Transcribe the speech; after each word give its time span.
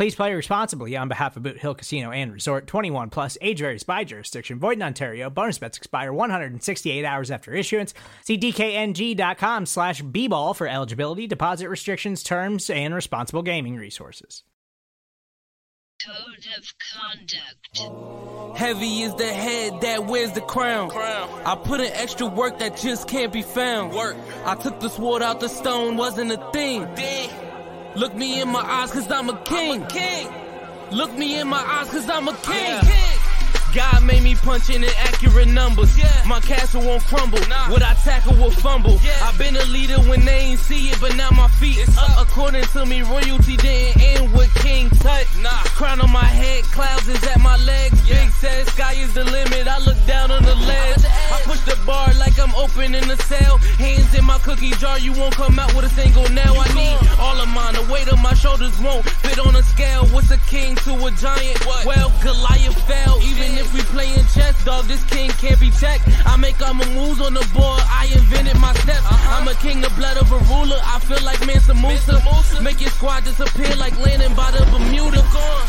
Please 0.00 0.14
play 0.14 0.32
responsibly 0.32 0.96
on 0.96 1.08
behalf 1.08 1.36
of 1.36 1.42
Boot 1.42 1.58
Hill 1.58 1.74
Casino 1.74 2.10
and 2.10 2.32
Resort 2.32 2.66
21 2.66 3.10
plus 3.10 3.36
age 3.42 3.58
varies 3.58 3.82
by 3.82 4.02
jurisdiction. 4.02 4.58
Void 4.58 4.78
in 4.78 4.82
Ontario. 4.82 5.28
Bonus 5.28 5.58
bets 5.58 5.76
expire 5.76 6.10
168 6.10 7.04
hours 7.04 7.30
after 7.30 7.52
issuance. 7.52 7.92
See 8.24 8.38
DKNG.com 8.38 9.66
slash 9.66 10.00
B 10.00 10.26
ball 10.26 10.54
for 10.54 10.66
eligibility, 10.66 11.26
deposit 11.26 11.68
restrictions, 11.68 12.22
terms, 12.22 12.70
and 12.70 12.94
responsible 12.94 13.42
gaming 13.42 13.76
resources. 13.76 14.42
Code 16.02 16.46
of 16.56 16.64
conduct. 16.94 18.56
Heavy 18.58 19.02
is 19.02 19.14
the 19.16 19.30
head 19.30 19.82
that 19.82 20.06
wears 20.06 20.32
the 20.32 20.40
crown. 20.40 20.90
I 20.92 21.60
put 21.62 21.80
in 21.80 21.92
extra 21.92 22.26
work 22.26 22.58
that 22.60 22.78
just 22.78 23.06
can't 23.06 23.34
be 23.34 23.42
found. 23.42 23.92
Work. 23.92 24.16
I 24.46 24.54
took 24.54 24.80
the 24.80 24.88
sword 24.88 25.20
out 25.20 25.40
the 25.40 25.48
stone, 25.48 25.98
wasn't 25.98 26.32
a 26.32 26.50
thing. 26.52 26.88
Look 27.96 28.14
me 28.14 28.40
in 28.40 28.48
my 28.48 28.60
eyes, 28.60 28.92
cause 28.92 29.10
I'm 29.10 29.28
a 29.28 29.36
king. 29.44 29.84
king 29.86 30.28
Look 30.92 31.16
me 31.16 31.40
in 31.40 31.48
my 31.48 31.58
eyes, 31.58 31.88
cause 31.90 32.08
I'm 32.08 32.28
a 32.28 32.34
king 32.34 32.80
king. 32.80 33.19
God 33.74 34.02
made 34.02 34.22
me 34.22 34.34
punch 34.34 34.68
in 34.70 34.82
inaccurate 34.82 35.48
numbers. 35.48 35.96
Yeah. 35.96 36.10
My 36.26 36.40
castle 36.40 36.82
won't 36.82 37.04
crumble. 37.04 37.38
What 37.68 37.82
I 37.82 37.94
tackle 37.94 38.34
will 38.34 38.50
fumble. 38.50 38.98
I've 39.22 39.38
been 39.38 39.56
a 39.56 39.64
leader 39.66 40.00
when 40.08 40.24
they 40.24 40.40
ain't 40.50 40.60
see 40.60 40.88
it, 40.88 40.98
but 41.00 41.16
now 41.16 41.30
my 41.30 41.48
feet 41.48 41.78
is 41.78 41.96
up. 41.96 42.20
According 42.20 42.64
to 42.64 42.86
me, 42.86 43.02
royalty 43.02 43.56
didn't 43.56 44.02
end 44.02 44.32
with 44.32 44.52
King 44.56 44.90
Tut. 44.90 45.26
Crown 45.76 46.00
on 46.00 46.10
my 46.10 46.24
head, 46.24 46.64
clouds 46.64 47.08
is 47.08 47.22
at 47.24 47.40
my 47.40 47.56
legs. 47.58 48.00
Big 48.08 48.30
says 48.30 48.66
sky 48.68 48.94
is 48.94 49.14
the 49.14 49.24
limit. 49.24 49.66
I 49.68 49.78
look 49.78 49.96
down 50.06 50.30
on 50.30 50.42
the 50.42 50.54
ledge. 50.54 51.04
I 51.06 51.40
push 51.44 51.60
the 51.60 51.78
bar 51.86 52.12
like 52.18 52.38
I'm 52.38 52.54
opening 52.54 53.08
a 53.10 53.16
cell. 53.16 53.58
Hands 53.78 54.14
in 54.14 54.24
my 54.24 54.38
cookie 54.38 54.72
jar, 54.72 54.98
you 54.98 55.12
won't 55.12 55.34
come 55.34 55.58
out 55.58 55.74
with 55.74 55.84
a 55.84 55.90
single 55.90 56.28
nail. 56.30 56.54
I 56.58 56.68
need 56.74 56.98
all 57.18 57.40
of 57.40 57.48
mine. 57.48 57.74
The 57.74 57.86
weight 57.92 58.08
of 58.12 58.20
my 58.20 58.34
shoulders 58.34 58.78
won't 58.80 59.04
fit 59.08 59.38
on 59.38 59.54
a 59.54 59.62
scale. 59.62 60.06
What's 60.06 60.30
a 60.30 60.38
king 60.38 60.76
to 60.84 60.92
a 61.06 61.10
giant? 61.12 61.66
Well, 61.86 62.12
Goliath 62.22 62.49
moves 66.94 67.20
on 67.20 67.34
the 67.34 67.46
board. 67.54 67.82
I 67.86 68.10
invented 68.12 68.58
my 68.60 68.72
steps. 68.74 69.04
Uh-huh. 69.04 69.36
I'm 69.40 69.48
a 69.48 69.54
king, 69.54 69.80
the 69.80 69.90
blood 69.90 70.16
of 70.16 70.30
a 70.32 70.38
ruler. 70.50 70.78
I 70.82 70.98
feel 71.00 71.22
like 71.24 71.44
Mansa 71.46 71.74
Musa. 71.74 72.20
Make 72.62 72.80
your 72.80 72.90
squad 72.90 73.24
disappear 73.24 73.74
like 73.76 73.98
landing 73.98 74.34
by 74.34 74.50
the 74.50 74.64
Bermuda. 74.70 75.22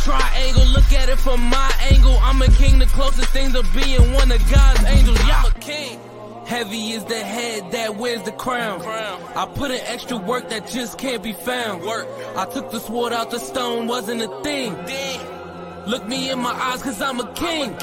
Triangle, 0.03 0.66
look 0.67 0.91
at 0.94 1.09
it 1.09 1.19
from 1.19 1.41
my 1.41 1.72
angle. 1.91 2.18
I'm 2.22 2.41
a 2.41 2.47
king, 2.47 2.79
the 2.79 2.88
closest 2.88 3.29
thing 3.29 3.51
to 3.53 3.63
being 3.73 4.13
one 4.13 4.31
of 4.31 4.41
God's 4.51 4.84
angels. 4.85 5.19
Yeah, 5.28 5.44
I'm 5.44 5.51
a 5.51 5.59
king. 5.59 6.00
Heavy 6.46 6.91
is 6.91 7.06
the 7.06 7.19
head 7.19 7.72
that 7.72 7.96
wears 7.96 8.23
the 8.23 8.31
crown. 8.34 8.81
I 8.81 9.46
put 9.46 9.72
in 9.72 9.79
extra 9.85 10.17
work 10.17 10.50
that 10.50 10.67
just 10.67 10.97
can't 10.97 11.23
be 11.23 11.34
found. 11.34 11.84
Work. 11.84 12.07
I 12.35 12.46
took 12.46 12.72
the 12.72 12.79
sword 12.79 13.13
out 13.13 13.31
the 13.31 13.40
stone, 13.40 13.88
wasn't 13.88 14.22
a 14.22 14.41
thing. 14.41 14.75
Look 15.88 16.07
me 16.07 16.29
in 16.29 16.40
my 16.40 16.51
eyes, 16.51 16.84
cause 16.84 17.01
I'm 17.01 17.19
a 17.19 17.34
king. 17.34 17.73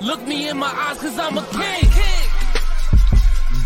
Look 0.00 0.26
me 0.26 0.48
in 0.48 0.56
my 0.56 0.66
eyes, 0.66 0.98
cause 0.98 1.18
I'm 1.18 1.38
a 1.38 1.46
king. 1.46 2.19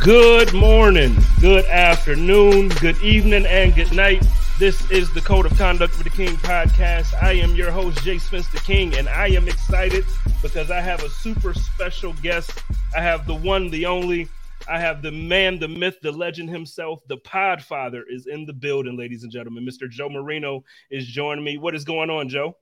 Good 0.04 0.52
morning, 0.52 1.16
good 1.40 1.64
afternoon, 1.64 2.68
good 2.68 3.02
evening, 3.02 3.46
and 3.46 3.74
good 3.74 3.90
night. 3.90 4.22
This 4.58 4.90
is 4.90 5.10
the 5.14 5.22
Code 5.22 5.46
of 5.46 5.56
Conduct 5.56 5.94
for 5.94 6.04
the 6.04 6.10
King 6.10 6.36
podcast. 6.36 7.14
I 7.22 7.32
am 7.32 7.54
your 7.54 7.70
host, 7.70 8.02
Jay 8.02 8.18
Spence 8.18 8.46
the 8.48 8.58
King, 8.58 8.94
and 8.96 9.08
I 9.08 9.28
am 9.28 9.48
excited 9.48 10.04
because 10.42 10.70
I 10.70 10.82
have 10.82 11.02
a 11.02 11.08
super 11.08 11.54
special 11.54 12.12
guest. 12.20 12.62
I 12.94 13.00
have 13.00 13.26
the 13.26 13.34
one, 13.34 13.70
the 13.70 13.86
only. 13.86 14.28
I 14.68 14.78
have 14.78 15.00
the 15.00 15.10
man, 15.10 15.58
the 15.58 15.68
myth, 15.68 15.96
the 16.02 16.12
legend 16.12 16.50
himself, 16.50 17.00
the 17.08 17.16
Podfather 17.16 18.02
is 18.06 18.26
in 18.26 18.44
the 18.44 18.52
building, 18.52 18.98
ladies 18.98 19.22
and 19.22 19.32
gentlemen. 19.32 19.64
Mr. 19.64 19.88
Joe 19.88 20.10
Marino 20.10 20.64
is 20.90 21.06
joining 21.06 21.42
me. 21.42 21.56
What 21.56 21.74
is 21.74 21.82
going 21.82 22.10
on, 22.10 22.28
Joe? 22.28 22.58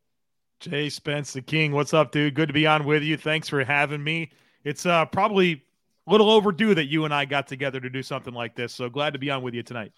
Jay 0.61 0.89
Spence, 0.89 1.33
the 1.33 1.43
King. 1.43 1.73
What's 1.73 1.93
up, 1.93 2.13
dude? 2.13 2.35
Good 2.35 2.51
to 2.51 2.55
be 2.55 2.69
on 2.69 2.85
with 2.85 3.03
you. 3.03 3.17
Thanks 3.17 3.49
for 3.49 3.65
having 3.65 4.05
me. 4.05 4.31
It's 4.63 4.87
uh, 4.87 5.07
probably 5.07 5.65
little 6.07 6.31
overdue 6.31 6.75
that 6.75 6.87
you 6.87 7.05
and 7.05 7.15
I 7.15 7.25
got 7.25 7.47
together 7.47 7.81
to 7.81 7.91
do 7.91 8.03
something 8.03 8.35
like 8.35 8.55
this. 8.57 8.75
So 8.75 8.89
glad 8.89 9.13
to 9.13 9.19
be 9.19 9.31
on 9.31 9.43
with 9.43 9.55
you 9.55 9.63
tonight. 9.63 9.93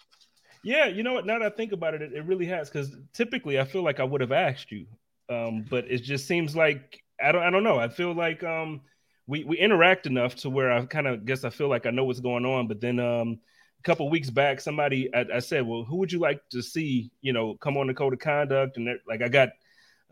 Yeah, 0.63 0.87
you 0.87 1.03
know 1.03 1.13
what? 1.13 1.25
Now 1.25 1.39
that 1.39 1.53
I 1.53 1.55
think 1.55 1.71
about 1.71 1.93
it, 1.93 2.01
it, 2.01 2.25
really 2.25 2.47
has. 2.47 2.69
Because 2.69 2.95
typically, 3.13 3.59
I 3.59 3.65
feel 3.65 3.83
like 3.83 3.99
I 3.99 4.03
would 4.03 4.21
have 4.21 4.31
asked 4.31 4.71
you, 4.71 4.87
um, 5.29 5.63
but 5.69 5.85
it 5.89 5.99
just 5.99 6.27
seems 6.27 6.55
like 6.55 7.03
I 7.23 7.31
don't. 7.31 7.43
I 7.43 7.51
don't 7.51 7.63
know. 7.63 7.77
I 7.77 7.87
feel 7.87 8.13
like 8.13 8.43
um, 8.43 8.81
we 9.27 9.43
we 9.43 9.57
interact 9.57 10.07
enough 10.07 10.35
to 10.37 10.49
where 10.49 10.71
I 10.71 10.83
kind 10.87 11.05
of 11.05 11.25
guess 11.25 11.43
I 11.43 11.51
feel 11.51 11.69
like 11.69 11.85
I 11.85 11.91
know 11.91 12.05
what's 12.05 12.19
going 12.19 12.45
on. 12.45 12.67
But 12.67 12.81
then 12.81 12.99
um, 12.99 13.39
a 13.79 13.83
couple 13.83 14.09
weeks 14.09 14.31
back, 14.31 14.59
somebody 14.59 15.13
I, 15.13 15.25
I 15.35 15.39
said, 15.39 15.67
"Well, 15.67 15.83
who 15.83 15.97
would 15.97 16.11
you 16.11 16.19
like 16.19 16.41
to 16.49 16.63
see? 16.63 17.11
You 17.21 17.33
know, 17.33 17.53
come 17.55 17.77
on 17.77 17.85
the 17.85 17.93
code 17.93 18.13
of 18.13 18.19
conduct?" 18.19 18.77
And 18.77 18.89
like 19.07 19.21
I 19.21 19.27
got 19.27 19.49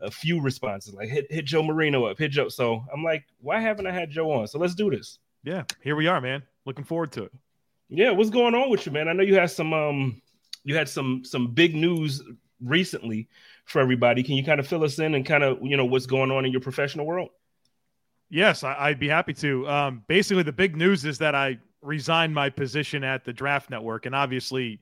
a 0.00 0.10
few 0.10 0.40
responses 0.40 0.94
like 0.94 1.08
hit 1.08 1.26
hit 1.30 1.46
Joe 1.46 1.62
Marino 1.62 2.04
up, 2.04 2.18
hit 2.18 2.30
Joe. 2.30 2.48
So 2.48 2.84
I'm 2.92 3.02
like, 3.02 3.24
why 3.40 3.60
haven't 3.60 3.86
I 3.86 3.92
had 3.92 4.10
Joe 4.10 4.30
on? 4.30 4.46
So 4.46 4.58
let's 4.58 4.74
do 4.74 4.90
this. 4.90 5.18
Yeah, 5.44 5.64
here 5.82 5.94
we 5.94 6.06
are, 6.06 6.20
man. 6.20 6.42
Looking 6.64 6.84
forward 6.84 7.12
to 7.12 7.24
it. 7.24 7.32
Yeah, 7.90 8.10
what's 8.12 8.30
going 8.30 8.54
on 8.54 8.70
with 8.70 8.86
you, 8.86 8.92
man? 8.92 9.08
I 9.08 9.12
know 9.12 9.22
you 9.22 9.34
had 9.34 9.50
some 9.50 9.72
um 9.72 10.22
you 10.64 10.74
had 10.74 10.88
some 10.88 11.22
some 11.24 11.52
big 11.52 11.74
news 11.74 12.22
recently 12.62 13.28
for 13.66 13.80
everybody. 13.80 14.22
Can 14.22 14.36
you 14.36 14.44
kind 14.44 14.58
of 14.58 14.66
fill 14.66 14.84
us 14.84 14.98
in 14.98 15.14
and 15.14 15.24
kind 15.24 15.44
of 15.44 15.58
you 15.62 15.76
know 15.76 15.84
what's 15.84 16.06
going 16.06 16.30
on 16.30 16.46
in 16.46 16.52
your 16.52 16.62
professional 16.62 17.04
world? 17.04 17.28
Yes, 18.30 18.64
I, 18.64 18.88
would 18.88 18.98
be 18.98 19.08
happy 19.08 19.34
to. 19.34 19.68
Um, 19.68 20.02
basically, 20.08 20.42
the 20.42 20.52
big 20.52 20.76
news 20.76 21.04
is 21.04 21.18
that 21.18 21.34
I 21.34 21.58
resigned 21.82 22.34
my 22.34 22.48
position 22.48 23.04
at 23.04 23.24
the 23.24 23.32
Draft 23.32 23.68
Network, 23.68 24.06
and 24.06 24.14
obviously, 24.14 24.80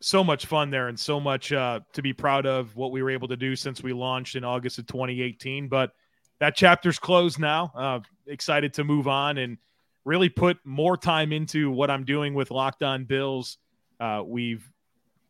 so 0.00 0.24
much 0.24 0.46
fun 0.46 0.70
there 0.70 0.88
and 0.88 0.98
so 0.98 1.20
much 1.20 1.52
uh, 1.52 1.80
to 1.92 2.02
be 2.02 2.12
proud 2.14 2.46
of 2.46 2.74
what 2.74 2.90
we 2.90 3.02
were 3.02 3.10
able 3.10 3.28
to 3.28 3.36
do 3.36 3.54
since 3.54 3.82
we 3.82 3.92
launched 3.92 4.34
in 4.34 4.44
August 4.44 4.78
of 4.78 4.86
2018. 4.86 5.68
But 5.68 5.92
that 6.40 6.56
chapter's 6.56 6.98
closed 6.98 7.38
now. 7.38 7.70
Uh, 7.76 8.00
excited 8.26 8.72
to 8.74 8.84
move 8.84 9.06
on 9.06 9.38
and 9.38 9.58
really 10.04 10.28
put 10.28 10.58
more 10.64 10.96
time 10.96 11.32
into 11.32 11.70
what 11.70 11.90
I'm 11.90 12.04
doing 12.04 12.34
with 12.34 12.50
Locked 12.50 12.82
On 12.82 13.04
Bills. 13.04 13.58
Uh, 13.98 14.22
we've 14.24 14.68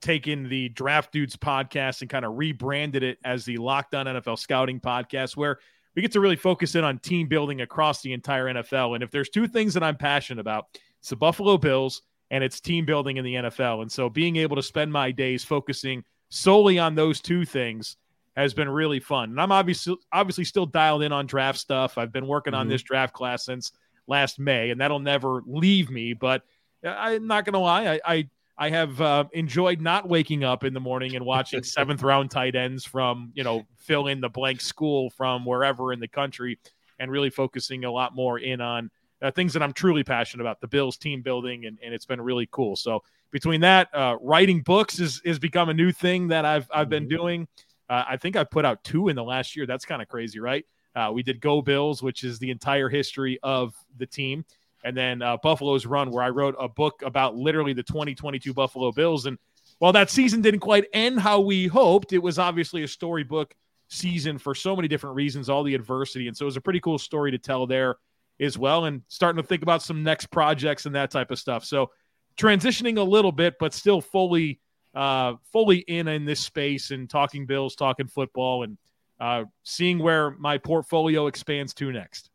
taken 0.00 0.48
the 0.48 0.68
Draft 0.70 1.12
Dudes 1.12 1.36
podcast 1.36 2.00
and 2.00 2.10
kind 2.10 2.24
of 2.24 2.36
rebranded 2.36 3.02
it 3.02 3.18
as 3.24 3.44
the 3.44 3.56
Locked 3.56 3.94
On 3.94 4.06
NFL 4.06 4.38
Scouting 4.38 4.80
podcast, 4.80 5.36
where 5.36 5.58
we 5.94 6.02
get 6.02 6.12
to 6.12 6.20
really 6.20 6.36
focus 6.36 6.74
in 6.74 6.84
on 6.84 6.98
team 6.98 7.28
building 7.28 7.60
across 7.60 8.02
the 8.02 8.12
entire 8.12 8.46
NFL. 8.46 8.94
And 8.94 9.02
if 9.02 9.10
there's 9.10 9.28
two 9.28 9.46
things 9.46 9.74
that 9.74 9.82
I'm 9.82 9.96
passionate 9.96 10.40
about, 10.40 10.66
it's 10.98 11.10
the 11.10 11.16
Buffalo 11.16 11.56
Bills 11.56 12.02
and 12.30 12.42
it's 12.42 12.60
team 12.60 12.84
building 12.84 13.16
in 13.16 13.24
the 13.24 13.34
NFL. 13.34 13.82
And 13.82 13.92
so 13.92 14.08
being 14.08 14.36
able 14.36 14.56
to 14.56 14.62
spend 14.62 14.92
my 14.92 15.10
days 15.10 15.44
focusing 15.44 16.02
solely 16.30 16.78
on 16.78 16.94
those 16.94 17.20
two 17.20 17.44
things 17.44 17.96
has 18.36 18.52
been 18.52 18.68
really 18.68 18.98
fun. 18.98 19.30
And 19.30 19.40
I'm 19.40 19.52
obviously 19.52 19.96
obviously 20.12 20.44
still 20.44 20.66
dialed 20.66 21.02
in 21.02 21.12
on 21.12 21.26
draft 21.26 21.58
stuff. 21.58 21.96
I've 21.96 22.12
been 22.12 22.26
working 22.26 22.52
mm-hmm. 22.52 22.60
on 22.60 22.68
this 22.68 22.82
draft 22.82 23.14
class 23.14 23.44
since 23.44 23.70
last 24.06 24.38
May, 24.38 24.70
and 24.70 24.80
that'll 24.80 24.98
never 24.98 25.42
leave 25.46 25.90
me. 25.90 26.14
But 26.14 26.42
I'm 26.84 27.26
not 27.26 27.44
going 27.44 27.54
to 27.54 27.60
lie, 27.60 27.94
I, 27.94 28.00
I 28.04 28.28
I 28.56 28.70
have 28.70 29.00
uh, 29.00 29.24
enjoyed 29.32 29.80
not 29.80 30.08
waking 30.08 30.44
up 30.44 30.64
in 30.64 30.74
the 30.74 30.80
morning 30.80 31.16
and 31.16 31.24
watching 31.24 31.62
seventh 31.64 32.02
round 32.02 32.30
tight 32.30 32.54
ends 32.54 32.84
from, 32.84 33.32
you 33.34 33.42
know, 33.42 33.66
fill 33.76 34.06
in 34.06 34.20
the 34.20 34.28
blank 34.28 34.60
school 34.60 35.10
from 35.10 35.44
wherever 35.44 35.92
in 35.92 36.00
the 36.00 36.08
country 36.08 36.58
and 36.98 37.10
really 37.10 37.30
focusing 37.30 37.84
a 37.84 37.90
lot 37.90 38.14
more 38.14 38.38
in 38.38 38.60
on 38.60 38.90
uh, 39.22 39.30
things 39.32 39.52
that 39.54 39.62
I'm 39.62 39.72
truly 39.72 40.04
passionate 40.04 40.42
about 40.42 40.60
the 40.60 40.68
Bills 40.68 40.96
team 40.96 41.20
building. 41.22 41.66
And, 41.66 41.78
and 41.82 41.92
it's 41.92 42.06
been 42.06 42.20
really 42.20 42.48
cool. 42.52 42.76
So 42.76 43.02
between 43.32 43.60
that, 43.62 43.92
uh, 43.92 44.16
writing 44.20 44.60
books 44.60 45.00
is, 45.00 45.20
is 45.24 45.40
become 45.40 45.68
a 45.68 45.74
new 45.74 45.90
thing 45.90 46.28
that 46.28 46.44
I've, 46.44 46.70
I've 46.72 46.88
been 46.88 47.04
mm-hmm. 47.04 47.16
doing. 47.16 47.48
Uh, 47.90 48.04
I 48.08 48.16
think 48.16 48.36
I've 48.36 48.50
put 48.50 48.64
out 48.64 48.84
two 48.84 49.08
in 49.08 49.16
the 49.16 49.24
last 49.24 49.56
year. 49.56 49.66
That's 49.66 49.84
kind 49.84 50.00
of 50.00 50.08
crazy, 50.08 50.38
right? 50.38 50.64
Uh, 50.94 51.10
we 51.12 51.22
did 51.22 51.40
Go 51.40 51.60
Bills, 51.60 52.02
which 52.02 52.24
is 52.24 52.38
the 52.38 52.50
entire 52.50 52.88
history 52.88 53.38
of 53.42 53.74
the 53.98 54.06
team. 54.06 54.44
and 54.84 54.96
then 54.96 55.22
uh, 55.22 55.38
Buffalo's 55.38 55.86
run, 55.86 56.10
where 56.10 56.22
I 56.22 56.28
wrote 56.28 56.54
a 56.60 56.68
book 56.68 57.02
about 57.02 57.34
literally 57.34 57.72
the 57.72 57.82
2022 57.82 58.52
Buffalo 58.52 58.92
Bills. 58.92 59.24
And 59.26 59.38
while 59.78 59.92
that 59.92 60.10
season 60.10 60.42
didn't 60.42 60.60
quite 60.60 60.84
end 60.92 61.18
how 61.18 61.40
we 61.40 61.66
hoped, 61.66 62.12
it 62.12 62.18
was 62.18 62.38
obviously 62.38 62.82
a 62.82 62.88
storybook 62.88 63.54
season 63.88 64.38
for 64.38 64.54
so 64.54 64.76
many 64.76 64.86
different 64.86 65.16
reasons, 65.16 65.48
all 65.48 65.62
the 65.64 65.74
adversity. 65.74 66.28
And 66.28 66.36
so 66.36 66.44
it 66.44 66.46
was 66.46 66.56
a 66.56 66.60
pretty 66.60 66.80
cool 66.80 66.98
story 66.98 67.30
to 67.30 67.38
tell 67.38 67.66
there 67.66 67.96
as 68.40 68.58
well. 68.58 68.84
And 68.84 69.02
starting 69.08 69.42
to 69.42 69.46
think 69.46 69.62
about 69.62 69.82
some 69.82 70.02
next 70.02 70.26
projects 70.26 70.86
and 70.86 70.94
that 70.94 71.10
type 71.10 71.30
of 71.30 71.38
stuff. 71.38 71.64
So 71.64 71.90
transitioning 72.36 72.98
a 72.98 73.02
little 73.02 73.32
bit, 73.32 73.54
but 73.58 73.72
still 73.72 74.00
fully, 74.00 74.60
uh, 74.94 75.34
fully 75.50 75.78
in 75.78 76.08
in 76.08 76.24
this 76.24 76.40
space 76.40 76.90
and 76.90 77.08
talking 77.08 77.46
Bills, 77.46 77.74
talking 77.74 78.06
football, 78.06 78.64
and 78.64 78.76
uh, 79.20 79.44
seeing 79.62 79.98
where 79.98 80.32
my 80.32 80.58
portfolio 80.58 81.26
expands 81.26 81.74
to 81.74 81.92
next. 81.92 82.30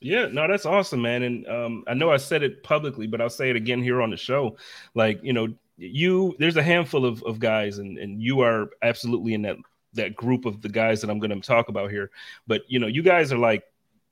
Yeah, 0.00 0.26
no, 0.26 0.46
that's 0.46 0.66
awesome, 0.66 1.02
man. 1.02 1.22
And 1.22 1.46
um, 1.48 1.84
I 1.88 1.94
know 1.94 2.10
I 2.10 2.18
said 2.18 2.42
it 2.42 2.62
publicly, 2.62 3.06
but 3.06 3.20
I'll 3.20 3.30
say 3.30 3.50
it 3.50 3.56
again 3.56 3.82
here 3.82 4.00
on 4.00 4.10
the 4.10 4.16
show. 4.16 4.56
Like, 4.94 5.20
you 5.22 5.32
know, 5.32 5.48
you 5.76 6.36
there's 6.38 6.56
a 6.56 6.62
handful 6.62 7.04
of, 7.04 7.22
of 7.24 7.38
guys, 7.38 7.78
and, 7.78 7.98
and 7.98 8.22
you 8.22 8.40
are 8.40 8.70
absolutely 8.82 9.34
in 9.34 9.42
that 9.42 9.56
that 9.94 10.14
group 10.14 10.44
of 10.44 10.60
the 10.60 10.68
guys 10.68 11.00
that 11.00 11.10
I'm 11.10 11.18
going 11.18 11.30
to 11.30 11.40
talk 11.40 11.68
about 11.68 11.90
here. 11.90 12.10
But 12.46 12.62
you 12.68 12.78
know, 12.78 12.86
you 12.86 13.02
guys 13.02 13.32
are 13.32 13.38
like 13.38 13.64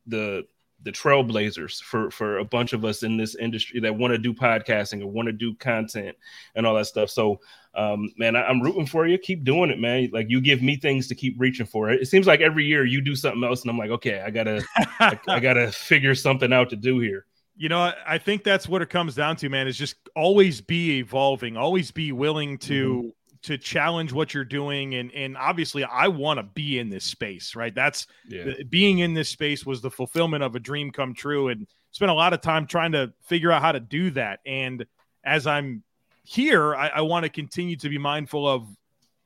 the 0.07 0.47
the 0.87 0.93
trailblazers 0.93 1.83
for 1.83 2.13
for 2.13 2.39
a 2.39 2.45
bunch 2.45 2.73
of 2.73 2.85
us 2.85 3.03
in 3.03 3.17
this 3.17 3.35
industry 3.35 3.81
that 3.81 3.95
want 3.95 4.13
to 4.13 4.19
do 4.19 4.33
podcasting 4.33 5.03
or 5.03 5.09
want 5.09 5.27
to 5.27 5.33
do 5.33 5.53
content 5.57 6.17
and 6.55 6.65
all 6.65 6.77
that 6.77 6.87
stuff. 6.87 7.11
So, 7.11 7.41
um, 7.75 8.09
man, 8.17 8.37
I, 8.37 8.49
am 8.49 8.63
rooting 8.63 8.87
for 8.87 9.05
you. 9.05 9.19
Keep 9.19 9.43
doing 9.43 9.71
it, 9.71 9.81
man. 9.81 10.11
Like 10.13 10.27
you 10.31 10.41
give 10.41 10.63
me 10.63 10.77
things 10.77 11.09
to 11.09 11.17
keep 11.17 11.35
reaching 11.39 11.67
for. 11.67 11.91
It 11.91 12.07
seems 12.07 12.29
like 12.29 12.41
every 12.41 12.65
year 12.65 12.85
you 12.85 13.01
do 13.01 13.17
something 13.17 13.43
else, 13.43 13.63
and 13.63 13.71
I'm 13.71 13.79
like, 13.79 13.91
okay, 13.91 14.21
I 14.21 14.31
gotta, 14.31 14.65
I, 15.01 15.19
I 15.29 15.41
gotta 15.41 15.73
figure 15.73 16.15
something 16.15 16.53
out 16.53 16.71
to 16.71 16.77
do 16.77 17.01
here. 17.01 17.27
You 17.57 17.69
know, 17.69 17.93
I 18.07 18.19
think 18.19 18.45
that's 18.45 18.69
what 18.69 18.81
it 18.81 18.89
comes 18.89 19.17
down 19.17 19.35
to, 19.37 19.49
man. 19.49 19.67
Is 19.67 19.77
just 19.77 19.97
always 20.15 20.61
be 20.61 20.99
evolving, 20.99 21.57
always 21.57 21.91
be 21.91 22.13
willing 22.13 22.59
to. 22.59 22.95
Mm-hmm 22.95 23.09
to 23.43 23.59
challenge 23.59 24.13
what 24.13 24.35
you're 24.35 24.45
doing 24.45 24.95
and 24.95 25.13
and 25.13 25.37
obviously 25.37 25.85
I 25.85 26.09
want 26.09 26.39
to 26.39 26.43
be 26.43 26.79
in 26.79 26.91
this 26.91 27.05
space, 27.05 27.55
right? 27.55 27.75
That's 27.75 28.07
yeah. 28.29 28.53
being 28.69 29.01
in 29.01 29.15
this 29.15 29.29
space 29.29 29.65
was 29.65 29.81
the 29.81 29.91
fulfillment 29.91 30.43
of 30.43 30.55
a 30.55 30.61
dream 30.61 30.91
come 30.91 31.15
true 31.15 31.49
and 31.49 31.67
spent 31.93 32.11
a 32.11 32.15
lot 32.15 32.33
of 32.33 32.41
time 32.41 32.67
trying 32.67 32.93
to 32.93 33.13
figure 33.23 33.51
out 33.51 33.63
how 33.63 33.73
to 33.73 33.81
do 33.81 34.11
that. 34.11 34.41
And 34.45 34.87
as 35.25 35.47
I'm 35.47 35.83
here, 36.25 36.75
I, 36.75 36.89
I 36.89 37.01
want 37.03 37.25
to 37.25 37.31
continue 37.31 37.77
to 37.77 37.89
be 37.89 37.99
mindful 37.99 38.49
of 38.49 38.67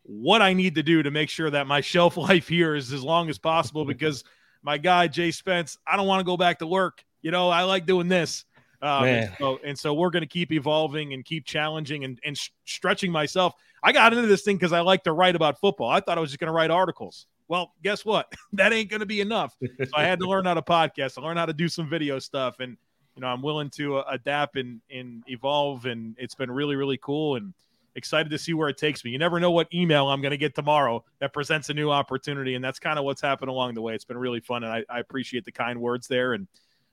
what 0.02 0.42
I 0.42 0.52
need 0.52 0.74
to 0.76 0.82
do 0.82 1.02
to 1.02 1.10
make 1.10 1.30
sure 1.30 1.50
that 1.50 1.66
my 1.66 1.80
shelf 1.80 2.16
life 2.16 2.48
here 2.48 2.74
is 2.74 2.92
as 2.92 3.02
long 3.02 3.28
as 3.28 3.38
possible 3.38 3.84
because 3.84 4.24
my 4.62 4.78
guy 4.78 5.08
Jay 5.08 5.30
Spence, 5.30 5.78
I 5.86 5.96
don't 5.96 6.06
want 6.06 6.20
to 6.20 6.24
go 6.24 6.36
back 6.36 6.58
to 6.60 6.66
work. 6.66 7.04
You 7.22 7.30
know, 7.30 7.48
I 7.48 7.64
like 7.64 7.86
doing 7.86 8.08
this. 8.08 8.44
Um, 8.82 9.04
and, 9.04 9.32
so, 9.38 9.60
and, 9.62 9.78
so, 9.78 9.92
we're 9.92 10.08
going 10.08 10.22
to 10.22 10.26
keep 10.26 10.52
evolving 10.52 11.12
and 11.12 11.22
keep 11.22 11.44
challenging 11.44 12.04
and, 12.04 12.18
and 12.24 12.38
stretching 12.64 13.12
myself. 13.12 13.52
I 13.82 13.92
got 13.92 14.12
into 14.12 14.26
this 14.26 14.42
thing 14.42 14.56
because 14.56 14.72
I 14.72 14.80
like 14.80 15.04
to 15.04 15.12
write 15.12 15.36
about 15.36 15.60
football. 15.60 15.88
I 15.88 16.00
thought 16.00 16.18
I 16.18 16.20
was 16.20 16.30
just 16.30 16.40
going 16.40 16.48
to 16.48 16.52
write 16.52 16.70
articles. 16.70 17.26
Well, 17.48 17.74
guess 17.82 18.04
what? 18.04 18.32
that 18.52 18.72
ain't 18.72 18.90
going 18.90 19.00
to 19.00 19.06
be 19.06 19.20
enough. 19.20 19.56
So 19.60 19.90
I 19.94 20.04
had 20.04 20.20
to 20.20 20.26
learn 20.28 20.44
how 20.44 20.54
to 20.54 20.62
podcast, 20.62 21.18
I 21.18 21.22
learned 21.22 21.38
how 21.38 21.46
to 21.46 21.52
do 21.52 21.68
some 21.68 21.88
video 21.88 22.18
stuff, 22.18 22.60
and 22.60 22.76
you 23.16 23.22
know 23.22 23.26
I'm 23.26 23.42
willing 23.42 23.70
to 23.70 23.98
uh, 23.98 24.04
adapt 24.10 24.56
and 24.56 24.80
and 24.90 25.24
evolve, 25.26 25.86
and 25.86 26.14
it's 26.18 26.34
been 26.34 26.50
really 26.50 26.76
really 26.76 26.98
cool 26.98 27.36
and 27.36 27.52
excited 27.96 28.30
to 28.30 28.38
see 28.38 28.54
where 28.54 28.68
it 28.68 28.78
takes 28.78 29.04
me. 29.04 29.10
You 29.10 29.18
never 29.18 29.40
know 29.40 29.50
what 29.50 29.66
email 29.74 30.08
I'm 30.08 30.20
going 30.20 30.30
to 30.30 30.36
get 30.36 30.54
tomorrow 30.54 31.04
that 31.18 31.32
presents 31.32 31.70
a 31.70 31.74
new 31.74 31.90
opportunity, 31.90 32.54
and 32.54 32.64
that's 32.64 32.78
kind 32.78 32.98
of 32.98 33.04
what's 33.04 33.20
happened 33.20 33.50
along 33.50 33.74
the 33.74 33.82
way. 33.82 33.94
It's 33.94 34.04
been 34.04 34.18
really 34.18 34.40
fun, 34.40 34.62
and 34.62 34.72
I, 34.72 34.84
I 34.88 35.00
appreciate 35.00 35.44
the 35.44 35.52
kind 35.52 35.80
words 35.80 36.06
there 36.06 36.34
and 36.34 36.46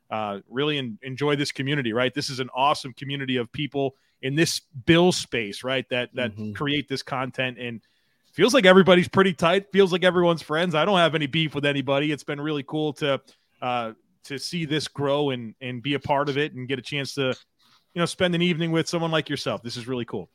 uh, 0.10 0.40
really 0.50 0.78
in, 0.78 0.98
enjoy 1.02 1.36
this 1.36 1.52
community, 1.52 1.94
right? 1.94 2.14
This 2.14 2.30
is 2.30 2.40
an 2.40 2.50
awesome 2.56 2.94
community 2.94 3.38
of 3.38 3.52
people 3.52 3.96
in 4.22 4.36
this 4.36 4.62
bill 4.86 5.12
space, 5.12 5.64
right? 5.64 5.88
That 5.90 6.10
that 6.16 6.32
mm-hmm. 6.32 6.54
create 6.54 6.88
this 6.88 7.04
content 7.04 7.58
and 7.60 7.82
feels 8.34 8.54
like 8.54 8.66
everybody's 8.66 9.08
pretty 9.08 9.34
tight. 9.34 9.72
Feels 9.72 9.92
like 9.92 10.04
everyone's 10.04 10.42
friends. 10.42 10.76
I 10.76 10.86
don't 10.86 10.98
have 10.98 11.16
any 11.16 11.28
beef 11.28 11.56
with 11.56 11.66
anybody. 11.66 12.12
It's 12.12 12.24
been 12.24 12.42
really 12.42 12.64
cool 12.64 12.94
to 12.94 13.22
uh, 13.62 13.94
to 14.26 14.38
see 14.38 14.66
this 14.66 14.88
grow 14.88 15.32
and 15.32 15.56
and 15.62 15.82
be 15.82 15.94
a 15.96 16.00
part 16.00 16.30
of 16.30 16.38
it 16.38 16.54
and 16.54 16.68
get 16.68 16.80
a 16.80 16.82
chance 16.82 17.14
to 17.16 17.34
you 17.94 18.00
know 18.00 18.06
spend 18.06 18.36
an 18.36 18.42
evening 18.42 18.72
with 18.72 18.88
someone 18.88 19.12
like 19.12 19.30
yourself. 19.30 19.62
This 19.62 19.78
is 19.78 19.88
really 19.88 20.06
cool. 20.06 20.30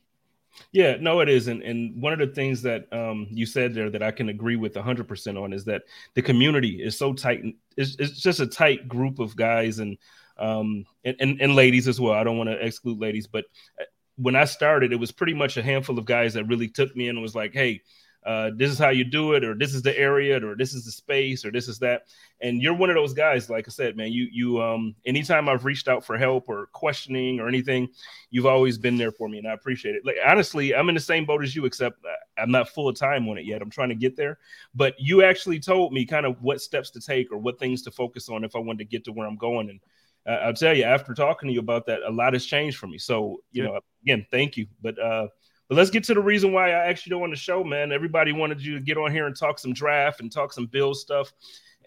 Yeah, 0.73 0.97
no, 1.01 1.21
it 1.21 1.29
is. 1.29 1.49
And, 1.49 1.63
and 1.63 2.01
one 2.01 2.13
of 2.13 2.19
the 2.19 2.35
things 2.35 2.63
that 2.63 2.93
um, 2.93 3.27
you 3.31 3.47
said 3.47 3.75
there 3.75 3.91
that 3.91 4.03
I 4.03 4.11
can 4.11 4.29
agree 4.29 4.57
with 4.57 4.75
100% 4.75 5.43
on 5.43 5.53
is 5.53 5.65
that 5.65 5.83
the 6.15 6.23
community 6.23 6.83
is 6.83 6.99
so 6.99 7.13
tight. 7.13 7.43
It's, 7.77 7.97
it's 7.99 8.21
just 8.21 8.41
a 8.41 8.47
tight 8.47 8.89
group 8.89 9.19
of 9.19 9.37
guys 9.37 9.79
and, 9.79 9.97
um, 10.39 10.85
and, 11.05 11.17
and, 11.21 11.41
and 11.41 11.55
ladies 11.55 11.89
as 11.89 12.01
well. 12.01 12.13
I 12.13 12.25
don't 12.25 12.39
want 12.39 12.51
to 12.51 12.65
exclude 12.65 12.99
ladies, 12.99 13.27
but 13.27 13.45
uh, 13.81 13.85
when 14.17 14.37
I 14.37 14.45
started, 14.45 14.93
it 14.93 15.01
was 15.01 15.13
pretty 15.13 15.35
much 15.35 15.57
a 15.57 15.63
handful 15.63 15.99
of 15.99 16.05
guys 16.05 16.35
that 16.35 16.45
really 16.45 16.69
took 16.69 16.95
me 16.95 17.09
in 17.09 17.17
and 17.17 17.23
was 17.23 17.35
like, 17.35 17.53
hey, 17.55 17.83
uh, 18.25 18.51
this 18.55 18.71
is 18.71 18.79
how 18.79 18.91
you 18.91 19.05
do 19.05 19.33
it, 19.33 19.43
or 19.43 19.55
this 19.55 19.75
is 19.75 19.83
the 19.83 19.97
area, 19.99 20.45
or 20.45 20.55
this 20.55 20.75
is 20.75 20.85
the 20.85 20.93
space, 20.93 21.45
or 21.45 21.51
this 21.51 21.67
is 21.67 21.79
that. 21.81 22.03
And 22.41 22.63
you're 22.63 22.75
one 22.75 22.91
of 22.91 22.97
those 22.97 23.15
guys, 23.15 23.51
like 23.51 23.67
I 23.67 23.71
said, 23.71 23.97
man. 23.97 24.13
You 24.13 24.29
you 24.31 24.63
um 24.63 24.95
anytime 25.05 25.49
I've 25.49 25.65
reached 25.65 25.89
out 25.89 26.05
for 26.05 26.17
help 26.17 26.49
or 26.49 26.67
questioning 26.73 27.41
or 27.41 27.49
anything, 27.49 27.89
you've 28.31 28.47
always 28.47 28.79
been 28.79 28.97
there 28.97 29.11
for 29.13 29.29
me, 29.29 29.39
and 29.39 29.49
I 29.49 29.53
appreciate 29.53 29.97
it. 29.97 30.07
Like 30.07 30.17
honestly, 30.25 30.75
I'm 30.75 30.89
in 30.89 30.95
the 30.95 31.01
same 31.01 31.25
boat 31.25 31.43
as 31.43 31.57
you, 31.57 31.65
except 31.65 31.99
I'm 32.39 32.51
not 32.51 32.69
full 32.69 32.89
of 32.89 32.97
time 32.97 33.29
on 33.29 33.39
it 33.39 33.45
yet. 33.45 33.61
I'm 33.61 33.71
trying 33.71 33.89
to 33.91 33.95
get 33.97 34.17
there. 34.17 34.39
But 34.75 34.95
you 34.99 35.25
actually 35.25 35.59
told 35.59 35.93
me 35.93 36.05
kind 36.07 36.27
of 36.27 36.41
what 36.43 36.61
steps 36.61 36.91
to 36.91 37.01
take 37.01 37.33
or 37.33 37.39
what 37.39 37.59
things 37.59 37.83
to 37.83 37.91
focus 37.91 38.29
on 38.29 38.45
if 38.45 38.55
I 38.55 38.61
wanted 38.61 38.79
to 38.79 38.85
get 38.85 39.05
to 39.05 39.13
where 39.13 39.27
I'm 39.27 39.37
going. 39.37 39.71
And 39.71 39.81
uh, 40.27 40.41
I'll 40.45 40.55
tell 40.55 40.77
you, 40.77 40.85
after 40.85 41.15
talking 41.15 41.49
to 41.49 41.53
you 41.53 41.61
about 41.61 41.87
that, 41.87 42.03
a 42.07 42.11
lot 42.11 42.35
has 42.35 42.47
changed 42.47 42.79
for 42.79 42.87
me. 42.87 42.99
So 42.99 43.43
you 43.51 43.65
yeah. 43.65 43.69
know, 43.71 43.81
again, 44.05 44.27
thank 44.31 44.57
you. 44.57 44.67
But 44.81 44.99
uh 44.99 45.27
but 45.73 45.79
let's 45.79 45.89
get 45.89 46.05
to 46.05 46.13
the 46.13 46.21
reason 46.21 46.53
why 46.53 46.69
I 46.69 46.85
actually 46.85 47.13
don't 47.13 47.23
want 47.23 47.33
to 47.33 47.41
show, 47.41 47.65
man. 47.65 47.93
Everybody 47.93 48.31
wanted 48.31 48.61
you 48.61 48.75
to 48.75 48.81
get 48.85 48.99
on 48.99 49.11
here 49.11 49.27
and 49.27 49.35
talk 49.35 49.59
some 49.59 49.73
draft 49.73 50.21
and 50.21 50.31
talk 50.31 50.53
some 50.53 50.67
Bills 50.67 51.01
stuff. 51.01 51.33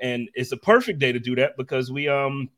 And 0.02 0.28
it's 0.34 0.52
a 0.52 0.58
perfect 0.58 0.98
day 0.98 1.12
to 1.12 1.20
do 1.20 1.36
that 1.36 1.56
because 1.56 1.92
we 1.92 2.08
um 2.08 2.50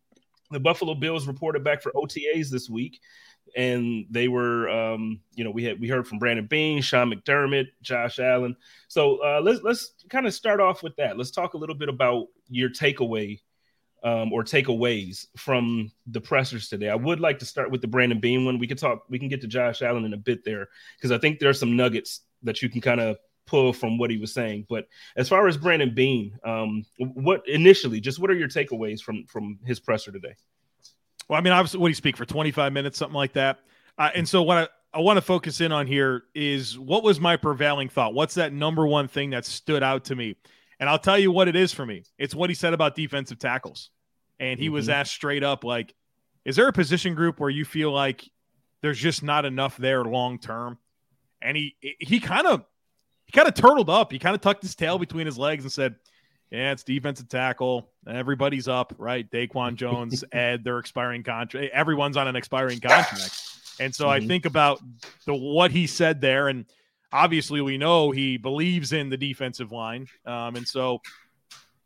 the 0.52 0.60
Buffalo 0.62 0.96
Bills 0.96 1.28
reported 1.28 1.66
back 1.66 1.82
for 1.82 1.92
OTAs 1.92 2.50
this 2.50 2.70
week. 2.70 3.02
And 3.58 4.06
they 4.10 4.30
were 4.30 4.70
um, 4.70 5.20
you 5.36 5.44
know, 5.44 5.52
we 5.52 5.66
had 5.66 5.82
we 5.82 5.90
heard 5.90 6.08
from 6.08 6.18
Brandon 6.18 6.46
Beane, 6.46 6.82
Sean 6.82 7.12
McDermott, 7.12 7.66
Josh 7.82 8.20
Allen. 8.20 8.56
So 8.88 9.18
uh 9.18 9.42
let's 9.44 9.62
let's 9.64 9.96
kind 10.10 10.28
of 10.28 10.34
start 10.34 10.62
off 10.62 10.82
with 10.82 10.96
that. 10.96 11.18
Let's 11.18 11.32
talk 11.32 11.56
a 11.56 11.58
little 11.58 11.76
bit 11.76 11.90
about 11.90 12.28
your 12.48 12.70
takeaway 12.70 13.42
um, 14.04 14.32
or 14.32 14.44
takeaways 14.44 15.28
from 15.36 15.92
the 16.08 16.22
pressers 16.22 16.70
today. 16.70 16.90
I 16.90 16.96
would 16.96 17.20
like 17.20 17.40
to 17.40 17.46
start 17.46 17.72
with 17.72 17.82
the 17.82 17.88
Brandon 17.88 18.20
Beane 18.20 18.46
one. 18.46 18.60
We 18.60 18.68
could 18.68 18.78
talk, 18.78 19.04
we 19.10 19.20
can 19.20 19.28
get 19.28 19.42
to 19.42 19.48
Josh 19.48 19.82
Allen 19.82 20.06
in 20.06 20.14
a 20.14 20.18
bit 20.18 20.44
there 20.46 20.70
because 20.98 21.12
I 21.12 21.18
think 21.18 21.40
there 21.40 21.50
are 21.50 21.54
some 21.54 21.76
nuggets 21.76 22.22
that 22.44 22.62
you 22.62 22.70
can 22.70 22.82
kind 22.82 23.02
of 23.02 23.18
pull 23.46 23.74
from 23.74 23.98
what 23.98 24.12
he 24.12 24.18
was 24.18 24.34
saying. 24.34 24.68
But 24.70 24.88
as 25.16 25.28
far 25.28 25.48
as 25.48 25.58
Brandon 25.58 25.94
Beane, 25.94 26.38
um, 26.44 26.86
what 26.98 27.48
initially, 27.48 28.00
just 28.00 28.20
what 28.20 28.30
are 28.30 28.36
your 28.36 28.50
takeaways 28.50 29.02
from 29.02 29.26
from 29.26 29.58
his 29.66 29.80
presser 29.80 30.12
today? 30.12 30.36
Well, 31.28 31.40
I 31.40 31.42
mean, 31.42 31.54
obviously, 31.54 31.80
what 31.80 31.88
he 31.88 31.94
speak 31.94 32.16
for 32.16 32.26
25 32.26 32.72
minutes, 32.72 32.98
something 32.98 33.16
like 33.16 33.34
that. 33.34 33.60
Uh, 33.98 34.10
and 34.14 34.30
so 34.30 34.44
what 34.44 34.58
I, 34.94 34.98
I 34.98 35.02
want 35.02 35.18
to 35.18 35.22
focus 35.22 35.60
in 35.60 35.72
on 35.72 35.88
here 35.88 36.24
is 36.36 36.78
what 36.78 37.04
was 37.04 37.20
my 37.20 37.36
prevailing 37.36 37.90
thought? 37.90 38.14
What's 38.14 38.36
that 38.36 38.54
number 38.54 38.86
one 38.86 39.08
thing 39.08 39.32
that 39.32 39.46
stood 39.46 39.84
out 39.84 40.06
to 40.06 40.16
me? 40.16 40.36
And 40.80 40.90
I'll 40.90 41.00
tell 41.00 41.18
you 41.18 41.32
what 41.32 41.48
it 41.48 41.56
is 41.56 41.74
for 41.74 41.86
me. 41.86 42.04
It's 42.18 42.36
what 42.36 42.50
he 42.50 42.54
said 42.54 42.74
about 42.74 42.96
defensive 42.96 43.40
tackles. 43.40 43.90
And 44.40 44.60
he 44.60 44.68
mm-hmm. 44.68 44.76
was 44.76 44.90
asked 44.90 45.14
straight 45.14 45.44
up, 45.44 45.64
like, 45.64 45.94
is 46.46 46.56
there 46.56 46.68
a 46.68 46.74
position 46.74 47.16
group 47.16 47.40
where 47.40 47.50
you 47.50 47.66
feel 47.66 47.92
like 47.92 48.30
there's 48.82 49.00
just 49.00 49.24
not 49.24 49.46
enough 49.46 49.76
there 49.78 50.04
long 50.04 50.40
term? 50.40 50.78
And 51.42 51.58
he 51.58 51.76
he 52.00 52.20
kind 52.20 52.48
of 52.48 52.64
he 53.26 53.32
kind 53.32 53.48
of 53.48 53.54
turtled 53.54 53.90
up. 53.90 54.12
He 54.12 54.20
kind 54.20 54.34
of 54.36 54.42
tucked 54.42 54.64
his 54.64 54.76
tail 54.76 54.98
between 54.98 55.26
his 55.26 55.38
legs 55.38 55.64
and 55.64 55.72
said, 55.72 55.96
Yeah, 56.50 56.72
it's 56.72 56.84
defensive 56.84 57.28
tackle. 57.28 57.90
Everybody's 58.08 58.68
up, 58.68 58.94
right? 58.98 59.30
Daquan 59.30 59.76
Jones, 59.76 60.24
Ed, 60.32 60.64
they're 60.64 60.80
expiring 60.80 61.24
contract. 61.24 61.72
Everyone's 61.74 62.18
on 62.18 62.28
an 62.28 62.36
expiring 62.36 62.80
contract. 62.80 63.42
And 63.80 63.94
so 63.94 64.06
mm-hmm. 64.06 64.24
I 64.24 64.28
think 64.28 64.46
about 64.46 64.82
the 65.26 65.36
what 65.36 65.72
he 65.72 65.86
said 65.86 66.22
there, 66.22 66.48
and 66.48 66.66
obviously 67.12 67.62
we 67.62 67.78
know 67.78 68.12
he 68.12 68.38
believes 68.38 68.94
in 68.94 69.10
the 69.10 69.18
defensive 69.18 69.72
line. 69.72 70.08
Um, 70.26 70.56
and 70.56 70.68
so 70.68 71.00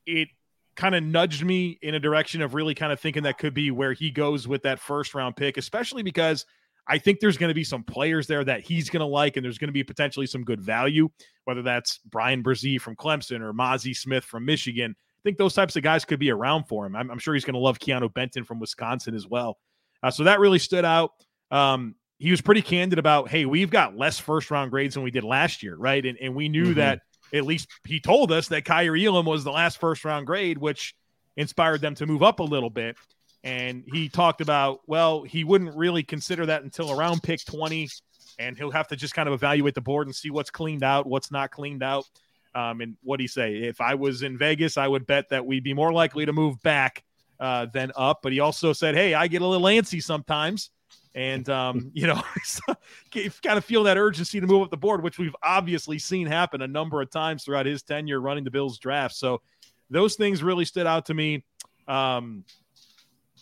it 0.06 0.30
kind 0.76 0.96
of 0.96 1.04
nudged 1.04 1.44
me 1.44 1.78
in 1.82 1.96
a 1.96 2.00
direction 2.00 2.42
of 2.42 2.54
really 2.54 2.74
kind 2.74 2.92
of 2.92 3.00
thinking 3.00 3.24
that 3.24 3.38
could 3.38 3.54
be 3.54 3.72
where 3.72 3.94
he 3.94 4.10
goes 4.10 4.48
with 4.48 4.64
that 4.64 4.80
first 4.80 5.14
round 5.14 5.36
pick, 5.36 5.58
especially 5.58 6.04
because 6.04 6.46
I 6.88 6.98
think 6.98 7.20
there's 7.20 7.38
going 7.38 7.50
to 7.50 7.56
be 7.56 7.64
some 7.64 7.84
players 7.84 8.28
there 8.28 8.44
that 8.44 8.62
he's 8.62 8.90
going 8.90 9.02
to 9.02 9.06
like, 9.06 9.38
and 9.38 9.46
there's 9.46 9.58
going 9.58 9.68
to 9.68 9.74
be 9.74 9.84
potentially 9.84 10.26
some 10.26 10.44
good 10.44 10.62
value, 10.62 11.10
whether 11.46 11.62
that's 11.62 12.00
Bryan 12.00 12.42
Bresee 12.42 12.82
from 12.82 12.96
Clemson 12.96 13.42
or 13.42 13.54
Mazi 13.54 13.96
Smith 13.96 14.24
from 14.24 14.46
Michigan. 14.46 14.96
I 14.98 15.22
think 15.24 15.38
those 15.38 15.54
types 15.54 15.76
of 15.76 15.84
guys 15.84 16.04
could 16.04 16.20
be 16.20 16.32
around 16.32 16.64
for 16.64 16.86
him. 16.86 16.96
I'm, 16.96 17.12
I'm 17.12 17.20
sure 17.20 17.36
he's 17.36 17.46
going 17.46 17.54
to 17.54 17.60
love 17.60 17.78
Keanu 17.78 18.12
Benton 18.12 18.44
from 18.44 18.60
Wisconsin 18.60 19.14
as 19.14 19.28
well. 19.28 19.60
Uh, 20.02 20.10
so 20.10 20.24
that 20.24 20.40
really 20.40 20.58
stood 20.58 20.84
out. 20.84 21.12
Um, 21.52 21.96
he 22.22 22.30
was 22.30 22.40
pretty 22.40 22.62
candid 22.62 23.00
about, 23.00 23.30
hey, 23.30 23.46
we've 23.46 23.72
got 23.72 23.98
less 23.98 24.20
first 24.20 24.52
round 24.52 24.70
grades 24.70 24.94
than 24.94 25.04
we 25.04 25.10
did 25.10 25.24
last 25.24 25.64
year, 25.64 25.76
right? 25.76 26.06
And, 26.06 26.20
and 26.22 26.36
we 26.36 26.50
knew 26.50 26.66
mm-hmm. 26.66 26.74
that 26.76 27.02
at 27.34 27.46
least 27.46 27.68
he 27.84 28.00
told 28.00 28.32
us 28.32 28.50
that 28.50 28.64
Kaiir 28.64 28.96
Elam 28.96 29.26
was 29.26 29.44
the 29.44 29.52
last 29.52 29.80
first 29.80 30.06
round 30.06 30.28
grade, 30.28 30.60
which 30.60 30.94
inspired 31.36 31.82
them 31.82 31.96
to 31.96 32.06
move 32.06 32.22
up 32.22 32.40
a 32.40 32.44
little 32.44 32.70
bit. 32.70 32.96
and 33.44 33.84
he 33.92 34.08
talked 34.08 34.40
about 34.40 34.82
well, 34.86 35.24
he 35.24 35.44
wouldn't 35.44 35.76
really 35.76 36.04
consider 36.04 36.46
that 36.46 36.62
until 36.62 36.92
around 36.92 37.24
pick 37.24 37.44
20, 37.44 37.90
and 38.38 38.56
he'll 38.56 38.70
have 38.70 38.88
to 38.90 38.96
just 38.96 39.16
kind 39.16 39.28
of 39.28 39.34
evaluate 39.34 39.74
the 39.74 39.82
board 39.82 40.06
and 40.06 40.16
see 40.16 40.30
what's 40.30 40.52
cleaned 40.52 40.84
out, 40.84 41.08
what's 41.08 41.32
not 41.32 41.50
cleaned 41.50 41.82
out. 41.82 42.06
Um, 42.54 42.82
and 42.82 42.98
what 43.02 43.18
do 43.18 43.24
you 43.24 43.30
say? 43.30 43.56
If 43.56 43.82
I 43.82 43.96
was 43.96 44.22
in 44.22 44.38
Vegas, 44.38 44.78
I 44.78 44.88
would 44.88 45.08
bet 45.08 45.30
that 45.30 45.44
we'd 45.44 45.64
be 45.64 45.74
more 45.74 45.92
likely 45.92 46.28
to 46.28 46.34
move 46.34 46.62
back 46.62 47.04
uh, 47.40 47.66
than 47.74 47.92
up. 47.96 48.20
But 48.22 48.32
he 48.32 48.42
also 48.42 48.74
said, 48.74 48.94
"Hey, 48.94 49.16
I 49.16 49.28
get 49.28 49.42
a 49.42 49.48
little 49.48 49.66
antsy 49.66 50.04
sometimes." 50.04 50.70
And 51.14 51.48
um, 51.50 51.92
you 51.94 52.08
know, 52.08 52.22
kind 53.12 53.58
of 53.58 53.66
feel 53.66 53.84
that 53.84 53.98
urgency 53.98 54.40
to 54.40 54.48
move 54.48 54.64
up 54.64 54.72
the 54.72 54.78
board, 54.78 55.04
which 55.04 55.18
we've 55.18 55.36
obviously 55.44 56.00
seen 56.00 56.28
happen 56.28 56.62
a 56.62 56.68
number 56.68 57.02
of 57.02 57.10
times 57.10 57.44
throughout 57.44 57.66
his 57.66 57.84
tenure 57.84 58.22
running 58.22 58.44
the 58.44 58.52
Bills 58.52 58.78
draft. 58.78 59.16
So 59.16 59.42
those 59.90 60.16
things 60.16 60.42
really 60.42 60.66
stood 60.66 60.88
out 60.88 61.06
to 61.08 61.14
me. 61.14 61.44
Um, 61.88 62.46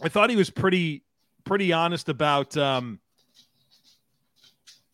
I 0.02 0.10
thought 0.10 0.30
he 0.30 0.36
was 0.36 0.50
pretty 0.50 1.04
pretty 1.44 1.74
honest 1.74 2.10
about 2.10 2.56
um, 2.58 3.00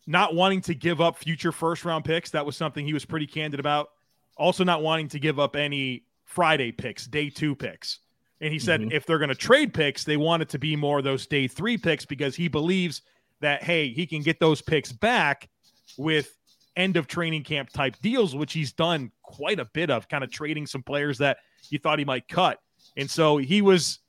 not 0.06 0.34
wanting 0.34 0.60
to 0.62 0.74
give 0.74 1.00
up 1.00 1.18
future 1.18 1.52
first 1.52 1.84
round 1.84 2.04
picks. 2.04 2.30
That 2.30 2.46
was 2.46 2.56
something 2.56 2.86
he 2.86 2.94
was 2.94 3.04
pretty 3.04 3.26
candid 3.26 3.60
about. 3.60 3.88
Also, 4.36 4.64
not 4.64 4.82
wanting 4.82 5.08
to 5.08 5.18
give 5.18 5.38
up 5.38 5.56
any 5.56 6.04
Friday 6.24 6.72
picks, 6.72 7.06
day 7.06 7.30
two 7.30 7.54
picks. 7.54 8.00
And 8.40 8.52
he 8.52 8.58
said 8.58 8.80
mm-hmm. 8.80 8.92
if 8.92 9.06
they're 9.06 9.18
going 9.18 9.30
to 9.30 9.34
trade 9.34 9.72
picks, 9.72 10.04
they 10.04 10.16
want 10.16 10.42
it 10.42 10.48
to 10.50 10.58
be 10.58 10.76
more 10.76 10.98
of 10.98 11.04
those 11.04 11.26
day 11.26 11.48
three 11.48 11.78
picks 11.78 12.04
because 12.04 12.36
he 12.36 12.48
believes 12.48 13.02
that, 13.40 13.62
hey, 13.62 13.88
he 13.88 14.06
can 14.06 14.22
get 14.22 14.40
those 14.40 14.60
picks 14.60 14.92
back 14.92 15.48
with 15.96 16.36
end 16.76 16.96
of 16.96 17.06
training 17.06 17.42
camp 17.42 17.70
type 17.70 17.96
deals, 18.02 18.36
which 18.36 18.52
he's 18.52 18.72
done 18.72 19.10
quite 19.22 19.58
a 19.58 19.64
bit 19.64 19.90
of, 19.90 20.08
kind 20.08 20.22
of 20.22 20.30
trading 20.30 20.66
some 20.66 20.82
players 20.82 21.18
that 21.18 21.38
he 21.68 21.78
thought 21.78 21.98
he 21.98 22.04
might 22.04 22.28
cut. 22.28 22.58
And 22.96 23.10
so 23.10 23.38
he 23.38 23.62
was 23.62 24.00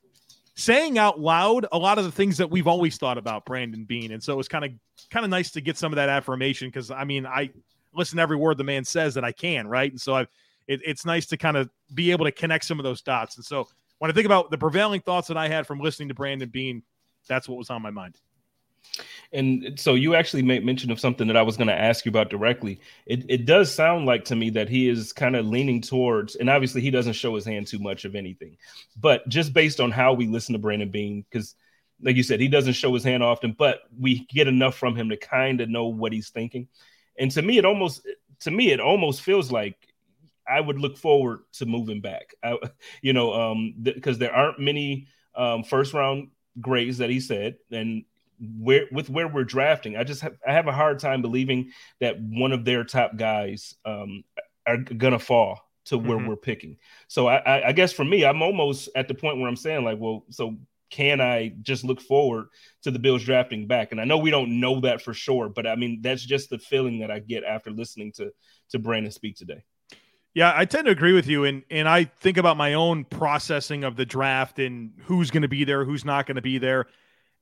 saying 0.56 0.98
out 0.98 1.20
loud 1.20 1.68
a 1.72 1.78
lot 1.78 1.98
of 1.98 2.04
the 2.04 2.12
things 2.12 2.38
that 2.38 2.50
we've 2.50 2.68
always 2.68 2.98
thought 2.98 3.18
about 3.18 3.46
Brandon 3.46 3.86
Beane. 3.86 4.12
And 4.12 4.22
so 4.22 4.34
it 4.34 4.38
was 4.38 4.48
kind 4.48 4.66
of 4.66 4.72
kind 5.12 5.24
of 5.24 5.30
nice 5.30 5.52
to 5.52 5.62
get 5.62 5.78
some 5.78 5.92
of 5.92 5.98
that 5.98 6.10
affirmation 6.10 6.68
because 6.68 6.90
I 6.90 7.04
mean 7.04 7.26
I 7.26 7.52
listen 7.94 8.18
to 8.18 8.22
every 8.24 8.38
word 8.38 8.58
the 8.58 8.64
man 8.64 8.84
says 8.84 9.14
that 9.14 9.24
I 9.24 9.32
can, 9.32 9.68
right? 9.68 9.92
And 9.92 10.02
so 10.02 10.16
I 10.16 10.22
it, 10.68 10.82
it's 10.84 11.06
nice 11.06 11.28
to 11.28 11.38
kind 11.38 11.58
of 11.58 11.70
be 11.94 12.12
able 12.12 12.26
to 12.26 12.32
connect 12.32 12.66
some 12.66 12.80
of 12.80 12.84
those 12.84 13.02
dots. 13.02 13.38
And 13.38 13.46
so 13.46 13.68
when 14.00 14.12
I 14.12 14.14
think 14.14 14.26
about 14.26 14.52
the 14.52 14.58
prevailing 14.58 15.02
thoughts 15.02 15.28
that 15.30 15.38
I 15.38 15.48
had 15.48 15.68
from 15.68 15.80
listening 15.80 16.10
to 16.10 16.14
Brandon 16.14 16.50
Beane, 16.50 16.84
that's 17.28 17.48
what 17.48 17.58
was 17.58 17.70
on 17.70 17.82
my 17.82 17.92
mind. 17.92 18.18
And 19.34 19.78
so 19.78 19.96
you 19.96 20.16
actually 20.16 20.44
made 20.44 20.66
mention 20.66 20.92
of 20.92 21.00
something 21.00 21.28
that 21.28 21.36
I 21.36 21.42
was 21.42 21.58
going 21.58 21.68
to 21.68 21.78
ask 21.78 22.06
you 22.06 22.10
about 22.10 22.30
directly. 22.30 22.80
It, 23.06 23.26
it 23.28 23.46
does 23.46 23.74
sound 23.74 24.06
like 24.06 24.26
to 24.26 24.36
me 24.36 24.52
that 24.52 24.70
he 24.70 24.88
is 24.88 25.12
kind 25.12 25.36
of 25.36 25.46
leaning 25.46 25.82
towards, 25.82 26.36
and 26.36 26.50
obviously 26.50 26.82
he 26.82 26.92
doesn't 26.92 27.14
show 27.14 27.36
his 27.36 27.46
hand 27.46 27.68
too 27.68 27.80
much 27.80 28.06
of 28.06 28.16
anything, 28.16 28.58
but 28.96 29.28
just 29.28 29.54
based 29.54 29.80
on 29.82 29.92
how 29.92 30.14
we 30.14 30.28
listen 30.28 30.54
to 30.54 30.60
Brandon 30.60 30.90
Beane, 30.90 31.26
because 31.30 31.56
like 32.02 32.16
you 32.16 32.24
said, 32.24 32.40
he 32.40 32.48
doesn't 32.48 32.74
show 32.74 32.94
his 32.94 33.04
hand 33.04 33.24
often, 33.24 33.56
but 33.58 33.82
we 34.00 34.26
get 34.28 34.48
enough 34.48 34.78
from 34.78 34.96
him 34.96 35.10
to 35.10 35.18
kind 35.18 35.62
of 35.62 35.70
know 35.70 35.88
what 35.88 36.14
he's 36.14 36.30
thinking. 36.30 36.68
And 37.18 37.32
to 37.32 37.42
me, 37.42 37.58
it 37.58 37.66
almost 37.66 38.08
to 38.42 38.52
me 38.52 38.72
it 38.72 38.80
almost 38.80 39.22
feels 39.22 39.52
like 39.52 39.76
I 40.50 40.60
would 40.60 40.80
look 40.80 40.98
forward 40.98 41.42
to 41.54 41.66
moving 41.66 42.02
back. 42.02 42.34
I, 42.44 42.58
you 43.02 43.14
know, 43.14 43.34
um, 43.34 43.76
because 43.82 44.18
th- 44.18 44.30
there 44.30 44.36
aren't 44.36 44.60
many 44.60 45.08
um, 45.36 45.64
first 45.64 45.94
round 45.94 46.30
grades 46.60 46.98
that 47.00 47.10
he 47.10 47.20
said, 47.20 47.58
and 47.72 48.04
where 48.40 48.86
with 48.92 49.10
where 49.10 49.28
we're 49.28 49.44
drafting, 49.44 49.98
I 49.98 50.04
just 50.04 50.22
have, 50.22 50.36
I 50.48 50.54
have 50.54 50.68
a 50.68 50.72
hard 50.72 51.00
time 51.00 51.22
believing 51.22 51.72
that 52.00 52.20
one 52.20 52.52
of 52.52 52.66
their 52.66 52.84
top 52.84 53.16
guys 53.16 53.76
um, 53.86 54.24
are 54.66 54.78
gonna 54.78 55.20
fall 55.20 55.60
to 55.86 55.98
where 55.98 56.18
mm-hmm. 56.18 56.28
we're 56.28 56.36
picking. 56.36 56.78
So 57.08 57.28
I, 57.28 57.38
I, 57.38 57.68
I 57.70 57.72
guess 57.72 57.94
for 57.94 58.04
me, 58.04 58.26
I'm 58.26 58.42
almost 58.42 58.90
at 58.96 59.08
the 59.08 59.14
point 59.14 59.38
where 59.38 59.48
I'm 59.48 59.56
saying 59.56 59.86
like, 59.86 59.98
well, 60.00 60.26
so 60.30 60.58
can 60.90 61.22
I 61.22 61.54
just 61.62 61.84
look 61.84 62.02
forward 62.02 62.48
to 62.84 62.92
the 62.92 63.00
Bills 63.00 63.24
drafting 63.24 63.68
back? 63.68 63.92
And 63.92 64.00
I 64.00 64.06
know 64.06 64.18
we 64.18 64.32
don't 64.32 64.60
know 64.60 64.82
that 64.82 65.02
for 65.02 65.14
sure, 65.14 65.50
but 65.50 65.68
I 65.68 65.76
mean 65.76 66.00
that's 66.02 66.24
just 66.24 66.50
the 66.50 66.60
feeling 66.60 67.00
that 67.00 67.12
I 67.12 67.20
get 67.20 67.44
after 67.44 67.72
listening 67.72 68.12
to 68.14 68.32
to 68.70 68.80
Brandon 68.80 69.12
speak 69.12 69.36
today. 69.36 69.64
Yeah, 70.38 70.54
I 70.56 70.66
tend 70.66 70.86
to 70.86 70.92
agree 70.92 71.14
with 71.14 71.26
you, 71.26 71.46
and 71.46 71.64
and 71.72 71.90
I 71.90 72.04
think 72.04 72.38
about 72.38 72.58
my 72.58 72.76
own 72.76 73.06
processing 73.06 73.84
of 73.84 73.96
the 73.96 74.06
draft 74.06 74.60
and 74.60 74.92
who's 75.06 75.32
going 75.32 75.42
to 75.42 75.48
be 75.48 75.64
there, 75.64 75.84
who's 75.84 76.06
not 76.06 76.28
going 76.28 76.36
to 76.36 76.44
be 76.44 76.60
there, 76.60 76.86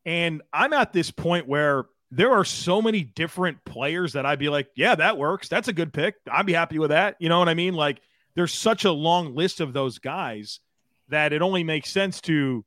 and 0.06 0.42
I'm 0.54 0.72
at 0.72 0.94
this 0.94 1.12
point 1.12 1.46
where 1.46 1.88
there 2.10 2.32
are 2.32 2.46
so 2.46 2.82
many 2.82 3.04
different 3.04 3.66
players 3.66 4.14
that 4.14 4.26
I'd 4.26 4.40
be 4.40 4.48
like, 4.48 4.70
yeah, 4.78 4.96
that 4.96 5.18
works, 5.18 5.50
that's 5.50 5.68
a 5.68 5.74
good 5.74 5.92
pick, 5.92 6.16
I'd 6.32 6.46
be 6.46 6.54
happy 6.54 6.80
with 6.80 6.92
that. 6.92 7.18
You 7.20 7.28
know 7.28 7.38
what 7.38 7.50
I 7.50 7.54
mean? 7.54 7.74
Like, 7.74 8.00
there's 8.34 8.54
such 8.54 8.86
a 8.86 8.94
long 8.94 9.36
list 9.36 9.60
of 9.60 9.74
those 9.74 10.00
guys 10.00 10.62
that 11.10 11.34
it 11.34 11.42
only 11.42 11.66
makes 11.66 11.90
sense 11.90 12.22
to 12.22 12.64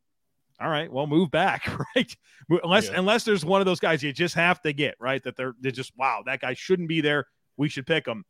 all 0.60 0.68
right, 0.68 0.92
well, 0.92 1.06
move 1.06 1.30
back, 1.30 1.66
right? 1.96 2.16
Unless 2.50 2.90
yeah. 2.90 2.98
unless 2.98 3.24
there's 3.24 3.46
one 3.46 3.62
of 3.62 3.64
those 3.64 3.80
guys 3.80 4.02
you 4.02 4.12
just 4.12 4.34
have 4.34 4.60
to 4.60 4.74
get 4.74 4.94
right 5.00 5.22
that 5.22 5.38
they're 5.38 5.54
they're 5.62 5.72
just 5.72 5.96
wow, 5.96 6.22
that 6.26 6.42
guy 6.42 6.52
shouldn't 6.52 6.90
be 6.90 7.00
there. 7.00 7.24
We 7.56 7.70
should 7.70 7.86
pick 7.86 8.06
him. 8.06 8.26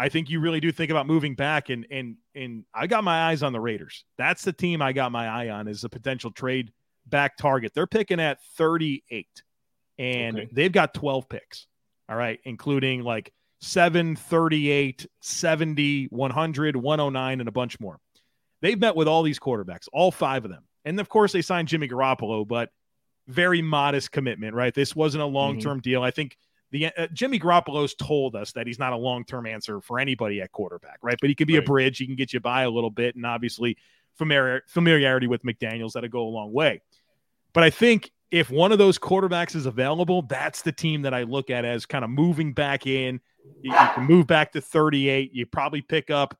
I 0.00 0.08
think 0.08 0.30
you 0.30 0.40
really 0.40 0.60
do 0.60 0.72
think 0.72 0.90
about 0.90 1.06
moving 1.06 1.34
back, 1.34 1.68
and 1.68 1.86
and 1.90 2.16
and 2.34 2.64
I 2.72 2.86
got 2.86 3.04
my 3.04 3.24
eyes 3.28 3.42
on 3.42 3.52
the 3.52 3.60
Raiders. 3.60 4.06
That's 4.16 4.42
the 4.42 4.52
team 4.52 4.80
I 4.80 4.94
got 4.94 5.12
my 5.12 5.28
eye 5.28 5.50
on 5.50 5.68
as 5.68 5.84
a 5.84 5.90
potential 5.90 6.30
trade 6.30 6.72
back 7.04 7.36
target. 7.36 7.72
They're 7.74 7.86
picking 7.86 8.18
at 8.18 8.42
38, 8.56 9.26
and 9.98 10.38
okay. 10.38 10.48
they've 10.52 10.72
got 10.72 10.94
12 10.94 11.28
picks. 11.28 11.66
All 12.08 12.16
right, 12.16 12.40
including 12.44 13.02
like 13.02 13.30
7, 13.60 14.16
38, 14.16 15.06
70, 15.20 16.06
100, 16.06 16.76
109, 16.76 17.40
and 17.40 17.48
a 17.48 17.52
bunch 17.52 17.78
more. 17.78 18.00
They've 18.62 18.80
met 18.80 18.96
with 18.96 19.06
all 19.06 19.22
these 19.22 19.38
quarterbacks, 19.38 19.86
all 19.92 20.10
five 20.10 20.46
of 20.46 20.50
them. 20.50 20.64
And 20.86 20.98
of 20.98 21.10
course, 21.10 21.32
they 21.32 21.42
signed 21.42 21.68
Jimmy 21.68 21.88
Garoppolo, 21.88 22.48
but 22.48 22.70
very 23.28 23.60
modest 23.60 24.12
commitment, 24.12 24.54
right? 24.54 24.74
This 24.74 24.96
wasn't 24.96 25.22
a 25.22 25.26
long 25.26 25.60
term 25.60 25.76
mm-hmm. 25.76 25.90
deal. 25.90 26.02
I 26.02 26.10
think 26.10 26.38
the 26.70 26.86
uh, 26.86 27.06
Jimmy 27.12 27.38
Garoppolo's 27.38 27.94
told 27.94 28.36
us 28.36 28.52
that 28.52 28.66
he's 28.66 28.78
not 28.78 28.92
a 28.92 28.96
long 28.96 29.24
term 29.24 29.46
answer 29.46 29.80
for 29.80 29.98
anybody 29.98 30.40
at 30.40 30.52
quarterback, 30.52 30.98
right? 31.02 31.16
But 31.20 31.28
he 31.28 31.34
can 31.34 31.46
be 31.46 31.54
right. 31.54 31.62
a 31.62 31.66
bridge. 31.66 31.98
He 31.98 32.06
can 32.06 32.16
get 32.16 32.32
you 32.32 32.40
by 32.40 32.62
a 32.62 32.70
little 32.70 32.90
bit, 32.90 33.16
and 33.16 33.26
obviously 33.26 33.76
familiar, 34.16 34.62
familiarity 34.68 35.26
with 35.26 35.42
McDaniels 35.42 35.92
that'll 35.92 36.08
go 36.08 36.22
a 36.22 36.30
long 36.30 36.52
way. 36.52 36.80
But 37.52 37.64
I 37.64 37.70
think 37.70 38.10
if 38.30 38.50
one 38.50 38.70
of 38.70 38.78
those 38.78 38.98
quarterbacks 38.98 39.56
is 39.56 39.66
available, 39.66 40.22
that's 40.22 40.62
the 40.62 40.72
team 40.72 41.02
that 41.02 41.14
I 41.14 41.24
look 41.24 41.50
at 41.50 41.64
as 41.64 41.86
kind 41.86 42.04
of 42.04 42.10
moving 42.10 42.52
back 42.52 42.86
in. 42.86 43.20
You, 43.62 43.72
you 43.72 43.88
can 43.94 44.04
move 44.04 44.26
back 44.26 44.52
to 44.52 44.60
38. 44.60 45.34
You 45.34 45.46
probably 45.46 45.82
pick 45.82 46.10
up 46.10 46.38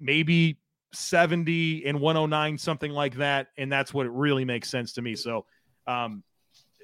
maybe 0.00 0.58
70 0.92 1.84
and 1.86 2.00
109, 2.00 2.58
something 2.58 2.90
like 2.90 3.16
that. 3.16 3.48
And 3.56 3.70
that's 3.70 3.94
what 3.94 4.06
it 4.06 4.12
really 4.12 4.44
makes 4.44 4.70
sense 4.70 4.94
to 4.94 5.02
me. 5.02 5.14
So, 5.14 5.46
um, 5.86 6.24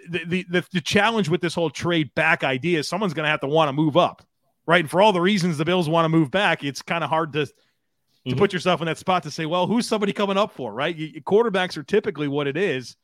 the, 0.09 0.45
the, 0.49 0.65
the, 0.73 0.81
challenge 0.81 1.29
with 1.29 1.41
this 1.41 1.55
whole 1.55 1.71
trade 1.71 2.15
back 2.15 2.45
idea 2.45 2.79
is 2.79 2.89
someone's 2.89 3.15
going 3.15 3.25
to 3.25 3.31
have 3.31 3.41
to 3.41 3.47
want 3.47 3.69
to 3.69 3.73
move 3.73 3.97
up, 3.97 4.27
right? 4.67 4.81
And 4.81 4.91
for 4.91 5.03
all 5.03 5.13
the 5.13 5.21
reasons 5.21 5.59
the 5.59 5.65
Bills 5.65 5.89
want 5.89 6.05
to 6.05 6.09
move 6.09 6.31
back, 6.31 6.65
it's 6.65 6.83
kind 6.83 7.05
of 7.05 7.11
hard 7.11 7.33
to, 7.35 7.47
to 7.47 7.53
mm-hmm. 8.27 8.39
put 8.39 8.53
yourself 8.53 8.81
in 8.81 8.87
that 8.87 8.99
spot 8.99 9.23
to 9.25 9.31
say, 9.31 9.47
well, 9.47 9.67
who's 9.67 9.87
somebody 9.87 10.13
coming 10.13 10.37
up 10.37 10.53
for, 10.53 10.73
right? 10.73 10.95
You, 10.95 11.21
quarterbacks 11.23 11.77
are 11.77 11.83
typically 11.83 12.29
what 12.29 12.47
it 12.47 12.57
is. 12.57 12.97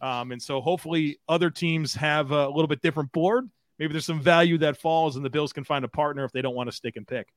Um, 0.00 0.32
and 0.32 0.42
so 0.42 0.60
hopefully 0.60 1.18
other 1.28 1.50
teams 1.50 1.94
have 1.94 2.30
a 2.30 2.48
little 2.48 2.66
bit 2.66 2.82
different 2.82 3.12
board. 3.12 3.48
Maybe 3.78 3.92
there's 3.92 4.06
some 4.06 4.20
value 4.20 4.58
that 4.58 4.76
falls 4.76 5.16
and 5.16 5.24
the 5.24 5.30
Bills 5.30 5.52
can 5.52 5.64
find 5.64 5.84
a 5.84 5.88
partner 5.88 6.24
if 6.24 6.32
they 6.32 6.42
don't 6.42 6.54
want 6.54 6.68
to 6.68 6.76
stick 6.76 6.96
and 6.96 7.06
pick. 7.06 7.28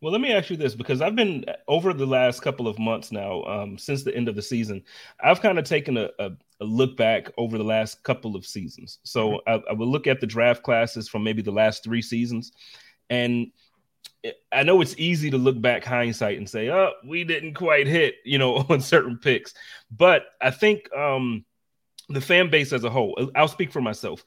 Well, 0.00 0.12
let 0.12 0.20
me 0.20 0.32
ask 0.32 0.48
you 0.48 0.56
this 0.56 0.76
because 0.76 1.00
I've 1.00 1.16
been 1.16 1.44
over 1.66 1.92
the 1.92 2.06
last 2.06 2.40
couple 2.40 2.68
of 2.68 2.78
months 2.78 3.10
now, 3.10 3.42
um, 3.44 3.76
since 3.76 4.04
the 4.04 4.14
end 4.14 4.28
of 4.28 4.36
the 4.36 4.42
season, 4.42 4.84
I've 5.22 5.40
kind 5.40 5.58
of 5.58 5.64
taken 5.64 5.96
a, 5.96 6.08
a, 6.20 6.30
a, 6.60 6.64
look 6.64 6.96
back 6.96 7.32
over 7.36 7.58
the 7.58 7.64
last 7.64 8.04
couple 8.04 8.36
of 8.36 8.46
seasons. 8.46 9.00
So 9.02 9.30
mm-hmm. 9.30 9.50
I, 9.50 9.70
I 9.70 9.72
would 9.72 9.88
look 9.88 10.06
at 10.06 10.20
the 10.20 10.26
draft 10.26 10.62
classes 10.62 11.08
from 11.08 11.24
maybe 11.24 11.42
the 11.42 11.50
last 11.50 11.82
three 11.82 12.02
seasons, 12.02 12.52
and 13.10 13.48
I 14.52 14.62
know 14.62 14.80
it's 14.80 14.94
easy 14.98 15.30
to 15.30 15.38
look 15.38 15.60
back 15.60 15.84
hindsight 15.84 16.38
and 16.38 16.48
say, 16.48 16.70
"Oh, 16.70 16.92
we 17.04 17.24
didn't 17.24 17.54
quite 17.54 17.88
hit," 17.88 18.16
you 18.24 18.38
know, 18.38 18.54
on 18.68 18.80
certain 18.80 19.18
picks. 19.18 19.52
But 19.90 20.26
I 20.40 20.52
think 20.52 20.94
um, 20.94 21.44
the 22.08 22.20
fan 22.20 22.50
base 22.50 22.72
as 22.72 22.84
a 22.84 22.90
whole, 22.90 23.30
I'll 23.34 23.48
speak 23.48 23.72
for 23.72 23.80
myself. 23.80 24.24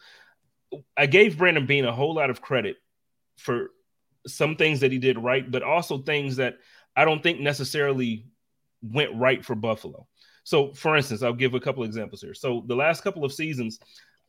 I 0.98 1.06
gave 1.06 1.38
Brandon 1.38 1.66
Beane 1.66 1.86
a 1.86 1.94
whole 1.94 2.13
lot 2.13 2.30
of 2.30 2.42
credit 2.42 2.78
for 3.38 3.72
some 4.28 4.56
things 4.56 4.80
that 4.82 4.92
he 4.92 4.98
did 4.98 5.18
right, 5.18 5.50
but 5.50 5.63
also 5.63 6.00
things 6.00 6.38
that 6.38 6.56
I 6.96 7.06
don't 7.06 7.24
think 7.24 7.40
necessarily 7.40 8.25
went 8.82 9.16
right 9.16 9.44
for 9.44 9.56
Buffalo. 9.56 10.08
So, 10.44 10.74
for 10.74 10.96
instance, 10.96 11.22
I'll 11.22 11.34
give 11.34 11.54
a 11.54 11.60
couple 11.60 11.84
examples 11.84 12.22
here. 12.22 12.34
So, 12.34 12.63
the 12.68 12.75
last 12.75 13.04
couple 13.04 13.24
of 13.24 13.34
seasons, 13.34 13.80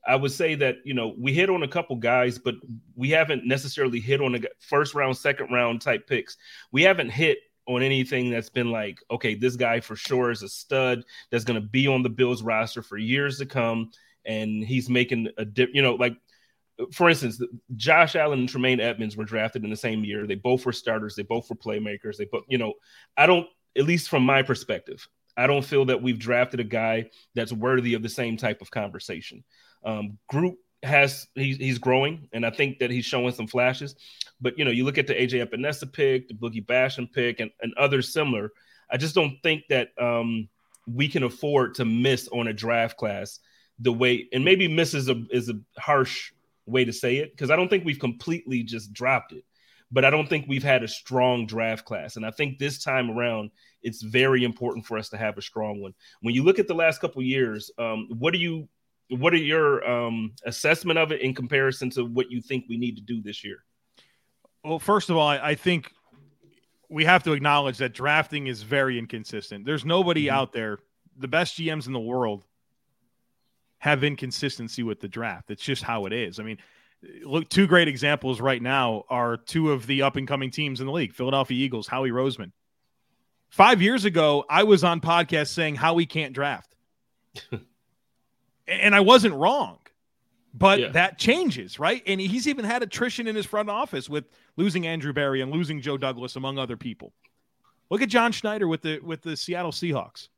I 0.07 0.17
would 0.17 0.33
say 0.33 0.55
that 0.57 0.77
you 0.85 0.95
know 0.95 1.15
we 1.19 1.33
hit 1.33 1.51
on 1.51 1.63
a 1.63 1.69
couple 1.69 1.97
guys, 1.97 2.39
but 2.39 2.55
we 2.95 3.11
haven't 3.11 3.47
necessarily 3.47 4.01
hit 4.01 4.21
on 4.21 4.35
a 4.35 4.41
first 4.61 4.95
round, 4.95 5.17
second 5.17 5.51
round 5.53 5.81
type 5.81 6.07
picks. 6.07 6.37
We 6.71 6.83
haven't 6.83 7.11
hit 7.11 7.39
on 7.67 7.83
anything 7.83 8.31
that's 8.31 8.51
been 8.51 8.71
like, 8.71 8.99
okay, 9.11 9.35
this 9.35 9.57
guy 9.57 9.81
for 9.81 9.95
sure 9.95 10.31
is 10.31 10.43
a 10.43 10.49
stud 10.49 11.05
that's 11.31 11.45
going 11.45 11.61
to 11.61 11.67
be 11.67 11.87
on 11.87 12.03
the 12.03 12.09
Bills 12.09 12.43
roster 12.43 12.83
for 12.83 12.99
years 12.99 13.39
to 13.39 13.47
come, 13.47 13.91
and 14.25 14.65
he's 14.65 14.91
making 14.91 15.29
a 15.39 15.45
dip. 15.45 15.71
You 15.73 15.83
know, 15.83 15.95
like 15.95 16.17
for 16.93 17.09
instance, 17.09 17.41
Josh 17.77 18.17
Allen 18.17 18.41
and 18.41 18.49
Tremaine 18.49 18.81
Edmunds 18.81 19.17
were 19.17 19.25
drafted 19.25 19.65
in 19.65 19.71
the 19.71 19.77
same 19.77 20.05
year. 20.05 20.27
They 20.27 20.35
both 20.35 20.65
were 20.65 20.73
starters. 20.73 21.15
They 21.15 21.23
both 21.23 21.49
were 21.51 21.57
playmakers. 21.57 22.17
They 22.17 22.27
both, 22.27 22.45
you 22.49 22.59
know, 22.59 22.75
I 23.17 23.27
don't, 23.27 23.47
at 23.77 23.85
least 23.85 24.09
from 24.09 24.25
my 24.25 24.43
perspective, 24.43 25.07
I 25.37 25.47
don't 25.47 25.65
feel 25.65 25.87
that 25.87 26.03
we've 26.03 26.19
drafted 26.19 26.61
a 26.61 26.65
guy 26.65 27.11
that's 27.35 27.53
worthy 27.53 27.95
of 27.95 28.03
the 28.03 28.09
same 28.09 28.37
type 28.37 28.61
of 28.61 28.71
conversation. 28.71 29.45
Um, 29.85 30.19
Group 30.29 30.57
has 30.83 31.29
he's 31.35 31.57
he's 31.57 31.79
growing, 31.79 32.29
and 32.33 32.45
I 32.45 32.51
think 32.51 32.79
that 32.81 32.91
he's 32.91 33.05
showing 33.05 33.33
some 33.33 33.47
flashes. 33.47 33.95
But 34.41 34.59
you 34.59 34.65
know, 34.65 34.71
you 34.71 34.85
look 34.85 34.99
at 34.99 35.07
the 35.07 35.15
AJ 35.15 35.47
Epenesa 35.47 35.91
pick, 35.93 36.29
the 36.29 36.35
Boogie 36.35 36.65
Basham 36.65 37.11
pick, 37.11 37.41
and, 37.41 37.51
and 37.61 37.73
others 37.75 38.13
similar. 38.13 38.51
I 38.91 38.97
just 38.97 39.15
don't 39.15 39.39
think 39.43 39.65
that 39.71 39.89
um, 39.99 40.49
we 40.87 41.09
can 41.09 41.23
afford 41.23 41.77
to 41.77 41.85
miss 41.85 42.29
on 42.29 42.49
a 42.49 42.53
draft 42.53 42.97
class 42.97 43.39
the 43.79 43.93
way, 43.93 44.29
and 44.33 44.45
maybe 44.45 44.69
miss 44.69 44.95
is 44.95 45.09
a 45.09 45.23
is 45.31 45.49
a 45.49 45.55
harsh 45.79 46.33
way 46.67 46.85
to 46.85 46.93
say 46.93 47.17
it 47.17 47.33
because 47.33 47.51
I 47.51 47.57
don't 47.57 47.69
think 47.69 47.85
we've 47.85 47.99
completely 47.99 48.63
just 48.63 48.93
dropped 48.93 49.33
it, 49.33 49.45
but 49.91 50.05
I 50.05 50.11
don't 50.11 50.29
think 50.29 50.47
we've 50.49 50.63
had 50.63 50.83
a 50.83 50.89
strong 50.89 51.47
draft 51.47 51.85
class, 51.85 52.17
and 52.17 52.25
I 52.25 52.31
think 52.31 52.59
this 52.59 52.83
time 52.83 53.11
around 53.11 53.51
it's 53.83 54.03
very 54.03 54.45
important 54.45 54.87
for 54.87 54.99
us 54.99 55.09
to 55.11 55.17
have 55.17 55.39
a 55.39 55.43
strong 55.43 55.81
one. 55.81 55.95
When 56.21 56.35
you 56.35 56.45
look 56.45 56.59
at 56.59 56.69
the 56.69 56.75
last 56.75 57.01
couple 57.01 57.23
years, 57.23 57.71
um, 57.79 58.09
what 58.19 58.33
do 58.33 58.39
you 58.39 58.69
what 59.09 59.35
are 59.35 59.39
your 59.39 59.89
um, 59.89 60.33
assessment 60.45 60.99
of 60.99 61.13
it 61.13 61.21
in 61.21 61.35
comparison 61.35 61.91
to 61.91 62.05
what 62.05 62.31
you 62.31 62.41
think 62.41 62.65
we 62.69 62.79
need 62.79 62.97
to 62.97 63.03
do 63.03 63.21
this 63.21 63.45
year? 63.45 63.65
Well, 64.65 64.79
first 64.79 65.11
of 65.11 65.17
all, 65.17 65.27
I, 65.27 65.39
I 65.39 65.55
think 65.55 65.91
we 66.89 67.05
have 67.05 67.23
to 67.25 67.33
acknowledge 67.33 67.79
that 67.79 67.95
drafting 67.95 68.47
is 68.47 68.63
very 68.63 68.99
inconsistent. 68.99 69.65
There's 69.65 69.85
nobody 69.85 70.27
mm-hmm. 70.27 70.37
out 70.37 70.53
there, 70.53 70.79
the 71.17 71.29
best 71.29 71.59
GMs 71.59 71.87
in 71.87 71.93
the 71.93 72.01
world 72.01 72.45
have 73.83 74.05
inconsistency 74.05 74.85
with 74.85 75.01
the 75.01 75.09
draft. 75.09 75.51
It's 75.51 75.63
just 75.63 75.83
how 75.83 76.07
it 76.07 76.13
is. 76.13 76.39
I 76.39 76.45
mean, 76.45 76.59
look, 77.25 77.49
two 77.49 77.67
great 77.67 77.89
examples 77.89 78.41
right 78.41 78.63
now 78.63 79.03
are 79.11 79.37
two 79.37 79.73
of 79.73 79.89
the 79.89 80.03
up 80.03 80.15
and 80.15 80.27
coming 80.27 80.53
teams 80.53 80.81
in 80.81 80.87
the 80.87 80.93
league 80.93 81.13
Philadelphia 81.13 81.59
Eagles, 81.59 81.89
Howie 81.89 82.13
Roseman. 82.13 82.53
Five 83.51 83.83
years 83.83 84.05
ago, 84.05 84.45
I 84.49 84.63
was 84.63 84.85
on 84.85 85.01
podcast 85.01 85.49
saying 85.49 85.75
Howie 85.75 86.07
can't 86.07 86.33
draft. 86.33 86.77
and 88.69 88.95
I 88.95 89.01
wasn't 89.01 89.35
wrong. 89.35 89.79
But 90.55 90.79
yeah. 90.79 90.89
that 90.91 91.19
changes, 91.19 91.81
right? 91.81 92.05
And 92.07 92.21
he's 92.21 92.47
even 92.47 92.65
had 92.65 92.85
attrition 92.85 93.27
in 93.27 93.35
his 93.35 93.47
front 93.47 93.69
office 93.69 94.09
with 94.09 94.27
losing 94.57 94.87
Andrew 94.87 95.13
Berry 95.13 95.41
and 95.41 95.51
losing 95.51 95.81
Joe 95.81 95.97
Douglas, 95.97 96.37
among 96.37 96.57
other 96.57 96.77
people. 96.77 97.13
Look 97.91 98.01
at 98.01 98.09
John 98.09 98.31
Schneider 98.31 98.69
with 98.69 98.83
the 98.83 99.01
with 99.01 99.23
the 99.23 99.37
Seattle 99.37 99.73
Seahawks. 99.73 100.29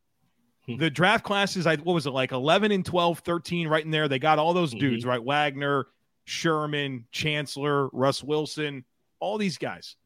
Hmm. 0.67 0.77
The 0.77 0.91
draft 0.91 1.25
classes, 1.25 1.67
I 1.67 1.77
what 1.77 1.93
was 1.93 2.07
it 2.07 2.11
like 2.11 2.33
11 2.33 2.73
and 2.73 2.85
12, 2.85 3.21
13, 3.21 3.69
right 3.69 3.85
in 3.85 3.91
there. 3.91 4.09
They 4.09 4.19
got 4.19 4.39
all 4.39 4.55
those 4.55 4.71
mm-hmm. 4.71 4.81
dudes, 4.81 5.05
right? 5.05 5.23
Wagner, 5.23 5.87
Sherman, 6.25 7.07
Chancellor, 7.13 7.89
Russ 7.89 8.23
Wilson, 8.23 8.85
all 9.21 9.39
these 9.39 9.59
guys. 9.59 9.97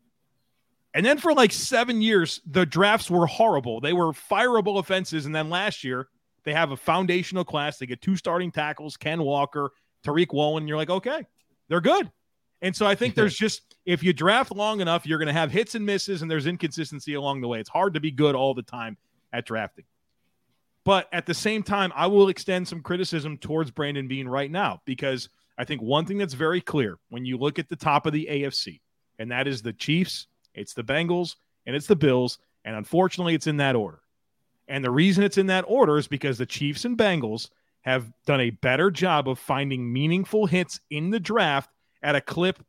And 0.94 1.04
then 1.04 1.18
for 1.18 1.32
like 1.32 1.52
seven 1.52 2.02
years, 2.02 2.40
the 2.46 2.66
drafts 2.66 3.10
were 3.10 3.26
horrible. 3.26 3.80
They 3.80 3.92
were 3.92 4.12
fireable 4.12 4.78
offenses. 4.78 5.26
And 5.26 5.34
then 5.34 5.50
last 5.50 5.84
year, 5.84 6.08
they 6.44 6.52
have 6.52 6.72
a 6.72 6.76
foundational 6.76 7.44
class. 7.44 7.78
They 7.78 7.86
get 7.86 8.00
two 8.00 8.16
starting 8.16 8.50
tackles, 8.50 8.96
Ken 8.96 9.22
Walker, 9.22 9.70
Tariq 10.04 10.32
Woolen. 10.32 10.66
You're 10.66 10.76
like, 10.76 10.90
okay, 10.90 11.26
they're 11.68 11.80
good. 11.80 12.10
And 12.62 12.74
so 12.74 12.86
I 12.86 12.94
think 12.94 13.14
there's 13.14 13.36
just 13.38 13.76
if 13.84 14.02
you 14.02 14.12
draft 14.12 14.50
long 14.50 14.80
enough, 14.80 15.06
you're 15.06 15.18
going 15.18 15.28
to 15.28 15.32
have 15.32 15.50
hits 15.50 15.74
and 15.74 15.84
misses, 15.84 16.22
and 16.22 16.30
there's 16.30 16.46
inconsistency 16.46 17.14
along 17.14 17.42
the 17.42 17.48
way. 17.48 17.60
It's 17.60 17.68
hard 17.68 17.94
to 17.94 18.00
be 18.00 18.10
good 18.10 18.34
all 18.34 18.54
the 18.54 18.62
time 18.62 18.96
at 19.32 19.46
drafting. 19.46 19.84
But 20.88 21.06
at 21.12 21.26
the 21.26 21.34
same 21.34 21.62
time, 21.62 21.92
I 21.94 22.06
will 22.06 22.30
extend 22.30 22.66
some 22.66 22.80
criticism 22.80 23.36
towards 23.36 23.70
Brandon 23.70 24.08
Beane 24.08 24.26
right 24.26 24.50
now 24.50 24.80
because 24.86 25.28
I 25.58 25.64
think 25.64 25.82
one 25.82 26.06
thing 26.06 26.16
that's 26.16 26.32
very 26.32 26.62
clear 26.62 26.96
when 27.10 27.26
you 27.26 27.36
look 27.36 27.58
at 27.58 27.68
the 27.68 27.76
top 27.76 28.06
of 28.06 28.14
the 28.14 28.26
AFC, 28.30 28.80
and 29.18 29.30
that 29.30 29.46
is 29.46 29.60
the 29.60 29.74
Chiefs, 29.74 30.28
it's 30.54 30.72
the 30.72 30.82
Bengals, 30.82 31.36
and 31.66 31.76
it's 31.76 31.88
the 31.88 31.94
Bills. 31.94 32.38
And 32.64 32.74
unfortunately, 32.74 33.34
it's 33.34 33.46
in 33.46 33.58
that 33.58 33.76
order. 33.76 34.00
And 34.66 34.82
the 34.82 34.90
reason 34.90 35.24
it's 35.24 35.36
in 35.36 35.48
that 35.48 35.66
order 35.68 35.98
is 35.98 36.08
because 36.08 36.38
the 36.38 36.46
Chiefs 36.46 36.86
and 36.86 36.96
Bengals 36.96 37.50
have 37.82 38.10
done 38.24 38.40
a 38.40 38.48
better 38.48 38.90
job 38.90 39.28
of 39.28 39.38
finding 39.38 39.92
meaningful 39.92 40.46
hits 40.46 40.80
in 40.88 41.10
the 41.10 41.20
draft 41.20 41.68
at 42.02 42.16
a 42.16 42.22
clip 42.22 42.64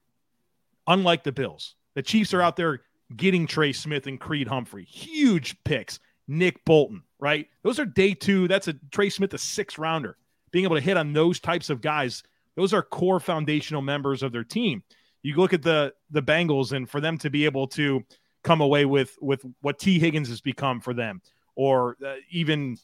unlike 0.87 1.23
the 1.23 1.31
Bills. 1.31 1.75
The 1.95 2.03
Chiefs 2.03 2.33
are 2.33 2.41
out 2.41 2.57
there 2.57 2.81
getting 3.15 3.47
Trey 3.47 3.71
Smith 3.71 4.07
and 4.07 4.19
Creed 4.19 4.49
Humphrey. 4.49 4.83
Huge 4.83 5.55
picks. 5.63 6.01
Nick 6.27 6.63
Bolton, 6.65 7.03
right? 7.19 7.47
Those 7.63 7.79
are 7.79 7.85
day 7.85 8.13
two. 8.13 8.47
That's 8.47 8.67
a 8.67 8.73
Trey 8.91 9.09
Smith, 9.09 9.33
a 9.33 9.37
six 9.37 9.77
rounder. 9.77 10.17
Being 10.51 10.65
able 10.65 10.77
to 10.77 10.81
hit 10.81 10.97
on 10.97 11.13
those 11.13 11.39
types 11.39 11.69
of 11.69 11.81
guys, 11.81 12.23
those 12.55 12.73
are 12.73 12.81
core 12.81 13.19
foundational 13.19 13.81
members 13.81 14.23
of 14.23 14.31
their 14.31 14.43
team. 14.43 14.83
You 15.21 15.35
look 15.35 15.53
at 15.53 15.61
the 15.61 15.93
the 16.09 16.23
Bengals, 16.23 16.71
and 16.71 16.89
for 16.89 17.01
them 17.01 17.17
to 17.19 17.29
be 17.29 17.45
able 17.45 17.67
to 17.69 18.03
come 18.43 18.61
away 18.61 18.85
with 18.85 19.15
with 19.21 19.45
what 19.61 19.79
Tee 19.79 19.99
Higgins 19.99 20.29
has 20.29 20.41
become 20.41 20.79
for 20.79 20.93
them, 20.93 21.21
or 21.55 21.97
uh, 22.05 22.15
even, 22.31 22.77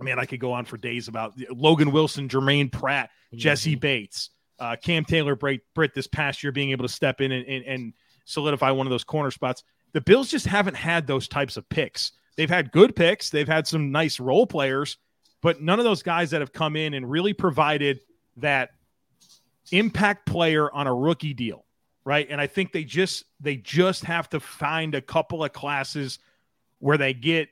I 0.00 0.04
mean, 0.04 0.18
I 0.18 0.24
could 0.24 0.40
go 0.40 0.52
on 0.52 0.64
for 0.64 0.76
days 0.76 1.08
about 1.08 1.34
Logan 1.50 1.90
Wilson, 1.90 2.28
Germaine 2.28 2.70
Pratt, 2.70 3.10
mm-hmm. 3.10 3.38
Jessie 3.38 3.74
Bates, 3.74 4.30
uh, 4.60 4.76
Cam 4.82 5.04
Taylor, 5.04 5.34
Britt, 5.34 5.62
Britt 5.74 5.94
this 5.94 6.06
past 6.06 6.42
year 6.42 6.52
being 6.52 6.70
able 6.70 6.86
to 6.86 6.92
step 6.92 7.20
in 7.20 7.32
and, 7.32 7.46
and, 7.46 7.64
and 7.64 7.92
solidify 8.24 8.70
one 8.70 8.86
of 8.86 8.90
those 8.90 9.04
corner 9.04 9.30
spots. 9.30 9.64
The 9.92 10.00
Bills 10.00 10.30
just 10.30 10.46
haven't 10.46 10.76
had 10.76 11.06
those 11.06 11.28
types 11.28 11.56
of 11.56 11.68
picks. 11.68 12.12
They've 12.38 12.48
had 12.48 12.72
good 12.72 12.96
picks, 12.96 13.28
they've 13.28 13.46
had 13.46 13.66
some 13.66 13.92
nice 13.92 14.18
role 14.18 14.46
players, 14.46 14.96
but 15.42 15.60
none 15.60 15.78
of 15.78 15.84
those 15.84 16.02
guys 16.02 16.30
that 16.30 16.40
have 16.40 16.54
come 16.54 16.74
in 16.74 16.94
and 16.94 17.10
really 17.10 17.34
provided 17.34 18.00
that 18.38 18.70
impact 19.70 20.24
player 20.24 20.72
on 20.72 20.86
a 20.86 20.94
rookie 20.94 21.34
deal 21.34 21.66
right 22.02 22.28
and 22.30 22.40
i 22.40 22.46
think 22.46 22.72
they 22.72 22.84
just 22.84 23.24
they 23.38 23.54
just 23.54 24.02
have 24.02 24.26
to 24.26 24.40
find 24.40 24.94
a 24.94 25.00
couple 25.02 25.44
of 25.44 25.52
classes 25.52 26.18
where 26.78 26.96
they 26.96 27.12
get 27.12 27.50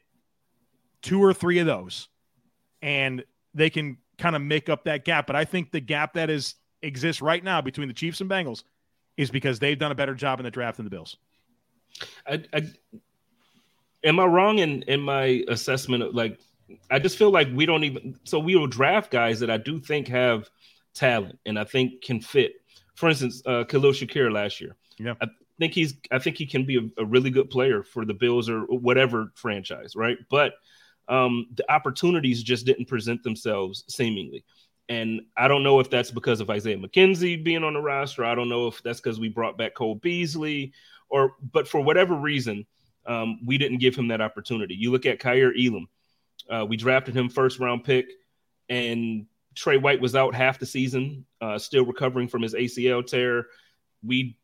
two 1.02 1.22
or 1.22 1.32
three 1.32 1.58
of 1.58 1.66
those, 1.66 2.08
and 2.82 3.24
they 3.54 3.70
can 3.70 3.96
kind 4.18 4.36
of 4.36 4.42
make 4.42 4.68
up 4.68 4.84
that 4.84 5.04
gap. 5.04 5.26
But 5.26 5.36
I 5.36 5.44
think 5.44 5.70
the 5.70 5.80
gap 5.80 6.14
that 6.14 6.30
is 6.30 6.54
exists 6.82 7.22
right 7.22 7.42
now 7.42 7.60
between 7.60 7.88
the 7.88 7.94
Chiefs 7.94 8.20
and 8.20 8.30
Bengals 8.30 8.64
is 9.16 9.30
because 9.30 9.58
they've 9.58 9.78
done 9.78 9.92
a 9.92 9.94
better 9.94 10.14
job 10.14 10.40
in 10.40 10.44
the 10.44 10.50
draft 10.50 10.76
than 10.76 10.84
the 10.84 10.90
Bills. 10.90 11.16
I, 12.26 12.42
I 12.52 12.62
am 14.06 14.18
I 14.18 14.24
wrong 14.24 14.60
in 14.60 14.82
in 14.82 15.00
my 15.00 15.44
assessment 15.48 16.02
of 16.02 16.14
like 16.14 16.40
I 16.90 16.98
just 16.98 17.18
feel 17.18 17.30
like 17.30 17.48
we 17.52 17.66
don't 17.66 17.84
even 17.84 18.18
so 18.24 18.38
we 18.38 18.56
will 18.56 18.66
draft 18.66 19.10
guys 19.10 19.40
that 19.40 19.50
I 19.50 19.58
do 19.58 19.78
think 19.78 20.08
have 20.08 20.48
talent 20.94 21.38
and 21.44 21.58
I 21.58 21.64
think 21.64 22.02
can 22.02 22.20
fit. 22.20 22.54
For 22.94 23.10
instance, 23.10 23.42
uh, 23.44 23.64
Khalil 23.64 23.92
Shakir 23.92 24.32
last 24.32 24.60
year. 24.60 24.76
Yeah. 24.98 25.14
I 25.20 25.26
think 25.58 25.74
he's 25.74 25.94
I 26.10 26.18
think 26.18 26.38
he 26.38 26.46
can 26.46 26.64
be 26.64 26.78
a, 26.78 27.02
a 27.02 27.04
really 27.04 27.30
good 27.30 27.50
player 27.50 27.82
for 27.82 28.06
the 28.06 28.14
Bills 28.14 28.48
or 28.48 28.60
whatever 28.62 29.32
franchise, 29.34 29.94
right? 29.94 30.16
But 30.30 30.54
um, 31.08 31.48
the 31.54 31.70
opportunities 31.70 32.42
just 32.42 32.66
didn't 32.66 32.86
present 32.86 33.22
themselves 33.22 33.84
seemingly. 33.88 34.44
And 34.88 35.22
I 35.36 35.48
don't 35.48 35.64
know 35.64 35.80
if 35.80 35.90
that's 35.90 36.12
because 36.12 36.40
of 36.40 36.48
Isaiah 36.48 36.78
McKenzie 36.78 37.42
being 37.42 37.64
on 37.64 37.74
the 37.74 37.80
roster. 37.80 38.24
I 38.24 38.34
don't 38.34 38.48
know 38.48 38.68
if 38.68 38.82
that's 38.82 39.00
because 39.00 39.18
we 39.18 39.28
brought 39.28 39.58
back 39.58 39.74
Cole 39.74 39.96
Beasley 39.96 40.72
or, 41.08 41.34
but 41.52 41.66
for 41.66 41.80
whatever 41.80 42.14
reason, 42.14 42.66
um, 43.06 43.40
we 43.44 43.58
didn't 43.58 43.78
give 43.78 43.94
him 43.94 44.08
that 44.08 44.20
opportunity. 44.20 44.74
You 44.74 44.90
look 44.90 45.06
at 45.06 45.20
Kaiir 45.20 45.52
Elam. 45.56 45.88
Uh, 46.48 46.64
we 46.68 46.76
drafted 46.76 47.16
him 47.16 47.28
first 47.28 47.58
round 47.58 47.84
pick, 47.84 48.06
and 48.68 49.26
Trey 49.54 49.78
White 49.78 50.00
was 50.00 50.14
out 50.14 50.34
half 50.34 50.58
the 50.58 50.66
season, 50.66 51.26
uh, 51.40 51.58
still 51.58 51.84
recovering 51.84 52.28
from 52.28 52.42
his 52.42 52.54
ACL 52.54 53.06
tear. 53.06 53.46
We 54.04 54.38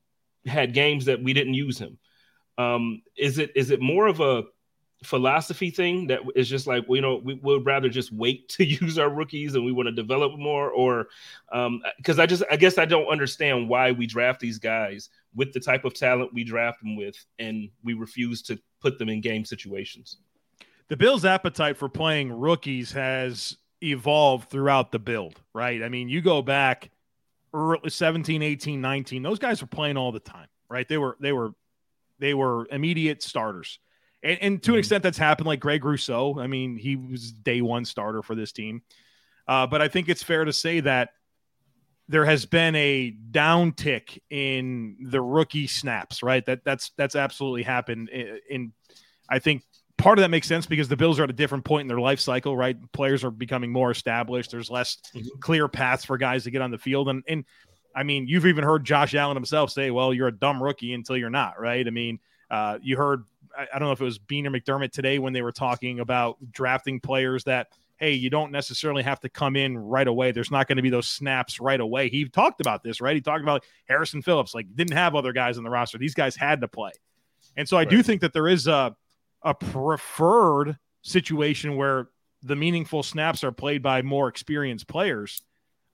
had 0.47 0.75
games 0.75 1.05
that 1.05 1.23
we 1.23 1.33
didn't 1.33 1.55
use 1.55 1.79
him. 1.79 1.99
Um, 2.59 3.03
is 3.17 3.39
it 3.39 3.53
is 3.55 3.71
it 3.71 3.81
more 3.81 4.07
of 4.07 4.21
a 4.21 4.45
philosophy 5.03 5.71
thing 5.71 6.07
that 6.07 6.21
is 6.37 6.49
just 6.49 6.67
like 6.67 6.85
you 6.89 7.01
know 7.01 7.21
we 7.25 7.35
would 7.35 7.67
rather 7.67 7.89
just 7.89 8.13
wait 8.13 8.49
to 8.49 8.65
use 8.65 8.99
our 8.99 9.11
rookies 9.11 9.55
and 9.55 9.65
we 9.65 9.73
want 9.73 9.87
to 9.87 9.93
develop 9.93 10.39
more 10.39 10.71
or 10.71 11.09
um 11.53 11.83
because 11.97 12.19
um, 12.19 12.23
i 12.23 12.27
just 12.27 12.43
i 12.51 12.57
guess 12.57 12.79
i 12.79 12.85
don't 12.85 13.09
understand 13.09 13.69
why 13.69 13.91
we 13.91 14.07
draft 14.07 14.41
these 14.41 14.59
guys 14.59 15.09
with 15.35 15.53
the 15.53 15.61
type 15.61 15.85
of 15.85 15.95
talent 15.95 16.33
we 16.33 16.45
draft 16.45 16.81
them 16.83 16.97
with 16.97 17.17
and 17.39 17.69
we 17.83 17.95
refuse 17.95 18.43
to 18.43 18.59
put 18.81 18.99
them 18.99 19.09
in 19.09 19.21
game 19.21 19.45
situations. 19.45 20.19
The 20.89 20.97
bills 20.97 21.25
appetite 21.25 21.79
for 21.79 21.89
playing 21.89 22.33
rookies 22.33 22.93
has 22.93 23.57
evolved 23.83 24.51
throughout 24.51 24.93
the 24.93 24.99
build 24.99 25.41
right? 25.53 25.83
I 25.83 25.89
mean 25.89 26.09
you 26.09 26.21
go 26.21 26.43
back 26.43 26.91
early 27.55 27.91
17 27.91 28.43
18 28.43 28.81
19 28.81 29.23
those 29.23 29.39
guys 29.39 29.61
were 29.61 29.67
playing 29.67 29.97
all 29.97 30.13
the 30.13 30.21
time 30.21 30.49
right? 30.69 30.89
They 30.89 30.99
were 30.99 31.17
they 31.21 31.33
were 31.33 31.53
they 32.19 32.35
were 32.35 32.69
immediate 32.71 33.23
starters 33.23 33.81
and, 34.23 34.39
and 34.41 34.63
to 34.63 34.71
an 34.71 34.75
mm-hmm. 34.75 34.79
extent, 34.79 35.03
that's 35.03 35.19
happened. 35.19 35.47
Like 35.47 35.61
Greg 35.61 35.85
Rousseau, 35.85 36.39
I 36.39 36.47
mean, 36.47 36.77
he 36.77 36.97
was 36.97 37.33
day 37.33 37.61
one 37.61 37.85
starter 37.85 38.23
for 38.23 38.35
this 38.35 38.53
team. 38.53 38.83
Uh, 39.47 39.67
but 39.67 39.83
I 39.83 39.89
think 39.89 40.09
it's 40.09 40.23
fair 40.23 40.45
to 40.45 40.53
say 40.53 40.81
that 40.81 41.11
there 42.09 42.25
has 42.25 42.47
been 42.47 42.75
a 42.77 43.15
downtick 43.31 44.19
in 44.31 44.97
the 45.01 45.21
rookie 45.21 45.67
snaps, 45.67 46.23
right? 46.23 46.45
That 46.47 46.65
that's 46.65 46.91
that's 46.97 47.17
absolutely 47.17 47.63
happened. 47.63 48.09
In, 48.11 48.39
in 48.49 48.73
I 49.29 49.39
think 49.39 49.65
part 49.99 50.19
of 50.19 50.23
that 50.23 50.29
makes 50.29 50.47
sense 50.47 50.67
because 50.67 50.89
the 50.89 50.97
Bills 50.97 51.19
are 51.19 51.25
at 51.25 51.31
a 51.31 51.35
different 51.35 51.65
point 51.65 51.83
in 51.83 51.89
their 51.89 52.01
life 52.01 52.21
cycle, 52.21 52.57
right? 52.57 52.77
Players 52.93 53.25
are 53.25 53.31
becoming 53.31 53.73
more 53.73 53.91
established. 53.91 54.51
There's 54.51 54.71
less 54.71 54.99
mm-hmm. 55.15 55.27
clear 55.41 55.69
paths 55.69 56.05
for 56.05 56.19
guys 56.19 56.45
to 56.45 56.51
get 56.51 56.63
on 56.63 56.71
the 56.71 56.79
field, 56.79 57.09
and 57.09 57.23
and 57.27 57.45
I 57.95 58.05
mean, 58.05 58.27
you've 58.27 58.47
even 58.47 58.65
heard 58.65 58.85
Josh 58.85 59.15
Allen 59.15 59.37
himself 59.37 59.71
say, 59.71 59.91
"Well, 59.91 60.15
you're 60.15 60.29
a 60.29 60.37
dumb 60.37 60.63
rookie 60.63 60.93
until 60.93 61.17
you're 61.17 61.31
not," 61.31 61.61
right? 61.61 61.87
I 61.87 61.91
mean, 61.91 62.21
uh, 62.51 62.79
you 62.83 62.97
heard 62.97 63.25
I, 63.57 63.67
I 63.75 63.79
don't 63.79 63.89
know 63.89 63.93
if 63.93 64.01
it 64.01 64.05
was 64.05 64.19
Beane 64.19 64.47
or 64.47 64.51
McDermott 64.51 64.93
today 64.93 65.19
when 65.19 65.33
they 65.33 65.43
were 65.43 65.53
talking 65.53 66.01
about 66.01 66.37
drafting 66.51 67.01
players 67.01 67.45
that 67.45 67.69
hey, 67.99 68.15
you 68.15 68.31
don't 68.31 68.51
necessarily 68.51 69.05
have 69.05 69.21
to 69.21 69.29
come 69.29 69.55
in 69.55 69.79
right 69.79 70.09
away. 70.09 70.33
There's 70.33 70.51
not 70.51 70.67
going 70.67 70.75
to 70.75 70.83
be 70.83 70.91
those 70.91 71.09
snaps 71.09 71.61
right 71.61 71.79
away. 71.79 72.09
He 72.09 72.29
talked 72.29 72.61
about 72.61 72.83
this, 72.83 73.01
right? 73.01 73.15
He 73.15 73.21
talked 73.21 73.45
about 73.45 73.65
Harrison 73.89 74.23
Phillips, 74.23 74.57
like 74.57 74.67
didn't 74.75 74.97
have 74.97 75.15
other 75.15 75.33
guys 75.33 75.57
on 75.57 75.63
the 75.63 75.71
roster. 75.71 75.99
These 75.99 76.15
guys 76.15 76.35
had 76.35 76.63
to 76.63 76.69
play. 76.69 76.91
And 77.57 77.69
so 77.69 77.77
I 77.77 77.83
right. 77.83 77.91
do 77.91 78.03
think 78.03 78.23
that 78.23 78.33
there 78.33 78.49
is 78.49 78.67
a 78.67 78.97
a 79.43 79.55
preferred 79.55 80.79
situation 81.03 81.77
where 81.77 82.09
the 82.43 82.57
meaningful 82.57 83.03
snaps 83.03 83.45
are 83.45 83.53
played 83.53 83.83
by 83.83 84.03
more 84.03 84.29
experienced 84.29 84.89
players. 84.89 85.43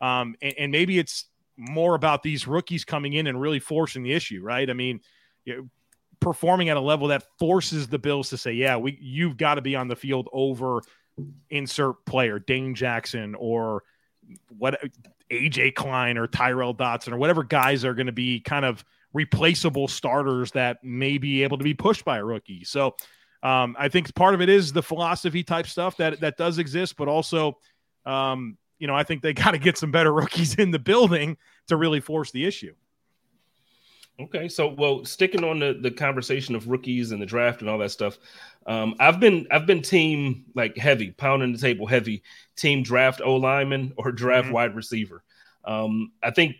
Um, 0.01 0.35
and, 0.41 0.55
and, 0.59 0.73
maybe 0.73 0.99
it's 0.99 1.27
more 1.57 1.95
about 1.95 2.23
these 2.23 2.47
rookies 2.47 2.85
coming 2.85 3.15
in 3.15 3.27
and 3.27 3.41
really 3.41 3.59
forcing 3.59 4.03
the 4.03 4.13
issue, 4.13 4.41
right? 4.43 4.69
I 4.69 4.75
mean, 4.75 5.01
performing 6.21 6.69
at 6.69 6.77
a 6.77 6.81
level 6.81 7.09
that 7.09 7.25
forces 7.39 7.89
the 7.89 7.99
Bills 7.99 8.31
to 8.31 8.39
say, 8.39 8.53
"Yeah, 8.53 8.77
we 8.77 8.99
you've 9.01 9.37
got 9.37 9.55
to 9.55 9.63
be 9.63 9.77
on 9.77 9.89
the 9.89 9.97
field 9.97 10.29
over 10.33 10.83
insert 11.51 12.05
player, 12.07 12.39
Dane 12.39 12.75
Jackson 12.75 13.35
or 13.35 13.83
what 14.57 14.81
AJ 15.31 15.75
Klein 15.75 16.19
or 16.19 16.27
Tyrel 16.27 16.77
Dodson 16.77 17.13
or 17.13 17.19
whatever 17.19 17.43
guys 17.43 17.85
are 17.85 17.95
going 17.95 18.07
to 18.07 18.13
be 18.13 18.41
kind 18.41 18.65
of 18.65 18.85
replaceable 19.13 19.89
starters 19.89 20.53
that 20.53 20.83
may 20.85 21.19
be 21.19 21.43
able 21.43 21.59
to 21.59 21.65
be 21.65 21.75
pushed 21.75 22.05
by 22.05 22.19
a 22.19 22.25
rookie." 22.25 22.65
So 22.65 22.95
um, 23.43 23.77
I 23.79 23.89
think 23.89 24.15
part 24.15 24.35
of 24.35 24.41
it 24.41 24.49
is 24.49 24.73
the 24.73 24.83
philosophy 24.83 25.43
type 25.43 25.67
stuff 25.67 25.97
that 25.99 26.21
that 26.21 26.37
does 26.37 26.59
exist, 26.59 26.97
but 26.97 27.09
also, 27.09 27.59
um, 28.05 28.59
you 28.79 28.87
know, 28.87 28.95
I 28.95 29.05
think 29.05 29.23
they 29.23 29.33
got 29.35 29.53
to 29.53 29.59
get 29.59 29.79
some 29.79 29.91
better 29.91 30.13
rookies 30.13 30.57
in 30.57 30.71
the 30.71 30.79
building 30.79 31.37
to 31.69 31.77
really 31.77 32.01
force 32.01 32.31
the 32.31 32.45
issue. 32.45 32.75
Okay, 34.21 34.49
so 34.49 34.67
well, 34.67 35.05
sticking 35.05 35.45
on 35.45 35.61
the, 35.61 35.79
the 35.81 35.93
conversation 35.93 36.57
of 36.57 36.67
rookies 36.67 37.13
and 37.13 37.23
the 37.23 37.27
draft 37.27 37.61
and 37.61 37.71
all 37.71 37.79
that 37.79 37.91
stuff, 37.91 38.19
um, 38.67 38.97
I've 38.99 39.21
been 39.21 39.47
I've 39.51 39.67
been 39.67 39.81
team 39.81 40.47
like 40.57 40.77
heavy, 40.77 41.13
pounding 41.13 41.53
the 41.53 41.59
table 41.59 41.87
heavy, 41.87 42.23
team 42.57 42.83
draft 42.83 43.21
O 43.25 43.37
lineman 43.37 43.93
or 43.97 44.11
draft 44.11 44.47
mm-hmm. 44.47 44.55
wide 44.55 44.75
receiver. 44.75 45.23
Um, 45.65 46.13
I 46.23 46.33
think 46.33 46.57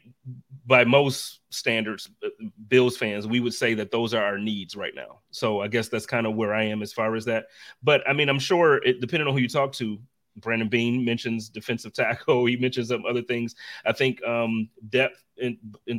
by 0.67 0.85
most 0.85 1.41
standards, 1.51 2.09
uh, 2.25 2.29
Bills 2.69 2.97
fans, 2.97 3.27
we 3.27 3.41
would 3.41 3.55
say 3.55 3.75
that 3.75 3.91
those 3.91 4.15
are 4.15 4.23
our 4.23 4.39
needs 4.39 4.77
right 4.77 4.95
now. 4.95 5.21
So 5.31 5.61
I 5.61 5.69
guess 5.69 5.89
that's 5.89 6.07
kind 6.07 6.27
of 6.27 6.37
where 6.37 6.55
I 6.55 6.65
am 6.65 6.83
as 6.83 6.93
far 6.93 7.17
as 7.17 7.25
that. 7.25 7.47
But 7.83 8.09
I 8.09 8.13
mean, 8.13 8.29
I'm 8.29 8.39
sure 8.39 8.77
it 8.77 9.01
depending 9.01 9.27
on 9.27 9.35
who 9.35 9.41
you 9.41 9.49
talk 9.49 9.73
to. 9.75 9.99
Brandon 10.41 10.69
Beane 10.69 11.05
mentions 11.05 11.49
defensive 11.49 11.93
tackle. 11.93 12.45
He 12.49 12.57
mentions 12.57 12.89
some 12.89 13.05
other 13.05 13.23
things. 13.23 13.55
I 13.85 13.93
think 13.93 14.23
um, 14.25 14.69
depth 14.89 15.23
and, 15.41 15.59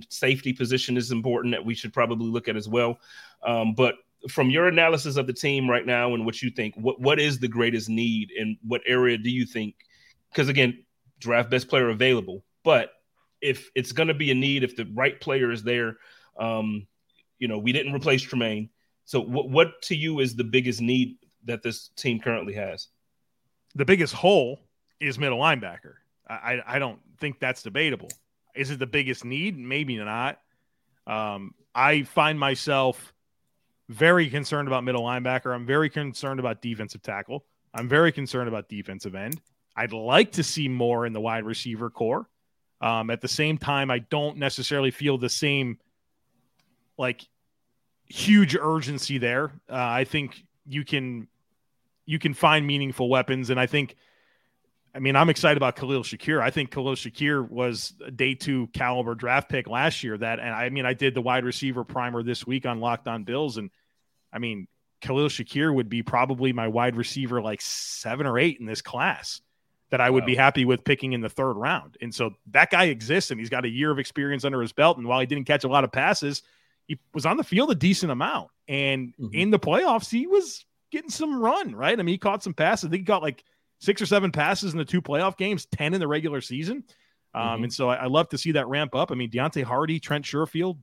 safety 0.09 0.53
position 0.53 0.97
is 0.97 1.11
important 1.11 1.53
that 1.53 1.65
we 1.65 1.75
should 1.75 1.93
probably 1.93 2.27
look 2.27 2.47
at 2.47 2.55
as 2.55 2.67
well. 2.67 2.99
Um, 3.43 3.73
but 3.73 3.95
from 4.29 4.49
your 4.49 4.67
analysis 4.67 5.15
of 5.15 5.27
the 5.27 5.33
team 5.33 5.69
right 5.69 5.85
now 5.85 6.13
and 6.13 6.25
what 6.25 6.41
you 6.41 6.49
think, 6.49 6.75
what 6.75 6.99
what 6.99 7.19
is 7.19 7.39
the 7.39 7.47
greatest 7.47 7.89
need 7.89 8.31
and 8.37 8.57
what 8.65 8.81
area 8.85 9.17
do 9.17 9.29
you 9.29 9.45
think? 9.45 9.75
Because 10.31 10.49
again, 10.49 10.83
draft 11.19 11.49
best 11.49 11.67
player 11.67 11.89
available, 11.89 12.43
but 12.63 12.91
if 13.41 13.69
it's 13.75 13.91
going 13.91 14.07
to 14.07 14.13
be 14.13 14.31
a 14.31 14.35
need, 14.35 14.63
if 14.63 14.75
the 14.75 14.85
right 14.93 15.19
player 15.19 15.51
is 15.51 15.63
there, 15.63 15.97
um, 16.39 16.87
you 17.37 17.47
know, 17.47 17.57
we 17.57 17.71
didn't 17.71 17.93
replace 17.93 18.21
Tremaine. 18.21 18.69
So, 19.05 19.19
what, 19.21 19.49
what 19.49 19.81
to 19.83 19.95
you 19.95 20.19
is 20.19 20.35
the 20.35 20.43
biggest 20.43 20.81
need 20.81 21.17
that 21.45 21.63
this 21.63 21.89
team 21.95 22.19
currently 22.19 22.53
has? 22.53 22.87
The 23.75 23.85
biggest 23.85 24.13
hole 24.13 24.59
is 24.99 25.17
middle 25.17 25.39
linebacker. 25.39 25.93
I, 26.27 26.61
I 26.65 26.79
don't 26.79 26.99
think 27.19 27.39
that's 27.39 27.63
debatable. 27.63 28.09
Is 28.55 28.71
it 28.71 28.79
the 28.79 28.87
biggest 28.87 29.25
need? 29.25 29.57
Maybe 29.57 29.97
not. 29.97 30.39
Um, 31.07 31.53
I 31.73 32.03
find 32.03 32.39
myself 32.39 33.13
very 33.87 34.29
concerned 34.29 34.67
about 34.67 34.83
middle 34.83 35.03
linebacker. 35.03 35.53
I'm 35.53 35.65
very 35.65 35.89
concerned 35.89 36.39
about 36.39 36.61
defensive 36.61 37.01
tackle. 37.01 37.45
I'm 37.73 37.87
very 37.87 38.11
concerned 38.11 38.47
about 38.47 38.69
defensive 38.69 39.15
end. 39.15 39.41
I'd 39.75 39.93
like 39.93 40.33
to 40.33 40.43
see 40.43 40.67
more 40.67 41.05
in 41.05 41.13
the 41.13 41.21
wide 41.21 41.45
receiver 41.45 41.89
core. 41.89 42.27
Um, 42.81 43.09
at 43.09 43.21
the 43.21 43.27
same 43.27 43.57
time, 43.57 43.91
I 43.91 43.99
don't 43.99 44.37
necessarily 44.37 44.91
feel 44.91 45.17
the 45.17 45.29
same 45.29 45.79
like 46.97 47.27
huge 48.07 48.55
urgency 48.55 49.17
there. 49.17 49.51
Uh, 49.69 49.75
I 49.75 50.03
think 50.03 50.43
you 50.65 50.83
can 50.85 51.27
you 52.09 52.17
can 52.17 52.33
find 52.33 52.65
meaningful 52.65 53.07
weapons, 53.07 53.51
and 53.51 53.59
I 53.59 53.67
think. 53.67 53.95
I 54.95 54.97
mean, 54.97 55.15
I'm 55.15 55.29
excited 55.29 55.55
about 55.55 55.75
Khalil 55.75 56.01
Shakir. 56.01 56.41
I 56.41 56.49
think 56.49 56.71
Khalil 56.71 56.95
Shakir 56.95 57.47
was 57.47 57.93
a 58.03 58.09
day 58.09 58.33
two 58.33 58.65
caliber 58.73 59.13
draft 59.13 59.47
pick 59.47 59.67
last 59.67 60.03
year. 60.03 60.17
That, 60.17 60.39
and 60.39 60.49
I 60.49 60.69
mean, 60.69 60.87
I 60.87 60.95
did 60.95 61.13
the 61.13 61.21
wide 61.21 61.45
receiver 61.45 61.83
primer 61.83 62.23
this 62.23 62.47
week 62.47 62.65
on 62.65 62.79
Locked 62.79 63.07
On 63.07 63.23
Bills, 63.23 63.57
and 63.57 63.69
I 64.33 64.39
mean, 64.39 64.67
Khalil 65.01 65.27
Shakir 65.27 65.71
would 65.71 65.89
be 65.89 66.01
probably 66.01 66.53
my 66.53 66.67
wide 66.67 66.95
receiver 66.95 67.39
like 67.39 67.61
seven 67.61 68.25
or 68.25 68.39
eight 68.39 68.59
in 68.59 68.65
this 68.65 68.81
class 68.81 69.41
that 69.91 70.01
I 70.01 70.09
would 70.09 70.23
wow. 70.23 70.27
be 70.27 70.35
happy 70.35 70.65
with 70.65 70.83
picking 70.83 71.13
in 71.13 71.21
the 71.21 71.29
third 71.29 71.53
round. 71.53 71.95
And 72.01 72.13
so 72.13 72.31
that 72.51 72.71
guy 72.71 72.85
exists 72.85 73.29
and 73.29 73.39
he's 73.39 73.49
got 73.49 73.65
a 73.65 73.69
year 73.69 73.91
of 73.91 73.99
experience 73.99 74.43
under 74.43 74.59
his 74.59 74.71
belt. 74.71 74.97
And 74.97 75.07
while 75.07 75.19
he 75.19 75.27
didn't 75.27 75.45
catch 75.45 75.63
a 75.63 75.67
lot 75.67 75.83
of 75.83 75.91
passes, 75.91 76.41
he 76.87 76.99
was 77.13 77.27
on 77.27 77.37
the 77.37 77.43
field 77.43 77.69
a 77.69 77.75
decent 77.75 78.11
amount. 78.11 78.49
And 78.67 79.13
mm-hmm. 79.19 79.33
in 79.33 79.51
the 79.51 79.59
playoffs, 79.59 80.09
he 80.09 80.25
was 80.25 80.65
getting 80.91 81.09
some 81.09 81.39
run, 81.39 81.75
right? 81.75 81.99
I 81.99 82.03
mean, 82.03 82.13
he 82.13 82.17
caught 82.17 82.43
some 82.43 82.53
passes. 82.53 82.85
I 82.85 82.89
think 82.89 83.01
he 83.01 83.05
got 83.05 83.21
like 83.21 83.43
six 83.79 84.01
or 84.01 84.05
seven 84.05 84.31
passes 84.31 84.73
in 84.73 84.77
the 84.77 84.85
two 84.85 85.01
playoff 85.01 85.37
games, 85.37 85.65
10 85.67 85.93
in 85.93 85.99
the 85.99 86.07
regular 86.07 86.41
season. 86.41 86.83
Um, 87.33 87.43
mm-hmm. 87.43 87.63
And 87.65 87.73
so 87.73 87.89
I, 87.89 87.95
I, 87.95 88.05
love 88.07 88.29
to 88.29 88.37
see 88.37 88.53
that 88.53 88.67
ramp 88.67 88.95
up. 88.95 89.11
I 89.11 89.15
mean, 89.15 89.29
Deonte 89.29 89.63
Harty, 89.63 89.99
Trent 89.99 90.25
Sherfield, 90.25 90.79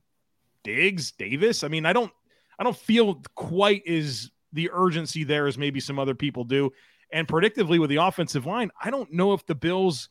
Diggs, 0.63 1.11
Davis. 1.11 1.63
I 1.63 1.67
mean, 1.67 1.85
I 1.85 1.91
don't, 1.91 2.11
I 2.57 2.63
don't 2.63 2.77
feel 2.77 3.21
quite 3.35 3.85
as 3.85 4.31
the 4.53 4.69
urgency 4.71 5.25
there 5.25 5.47
as 5.47 5.57
maybe 5.57 5.79
some 5.81 5.99
other 5.99 6.15
people 6.15 6.45
do. 6.45 6.71
And 7.11 7.27
predictively 7.27 7.79
with 7.79 7.89
the 7.89 7.97
offensive 7.97 8.45
line, 8.45 8.71
I 8.81 8.91
don't 8.91 9.11
know 9.13 9.33
if 9.33 9.45
the 9.45 9.55
Bills 9.55 10.09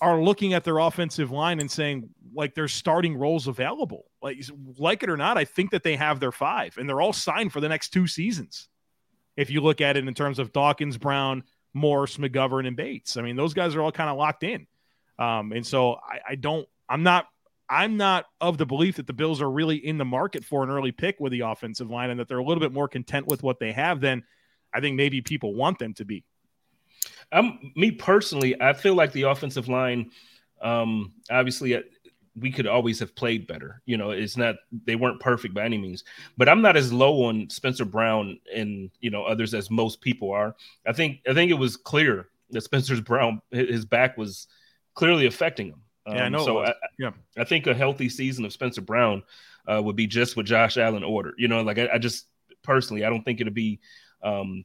are 0.00 0.20
looking 0.20 0.52
at 0.52 0.64
their 0.64 0.78
offensive 0.78 1.30
line 1.30 1.60
and 1.60 1.70
saying 1.70 2.08
like 2.34 2.54
there's 2.54 2.72
starting 2.72 3.16
roles 3.16 3.46
available. 3.46 4.06
Like 4.20 4.42
like 4.78 5.02
it 5.02 5.10
or 5.10 5.16
not, 5.16 5.38
I 5.38 5.44
think 5.44 5.70
that 5.70 5.84
they 5.84 5.96
have 5.96 6.18
their 6.18 6.32
five 6.32 6.76
and 6.76 6.88
they're 6.88 7.00
all 7.00 7.12
signed 7.12 7.52
for 7.52 7.60
the 7.60 7.68
next 7.68 7.90
two 7.90 8.06
seasons. 8.08 8.68
If 9.36 9.50
you 9.50 9.60
look 9.60 9.80
at 9.80 9.96
it 9.96 10.06
in 10.06 10.14
terms 10.14 10.38
of 10.38 10.52
Dawkins, 10.52 10.98
Brown, 10.98 11.44
Morse, 11.74 12.16
McGovern, 12.18 12.66
and 12.66 12.76
Bates. 12.76 13.16
I 13.16 13.22
mean, 13.22 13.36
those 13.36 13.54
guys 13.54 13.74
are 13.74 13.80
all 13.82 13.92
kind 13.92 14.10
of 14.10 14.16
locked 14.16 14.42
in. 14.42 14.66
Um, 15.18 15.52
and 15.52 15.66
so 15.66 15.94
I, 15.94 16.20
I 16.30 16.34
don't 16.34 16.66
I'm 16.88 17.02
not 17.02 17.26
I'm 17.68 17.96
not 17.96 18.26
of 18.40 18.58
the 18.58 18.66
belief 18.66 18.96
that 18.96 19.06
the 19.06 19.12
Bills 19.12 19.40
are 19.40 19.50
really 19.50 19.76
in 19.76 19.96
the 19.96 20.04
market 20.04 20.44
for 20.44 20.62
an 20.62 20.70
early 20.70 20.92
pick 20.92 21.20
with 21.20 21.32
the 21.32 21.40
offensive 21.40 21.90
line 21.90 22.10
and 22.10 22.20
that 22.20 22.28
they're 22.28 22.38
a 22.38 22.44
little 22.44 22.60
bit 22.60 22.72
more 22.72 22.88
content 22.88 23.26
with 23.26 23.42
what 23.42 23.58
they 23.58 23.72
have 23.72 24.00
than– 24.00 24.22
I 24.72 24.80
think 24.80 24.96
maybe 24.96 25.20
people 25.20 25.54
want 25.54 25.78
them 25.78 25.94
to 25.94 26.04
be. 26.04 26.24
Um, 27.30 27.72
me 27.76 27.90
personally, 27.90 28.60
I 28.60 28.72
feel 28.72 28.94
like 28.94 29.12
the 29.12 29.22
offensive 29.22 29.68
line, 29.68 30.10
um, 30.60 31.12
obviously, 31.30 31.74
uh, 31.74 31.82
we 32.34 32.50
could 32.50 32.66
always 32.66 32.98
have 33.00 33.14
played 33.14 33.46
better. 33.46 33.82
You 33.84 33.96
know, 33.96 34.10
it's 34.10 34.36
not 34.36 34.56
they 34.84 34.96
weren't 34.96 35.20
perfect 35.20 35.54
by 35.54 35.64
any 35.64 35.78
means, 35.78 36.04
but 36.36 36.48
I'm 36.48 36.62
not 36.62 36.76
as 36.76 36.92
low 36.92 37.24
on 37.24 37.50
Spencer 37.50 37.84
Brown 37.84 38.38
and 38.54 38.90
you 39.00 39.10
know 39.10 39.24
others 39.24 39.54
as 39.54 39.70
most 39.70 40.00
people 40.00 40.32
are. 40.32 40.54
I 40.86 40.92
think 40.92 41.20
I 41.28 41.34
think 41.34 41.50
it 41.50 41.58
was 41.58 41.76
clear 41.76 42.28
that 42.50 42.60
Spencer's 42.62 43.00
Brown 43.00 43.40
his 43.50 43.84
back 43.84 44.16
was 44.16 44.46
clearly 44.94 45.26
affecting 45.26 45.68
him. 45.68 45.82
Um, 46.06 46.16
yeah, 46.16 46.22
I 46.22 46.26
um, 46.26 46.32
know. 46.32 46.44
So 46.44 46.64
I, 46.64 46.74
yeah, 46.98 47.10
I 47.36 47.44
think 47.44 47.66
a 47.66 47.74
healthy 47.74 48.08
season 48.08 48.44
of 48.44 48.52
Spencer 48.52 48.80
Brown 48.80 49.22
uh, 49.70 49.80
would 49.82 49.96
be 49.96 50.06
just 50.06 50.36
what 50.36 50.46
Josh 50.46 50.76
Allen 50.76 51.04
ordered. 51.04 51.34
You 51.38 51.48
know, 51.48 51.62
like 51.62 51.78
I, 51.78 51.90
I 51.94 51.98
just 51.98 52.26
personally, 52.62 53.04
I 53.04 53.10
don't 53.10 53.24
think 53.24 53.40
it'd 53.40 53.54
be 53.54 53.80
um, 54.22 54.64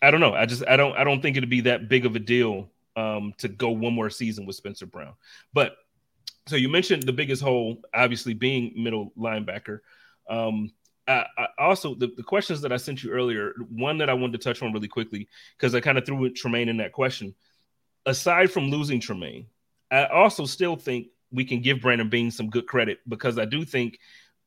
I 0.00 0.10
don't 0.10 0.20
know. 0.20 0.34
I 0.34 0.46
just 0.46 0.66
I 0.66 0.76
don't 0.76 0.96
I 0.96 1.04
don't 1.04 1.20
think 1.20 1.36
it'd 1.36 1.50
be 1.50 1.62
that 1.62 1.88
big 1.88 2.06
of 2.06 2.16
a 2.16 2.20
deal 2.20 2.70
um, 2.96 3.32
to 3.38 3.48
go 3.48 3.70
one 3.70 3.92
more 3.92 4.10
season 4.10 4.46
with 4.46 4.56
Spencer 4.56 4.86
Brown. 4.86 5.14
But 5.52 5.76
so 6.48 6.56
you 6.56 6.68
mentioned 6.68 7.02
the 7.04 7.12
biggest 7.12 7.42
hole, 7.42 7.78
obviously 7.94 8.34
being 8.34 8.72
middle 8.76 9.12
linebacker. 9.18 9.80
Um, 10.28 10.72
I, 11.06 11.26
I 11.36 11.48
also 11.58 11.94
the, 11.94 12.08
the 12.16 12.22
questions 12.22 12.60
that 12.62 12.72
I 12.72 12.76
sent 12.76 13.02
you 13.02 13.10
earlier, 13.10 13.54
one 13.70 13.98
that 13.98 14.10
I 14.10 14.14
wanted 14.14 14.40
to 14.40 14.44
touch 14.44 14.62
on 14.62 14.72
really 14.72 14.88
quickly 14.88 15.28
because 15.56 15.74
I 15.74 15.80
kind 15.80 15.98
of 15.98 16.04
threw 16.04 16.30
Tremaine 16.30 16.68
in 16.68 16.76
that 16.78 16.92
question. 16.92 17.34
Aside 18.06 18.50
from 18.50 18.70
losing 18.70 19.00
Tremaine, 19.00 19.46
I 19.90 20.06
also 20.06 20.44
still 20.44 20.76
think 20.76 21.08
we 21.30 21.44
can 21.44 21.60
give 21.60 21.80
Brandon 21.80 22.08
Beane 22.08 22.30
some 22.30 22.50
good 22.50 22.66
credit 22.66 22.98
because 23.08 23.38
I 23.38 23.44
do 23.44 23.64
think 23.64 23.98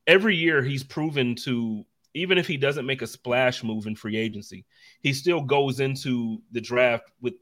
every 0.07 0.35
year 0.35 0.63
he's 0.63 0.83
proven 0.83 1.35
to 1.35 1.85
even 2.13 2.37
if 2.37 2.47
he 2.47 2.57
doesn't 2.57 2.85
make 2.85 3.01
a 3.01 3.07
splash 3.07 3.63
move 3.63 3.87
in 3.87 3.95
free 3.95 4.17
agency, 4.17 4.65
he 5.01 5.13
still 5.13 5.41
goes 5.41 5.79
into 5.79 6.41
the 6.51 6.59
draft 6.59 7.09
with 7.21 7.35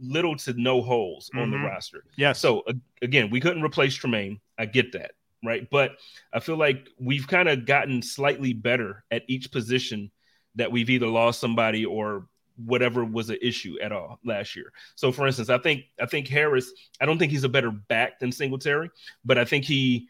little 0.00 0.36
to 0.36 0.52
no 0.54 0.82
holes 0.82 1.30
mm-hmm. 1.30 1.42
on 1.42 1.50
the 1.50 1.56
mm-hmm. 1.56 1.66
roster. 1.66 2.04
Yeah. 2.16 2.32
So 2.32 2.60
uh, 2.60 2.74
again, 3.02 3.30
we 3.30 3.40
couldn't 3.40 3.62
replace 3.62 3.94
Tremaine. 3.94 4.40
I 4.58 4.66
get 4.66 4.92
that, 4.92 5.12
right? 5.44 5.68
But 5.70 5.92
I 6.32 6.40
feel 6.40 6.56
like 6.56 6.88
we've 6.98 7.26
kind 7.26 7.48
of 7.48 7.66
gotten 7.66 8.02
slightly 8.02 8.52
better 8.52 9.04
at 9.10 9.22
each 9.28 9.50
position 9.50 10.10
that 10.56 10.70
we've 10.70 10.90
either 10.90 11.06
lost 11.06 11.40
somebody 11.40 11.84
or 11.84 12.28
whatever 12.56 13.04
was 13.04 13.30
an 13.30 13.38
issue 13.42 13.76
at 13.82 13.92
all 13.92 14.20
last 14.24 14.54
year. 14.54 14.72
So 14.94 15.10
for 15.10 15.26
instance, 15.26 15.50
I 15.50 15.58
think 15.58 15.84
I 16.00 16.06
think 16.06 16.28
Harris, 16.28 16.72
I 17.00 17.06
don't 17.06 17.18
think 17.18 17.32
he's 17.32 17.44
a 17.44 17.48
better 17.48 17.70
back 17.70 18.20
than 18.20 18.30
Singletary, 18.30 18.90
but 19.24 19.38
I 19.38 19.44
think 19.44 19.64
he 19.64 20.08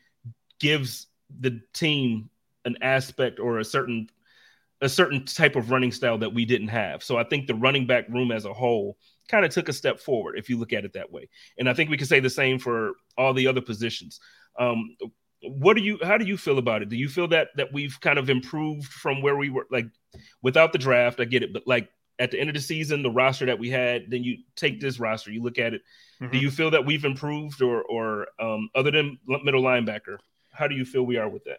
gives 0.61 1.07
the 1.41 1.61
team 1.73 2.29
an 2.65 2.77
aspect 2.83 3.41
or 3.41 3.59
a 3.59 3.65
certain 3.65 4.09
a 4.81 4.89
certain 4.89 5.25
type 5.25 5.57
of 5.57 5.71
running 5.71 5.93
style 5.93 6.19
that 6.19 6.35
we 6.35 6.45
didn't 6.45 6.69
have. 6.69 7.03
So 7.03 7.17
I 7.17 7.25
think 7.25 7.47
the 7.47 7.55
running 7.55 7.87
back 7.87 8.09
room 8.09 8.31
as 8.31 8.45
a 8.45 8.53
whole 8.53 8.99
kind 9.29 9.45
of 9.45 9.53
took 9.53 9.69
a 9.69 9.73
step 9.73 10.01
forward 10.01 10.39
if 10.39 10.49
you 10.49 10.59
look 10.59 10.73
at 10.73 10.85
it 10.85 10.93
that 10.95 11.11
way. 11.11 11.29
And 11.59 11.69
I 11.69 11.75
think 11.75 11.91
we 11.91 11.97
can 11.97 12.07
say 12.07 12.21
the 12.21 12.31
same 12.31 12.59
for 12.59 12.93
all 13.17 13.35
the 13.35 13.47
other 13.47 13.61
positions. 13.61 14.21
Um, 14.59 14.97
what 15.43 15.77
do 15.77 15.83
you 15.83 15.99
how 16.03 16.17
do 16.17 16.25
you 16.25 16.37
feel 16.37 16.59
about 16.59 16.83
it? 16.83 16.89
Do 16.89 16.97
you 16.97 17.09
feel 17.09 17.29
that 17.29 17.49
that 17.57 17.73
we've 17.73 17.99
kind 18.01 18.19
of 18.19 18.31
improved 18.31 18.87
from 18.87 19.21
where 19.23 19.37
we 19.37 19.51
were 19.51 19.67
like 19.71 19.87
without 20.43 20.73
the 20.73 20.79
draft? 20.79 21.21
I 21.21 21.25
get 21.25 21.43
it, 21.43 21.53
but 21.53 21.67
like 21.67 21.89
at 22.19 22.31
the 22.31 22.39
end 22.39 22.49
of 22.49 22.55
the 22.55 22.61
season, 22.61 23.03
the 23.03 23.11
roster 23.11 23.47
that 23.47 23.59
we 23.59 23.71
had, 23.71 24.05
then 24.09 24.23
you 24.23 24.39
take 24.57 24.81
this 24.81 25.01
roster, 25.01 25.33
you 25.33 25.43
look 25.43 25.59
at 25.59 25.75
it. 25.75 25.83
Mm-hmm. 26.21 26.33
Do 26.33 26.39
you 26.39 26.51
feel 26.51 26.71
that 26.71 26.87
we've 26.87 27.05
improved, 27.05 27.61
or 27.61 27.83
or 27.83 28.29
um, 28.39 28.71
other 28.75 28.91
than 28.91 29.19
middle 29.27 29.63
linebacker, 29.63 30.19
how 30.53 30.69
do 30.69 30.75
you 30.75 30.85
feel 30.85 31.03
we 31.03 31.17
are 31.17 31.29
with 31.29 31.45
that? 31.45 31.59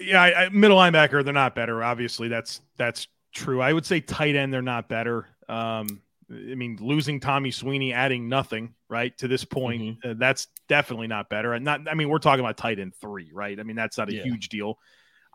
Yeah, 0.00 0.20
I, 0.20 0.44
I, 0.44 0.48
middle 0.48 0.76
linebacker, 0.76 1.24
they're 1.24 1.32
not 1.32 1.54
better. 1.54 1.82
Obviously, 1.82 2.28
that's 2.28 2.60
that's 2.76 3.06
true. 3.32 3.60
I 3.60 3.72
would 3.72 3.86
say 3.86 4.00
tight 4.00 4.34
end, 4.34 4.52
they're 4.52 4.60
not 4.60 4.88
better. 4.88 5.28
Um, 5.48 6.02
I 6.30 6.54
mean, 6.54 6.78
losing 6.80 7.20
Tommy 7.20 7.50
Sweeney, 7.50 7.92
adding 7.92 8.28
nothing, 8.28 8.74
right, 8.88 9.16
to 9.18 9.28
this 9.28 9.44
point, 9.44 9.82
mm-hmm. 9.82 10.10
uh, 10.10 10.14
that's 10.16 10.48
definitely 10.68 11.06
not 11.06 11.28
better. 11.28 11.52
And 11.52 11.64
not, 11.64 11.80
I 11.90 11.94
mean, 11.94 12.08
we're 12.08 12.18
talking 12.18 12.40
about 12.40 12.56
tight 12.56 12.78
end 12.78 12.94
three, 12.94 13.30
right? 13.32 13.58
I 13.58 13.62
mean, 13.62 13.76
that's 13.76 13.98
not 13.98 14.08
a 14.08 14.14
yeah. 14.14 14.22
huge 14.22 14.48
deal. 14.48 14.78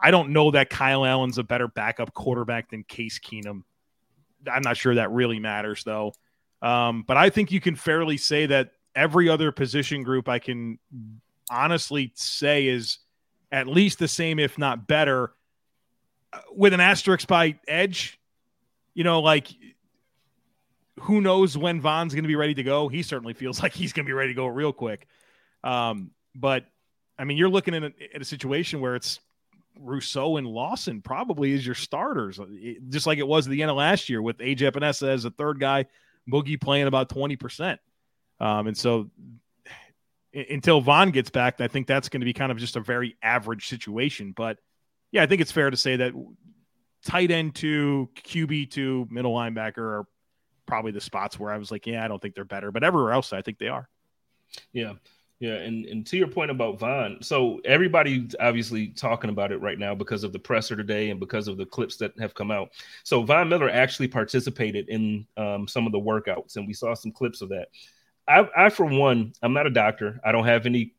I 0.02 0.12
don't 0.12 0.30
know 0.30 0.52
that 0.52 0.70
Kyle 0.70 1.06
Allen's 1.06 1.38
a 1.38 1.44
better 1.44 1.68
backup 1.68 2.14
quarterback 2.14 2.72
than 2.72 2.84
Case 2.84 3.20
Keenum. 3.20 3.64
I'm 4.52 4.62
not 4.62 4.78
sure 4.78 4.96
that 4.96 5.12
really 5.12 5.40
matters, 5.40 5.84
though. 5.84 6.14
Um, 6.62 7.04
but 7.08 7.18
I 7.18 7.30
think 7.30 7.52
you 7.52 7.60
can 7.60 7.76
fairly 7.76 8.18
say 8.18 8.48
that 8.48 8.72
every 8.96 9.30
other 9.30 9.52
position 9.52 10.04
group 10.04 10.28
I 10.28 10.40
can 10.40 10.80
honestly 11.50 12.12
say 12.16 12.68
is 12.68 13.00
at 13.52 13.68
least 13.68 14.00
the 14.00 14.08
same, 14.08 14.40
if 14.40 14.58
not 14.58 14.88
better, 14.88 15.34
uh, 16.34 16.40
with 16.52 16.74
an 16.74 16.80
asterisk 16.80 17.28
by 17.28 17.60
edge. 17.68 18.20
You 18.94 19.04
know, 19.04 19.20
like 19.20 19.50
who 21.02 21.22
knows 21.22 21.58
when 21.58 21.82
Von's 21.82 22.14
going 22.14 22.24
to 22.24 22.30
be 22.30 22.36
ready 22.36 22.54
to 22.56 22.64
go? 22.64 22.88
He 22.88 23.04
certainly 23.04 23.34
feels 23.34 23.62
like 23.64 23.74
he's 23.74 23.94
going 23.94 24.06
to 24.06 24.10
be 24.10 24.14
ready 24.14 24.32
to 24.32 24.36
go 24.36 24.48
real 24.48 24.74
quick. 24.74 25.08
Um, 25.64 26.12
but 26.36 26.66
I 27.18 27.24
mean, 27.24 27.38
you're 27.38 27.50
looking 27.50 27.74
at 27.74 27.84
a, 27.84 27.92
at 28.14 28.22
a 28.22 28.26
situation 28.26 28.80
where 28.80 28.96
it's 28.96 29.20
Rousseau 29.80 30.38
and 30.38 30.48
Lawson 30.48 31.02
probably 31.02 31.52
is 31.52 31.66
your 31.66 31.76
starters, 31.76 32.40
just 32.90 33.08
like 33.08 33.18
it 33.20 33.28
was 33.28 33.48
at 33.48 33.52
the 33.52 33.62
end 33.62 33.72
of 33.72 33.78
last 33.78 34.10
year 34.10 34.22
with 34.22 34.38
AJ 34.38 34.72
Epenesa 34.72 35.10
as 35.10 35.26
a 35.26 35.32
third 35.32 35.60
guy, 35.60 35.86
Boogie 36.30 36.60
playing 36.60 36.88
about 36.88 37.10
20%. 37.10 37.78
Um, 38.40 38.68
and 38.68 38.78
so 38.78 39.10
until 40.50 40.82
Von 40.82 41.12
gets 41.12 41.30
back, 41.30 41.60
I 41.62 41.68
think 41.68 41.88
that's 41.88 42.10
going 42.10 42.22
to 42.22 42.26
be 42.26 42.34
kind 42.34 42.52
of 42.52 42.58
just 42.58 42.76
a 42.76 42.82
very 42.82 43.18
average 43.22 43.68
situation. 43.68 44.34
But 44.36 44.58
yeah, 45.12 45.24
I 45.24 45.26
think 45.26 45.42
it's 45.42 45.52
fair 45.52 45.70
to 45.70 45.78
say 45.78 45.96
that 45.98 46.14
tight 47.06 47.32
end 47.32 47.56
to 47.56 48.10
QB 48.16 48.72
to 48.72 49.08
middle 49.10 49.34
linebacker 49.34 49.78
are 49.78 50.08
probably 50.68 50.92
the 50.92 51.02
spots 51.02 51.40
where 51.40 51.52
I 51.52 51.58
was 51.58 51.72
like, 51.72 51.88
yeah, 51.88 52.06
I 52.06 52.08
don't 52.08 52.22
think 52.22 52.36
they're 52.36 52.46
better, 52.46 52.72
but 52.72 52.84
everywhere 52.84 53.14
else, 53.14 53.34
I 53.34 53.42
think 53.42 53.58
they 53.58 53.70
are. 53.70 53.90
Yeah. 54.72 54.94
Yeah, 55.40 55.54
and, 55.54 55.86
and 55.86 56.06
to 56.08 56.18
your 56.18 56.28
point 56.28 56.50
about 56.50 56.80
Von, 56.80 57.20
so 57.22 57.62
everybody's 57.64 58.36
obviously 58.40 58.88
talking 58.88 59.30
about 59.30 59.52
it 59.52 59.62
right 59.62 59.78
now 59.78 59.94
because 59.94 60.24
of 60.24 60.34
the 60.34 60.40
presser 60.40 60.76
today 60.76 61.12
and 61.12 61.20
because 61.20 61.48
of 61.48 61.58
the 61.58 61.66
clips 61.66 61.98
that 61.98 62.20
have 62.20 62.34
come 62.34 62.50
out. 62.50 62.70
So 63.04 63.22
Von 63.22 63.48
Miller 63.48 63.70
actually 63.70 64.08
participated 64.08 64.90
in 64.90 65.28
um, 65.38 65.68
some 65.68 65.86
of 65.86 65.92
the 65.92 66.00
workouts, 66.00 66.56
and 66.56 66.66
we 66.66 66.74
saw 66.74 66.96
some 66.96 67.12
clips 67.12 67.42
of 67.42 67.50
that. 67.50 67.68
I, 68.28 68.48
I, 68.58 68.70
for 68.70 68.86
one, 68.86 69.34
I'm 69.44 69.54
not 69.54 69.68
a 69.68 69.72
doctor. 69.72 70.20
I 70.26 70.32
don't 70.32 70.46
have 70.46 70.66
any 70.66 70.96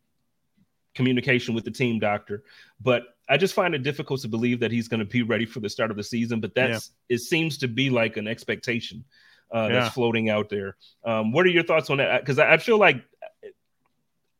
communication 0.95 1.55
with 1.55 1.65
the 1.65 1.73
team 1.73 1.99
doctor, 1.99 2.45
but 2.81 3.03
I 3.29 3.39
just 3.39 3.55
find 3.55 3.75
it 3.75 3.83
difficult 3.83 4.21
to 4.21 4.29
believe 4.29 4.61
that 4.61 4.71
he's 4.71 4.87
going 4.87 5.01
to 5.01 5.07
be 5.07 5.23
ready 5.23 5.47
for 5.47 5.59
the 5.59 5.69
start 5.69 5.91
of 5.91 5.97
the 5.97 6.05
season. 6.05 6.41
But 6.41 6.55
that's 6.55 6.93
yeah. 7.09 7.17
it 7.17 7.19
seems 7.23 7.59
to 7.59 7.69
be 7.69 7.91
like 7.91 8.17
an 8.17 8.29
expectation 8.29 9.05
uh, 9.51 9.69
that's 9.69 9.87
yeah. 9.87 9.91
floating 9.91 10.29
out 10.31 10.49
there. 10.49 10.77
Um, 11.05 11.33
what 11.33 11.47
are 11.47 11.51
your 11.51 11.63
thoughts 11.63 11.91
on 11.91 11.99
that? 11.99 12.21
Because 12.21 12.39
I, 12.39 12.55
I, 12.55 12.57
feel 12.59 12.79
like 12.79 13.03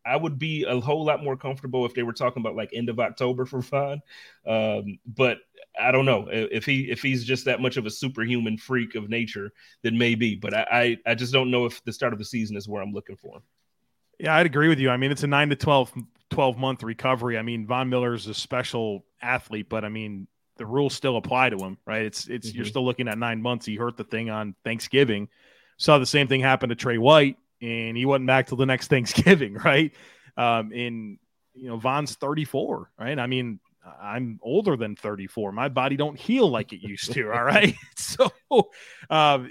I 0.05 0.17
would 0.17 0.39
be 0.39 0.65
a 0.65 0.81
whole 0.81 1.05
lot 1.05 1.23
more 1.23 1.37
comfortable 1.37 1.85
if 1.87 1.95
they 1.95 2.03
were 2.03 2.13
talking 2.13 2.43
about 2.43 2.57
like 2.57 2.71
end 2.73 2.89
of 2.89 2.99
October 2.99 3.45
for 3.47 3.63
fun. 3.63 4.01
Um, 4.47 4.99
but 5.07 5.39
I 5.81 5.93
don't 5.93 6.07
know 6.07 6.29
if 6.31 6.65
he 6.65 6.91
if 6.91 7.03
he's 7.03 7.25
just 7.25 7.45
that 7.45 7.61
much 7.61 7.77
of 7.77 7.87
a 7.87 7.91
superhuman 7.91 8.57
freak 8.57 8.95
of 8.95 9.09
nature, 9.09 9.53
then 9.83 9.97
maybe. 9.97 10.35
But 10.35 10.55
I, 10.55 10.67
I, 10.71 11.11
I 11.11 11.15
just 11.15 11.33
don't 11.33 11.51
know 11.51 11.67
if 11.67 11.83
the 11.85 11.93
start 11.93 12.13
of 12.13 12.19
the 12.19 12.25
season 12.25 12.57
is 12.57 12.69
where 12.69 12.83
I'm 12.83 12.93
looking 12.93 13.17
for 13.17 13.37
him. 13.37 13.43
Yeah, 14.19 14.35
I'd 14.35 14.47
agree 14.47 14.69
with 14.69 14.81
you. 14.81 14.91
I 14.91 14.97
mean, 14.97 15.13
it's 15.13 15.23
a 15.23 15.29
nine 15.29 15.49
to 15.51 15.57
12, 15.57 15.93
12 16.31 16.59
month 16.59 16.83
recovery. 16.83 17.39
I 17.39 17.43
mean, 17.43 17.67
Von 17.67 17.89
Miller 17.89 18.15
is 18.15 18.27
a 18.27 18.35
special 18.35 19.05
athlete, 19.23 19.69
but 19.69 19.85
I 19.85 19.89
mean, 19.89 20.27
the 20.59 20.67
rules 20.67 20.95
still 20.95 21.17
apply 21.17 21.51
to 21.51 21.57
him, 21.57 21.79
right? 21.87 22.03
It's 22.03 22.29
it's 22.29 22.49
mm-hmm. 22.49 22.57
you're 22.57 22.67
still 22.67 22.85
looking 22.85 23.09
at 23.09 23.19
nine 23.19 23.41
months. 23.41 23.65
He 23.65 23.77
hurt 23.77 23.97
the 23.97 24.05
thing 24.05 24.31
on 24.31 24.55
Thanksgiving. 24.65 25.29
Saw 25.79 25.99
the 25.99 26.07
same 26.07 26.29
thing 26.29 26.41
happen 26.41 26.69
to 26.69 26.75
Trey 26.75 26.99
White, 26.99 27.37
and 27.63 27.97
he 27.97 28.05
wasn't 28.05 28.27
back 28.27 28.49
till 28.49 28.59
the 28.59 28.67
next 28.67 28.89
Thanksgiving, 28.91 29.55
right? 29.55 29.93
Um, 30.37 30.73
in 30.73 31.19
you 31.55 31.69
know, 31.69 31.77
Von's 31.77 32.15
34, 32.15 32.91
right? 32.99 33.19
I 33.19 33.27
mean, 33.27 33.59
I'm 34.01 34.39
older 34.43 34.77
than 34.77 34.97
34. 34.97 35.53
My 35.53 35.69
body 35.69 35.97
don't 35.97 36.19
heal 36.19 36.49
like 36.49 36.73
it 36.73 36.83
used 36.83 37.13
to. 37.13 37.33
all 37.33 37.45
right. 37.45 37.75
So 37.97 38.31
uh, 39.11 39.45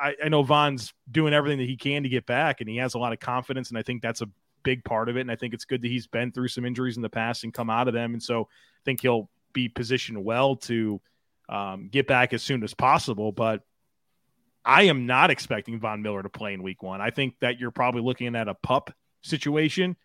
I, 0.00 0.14
I 0.24 0.28
know 0.28 0.42
Von's 0.42 0.92
doing 1.10 1.32
everything 1.32 1.58
that 1.58 1.68
he 1.68 1.76
can 1.76 2.02
to 2.02 2.08
get 2.08 2.26
back, 2.26 2.60
and 2.60 2.68
he 2.68 2.76
has 2.76 2.94
a 2.94 2.98
lot 2.98 3.12
of 3.12 3.20
confidence. 3.20 3.70
And 3.70 3.78
I 3.78 3.82
think 3.82 4.02
that's 4.02 4.20
a 4.20 4.28
big 4.62 4.84
part 4.84 5.08
of 5.08 5.16
it. 5.16 5.22
And 5.22 5.30
I 5.30 5.36
think 5.36 5.54
it's 5.54 5.64
good 5.64 5.82
that 5.82 5.88
he's 5.88 6.06
been 6.06 6.30
through 6.30 6.48
some 6.48 6.64
injuries 6.64 6.96
in 6.96 7.02
the 7.02 7.08
past 7.08 7.42
and 7.42 7.54
come 7.54 7.70
out 7.70 7.88
of 7.88 7.94
them. 7.94 8.12
And 8.12 8.22
so 8.22 8.42
I 8.42 8.82
think 8.84 9.00
he'll 9.00 9.28
be 9.52 9.68
positioned 9.68 10.24
well 10.24 10.56
to 10.56 11.00
um, 11.48 11.88
get 11.90 12.06
back 12.06 12.32
as 12.32 12.42
soon 12.42 12.62
as 12.62 12.74
possible. 12.74 13.32
But 13.32 13.62
I 14.64 14.84
am 14.84 15.06
not 15.06 15.30
expecting 15.30 15.80
Von 15.80 16.02
Miller 16.02 16.22
to 16.22 16.28
play 16.28 16.54
in 16.54 16.62
week 16.62 16.82
one. 16.82 17.00
I 17.00 17.10
think 17.10 17.34
that 17.40 17.58
you're 17.58 17.70
probably 17.70 18.02
looking 18.02 18.34
at 18.36 18.48
a 18.48 18.54
pup 18.54 18.92
situation. 19.22 19.96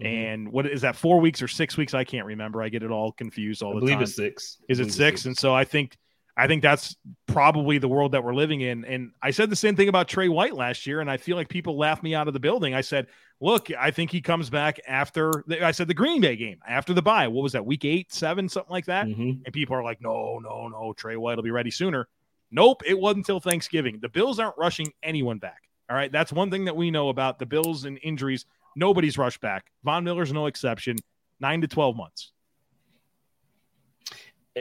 Mm-hmm. 0.00 0.06
And 0.06 0.52
what 0.52 0.66
is 0.66 0.80
that, 0.82 0.96
four 0.96 1.20
weeks 1.20 1.42
or 1.42 1.48
six 1.48 1.76
weeks? 1.76 1.94
I 1.94 2.04
can't 2.04 2.26
remember. 2.26 2.62
I 2.62 2.68
get 2.70 2.82
it 2.82 2.90
all 2.90 3.12
confused 3.12 3.62
all 3.62 3.72
I 3.72 3.74
the 3.74 3.80
believe 3.80 3.96
time. 3.96 4.02
it's 4.02 4.16
six. 4.16 4.58
Is 4.68 4.80
it 4.80 4.92
six? 4.92 5.26
And 5.26 5.36
so 5.36 5.54
I 5.54 5.64
think 5.64 5.96
I 6.40 6.46
think 6.46 6.62
that's 6.62 6.96
probably 7.26 7.76
the 7.76 7.86
world 7.86 8.12
that 8.12 8.24
we're 8.24 8.34
living 8.34 8.62
in. 8.62 8.86
And 8.86 9.12
I 9.22 9.30
said 9.30 9.50
the 9.50 9.56
same 9.56 9.76
thing 9.76 9.90
about 9.90 10.08
Trey 10.08 10.30
White 10.30 10.54
last 10.54 10.86
year, 10.86 11.02
and 11.02 11.10
I 11.10 11.18
feel 11.18 11.36
like 11.36 11.50
people 11.50 11.76
laughed 11.76 12.02
me 12.02 12.14
out 12.14 12.28
of 12.28 12.32
the 12.32 12.40
building. 12.40 12.72
I 12.74 12.80
said, 12.80 13.08
look, 13.42 13.68
I 13.78 13.90
think 13.90 14.10
he 14.10 14.22
comes 14.22 14.48
back 14.48 14.80
after 14.88 15.44
the, 15.46 15.62
I 15.62 15.72
said 15.72 15.86
the 15.86 15.92
Green 15.92 16.22
Bay 16.22 16.36
game 16.36 16.58
after 16.66 16.94
the 16.94 17.02
bye. 17.02 17.28
What 17.28 17.42
was 17.42 17.52
that, 17.52 17.66
week 17.66 17.84
eight, 17.84 18.10
seven, 18.10 18.48
something 18.48 18.72
like 18.72 18.86
that? 18.86 19.06
Mm-hmm. 19.06 19.42
And 19.44 19.52
people 19.52 19.76
are 19.76 19.84
like, 19.84 20.00
no, 20.00 20.38
no, 20.38 20.68
no, 20.68 20.94
Trey 20.94 21.16
White 21.16 21.36
will 21.36 21.42
be 21.42 21.50
ready 21.50 21.70
sooner. 21.70 22.08
Nope, 22.50 22.84
it 22.86 22.98
wasn't 22.98 23.18
until 23.18 23.40
Thanksgiving. 23.40 23.98
The 24.00 24.08
Bills 24.08 24.38
aren't 24.38 24.56
rushing 24.56 24.90
anyone 25.02 25.36
back. 25.36 25.64
All 25.90 25.96
right. 25.96 26.10
That's 26.10 26.32
one 26.32 26.50
thing 26.50 26.64
that 26.64 26.76
we 26.76 26.90
know 26.90 27.10
about 27.10 27.38
the 27.38 27.46
Bills 27.46 27.84
and 27.84 27.98
injuries. 28.02 28.46
Nobody's 28.76 29.18
rushed 29.18 29.42
back. 29.42 29.66
Von 29.84 30.04
Miller's 30.04 30.32
no 30.32 30.46
exception. 30.46 30.96
Nine 31.38 31.60
to 31.60 31.68
12 31.68 31.96
months 31.96 32.32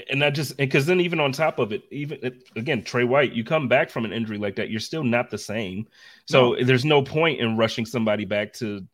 and 0.10 0.22
that 0.22 0.36
just 0.36 0.58
because 0.58 0.86
then 0.86 1.02
even 1.02 1.20
on 1.20 1.32
top 1.32 1.60
of 1.60 1.72
it, 1.72 1.84
even 1.92 2.20
again, 2.56 2.84
Trey 2.84 3.04
White, 3.04 3.34
you 3.34 3.44
come 3.44 3.68
back 3.68 3.90
from 3.90 4.06
an 4.06 4.14
injury 4.14 4.38
like 4.38 4.56
that, 4.58 4.70
you're 4.70 4.80
still 4.80 5.04
not 5.04 5.30
the 5.30 5.38
same. 5.38 5.88
So 6.26 6.54
no. 6.54 6.64
there's 6.64 6.86
no 6.86 7.02
point 7.02 7.40
in 7.40 7.58
rushing 7.58 7.86
somebody 7.86 8.26
back 8.26 8.54
to, 8.54 8.86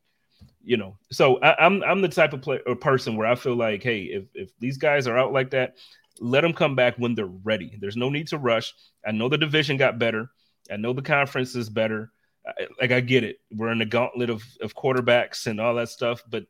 you 0.63 0.77
know. 0.77 0.97
So 1.11 1.37
I, 1.39 1.65
am 1.65 1.83
I'm, 1.83 1.83
I'm 1.83 2.01
the 2.01 2.07
type 2.07 2.33
of 2.33 2.41
player 2.41 2.61
or 2.65 2.75
person 2.75 3.17
where 3.17 3.27
I 3.27 3.35
feel 3.35 3.55
like, 3.55 3.83
hey, 3.83 4.03
if 4.03 4.23
if 4.33 4.57
these 4.59 4.77
guys 4.77 5.07
are 5.07 5.17
out 5.17 5.33
like 5.33 5.51
that, 5.51 5.75
let 6.19 6.41
them 6.41 6.53
come 6.53 6.75
back 6.75 6.95
when 6.97 7.13
they're 7.13 7.25
ready. 7.25 7.77
There's 7.79 7.97
no 7.97 8.09
need 8.09 8.29
to 8.29 8.37
rush. 8.37 8.73
I 9.05 9.11
know 9.11 9.27
the 9.27 9.37
division 9.37 9.77
got 9.77 9.99
better. 9.99 10.29
I 10.71 10.77
know 10.77 10.93
the 10.93 11.01
conference 11.01 11.55
is 11.55 11.69
better. 11.69 12.11
I, 12.47 12.67
like 12.79 12.91
I 12.91 13.01
get 13.01 13.25
it. 13.25 13.37
We're 13.51 13.71
in 13.71 13.79
the 13.79 13.85
gauntlet 13.85 14.29
of 14.29 14.43
of 14.61 14.75
quarterbacks 14.75 15.47
and 15.47 15.59
all 15.59 15.75
that 15.75 15.89
stuff, 15.89 16.23
but 16.29 16.45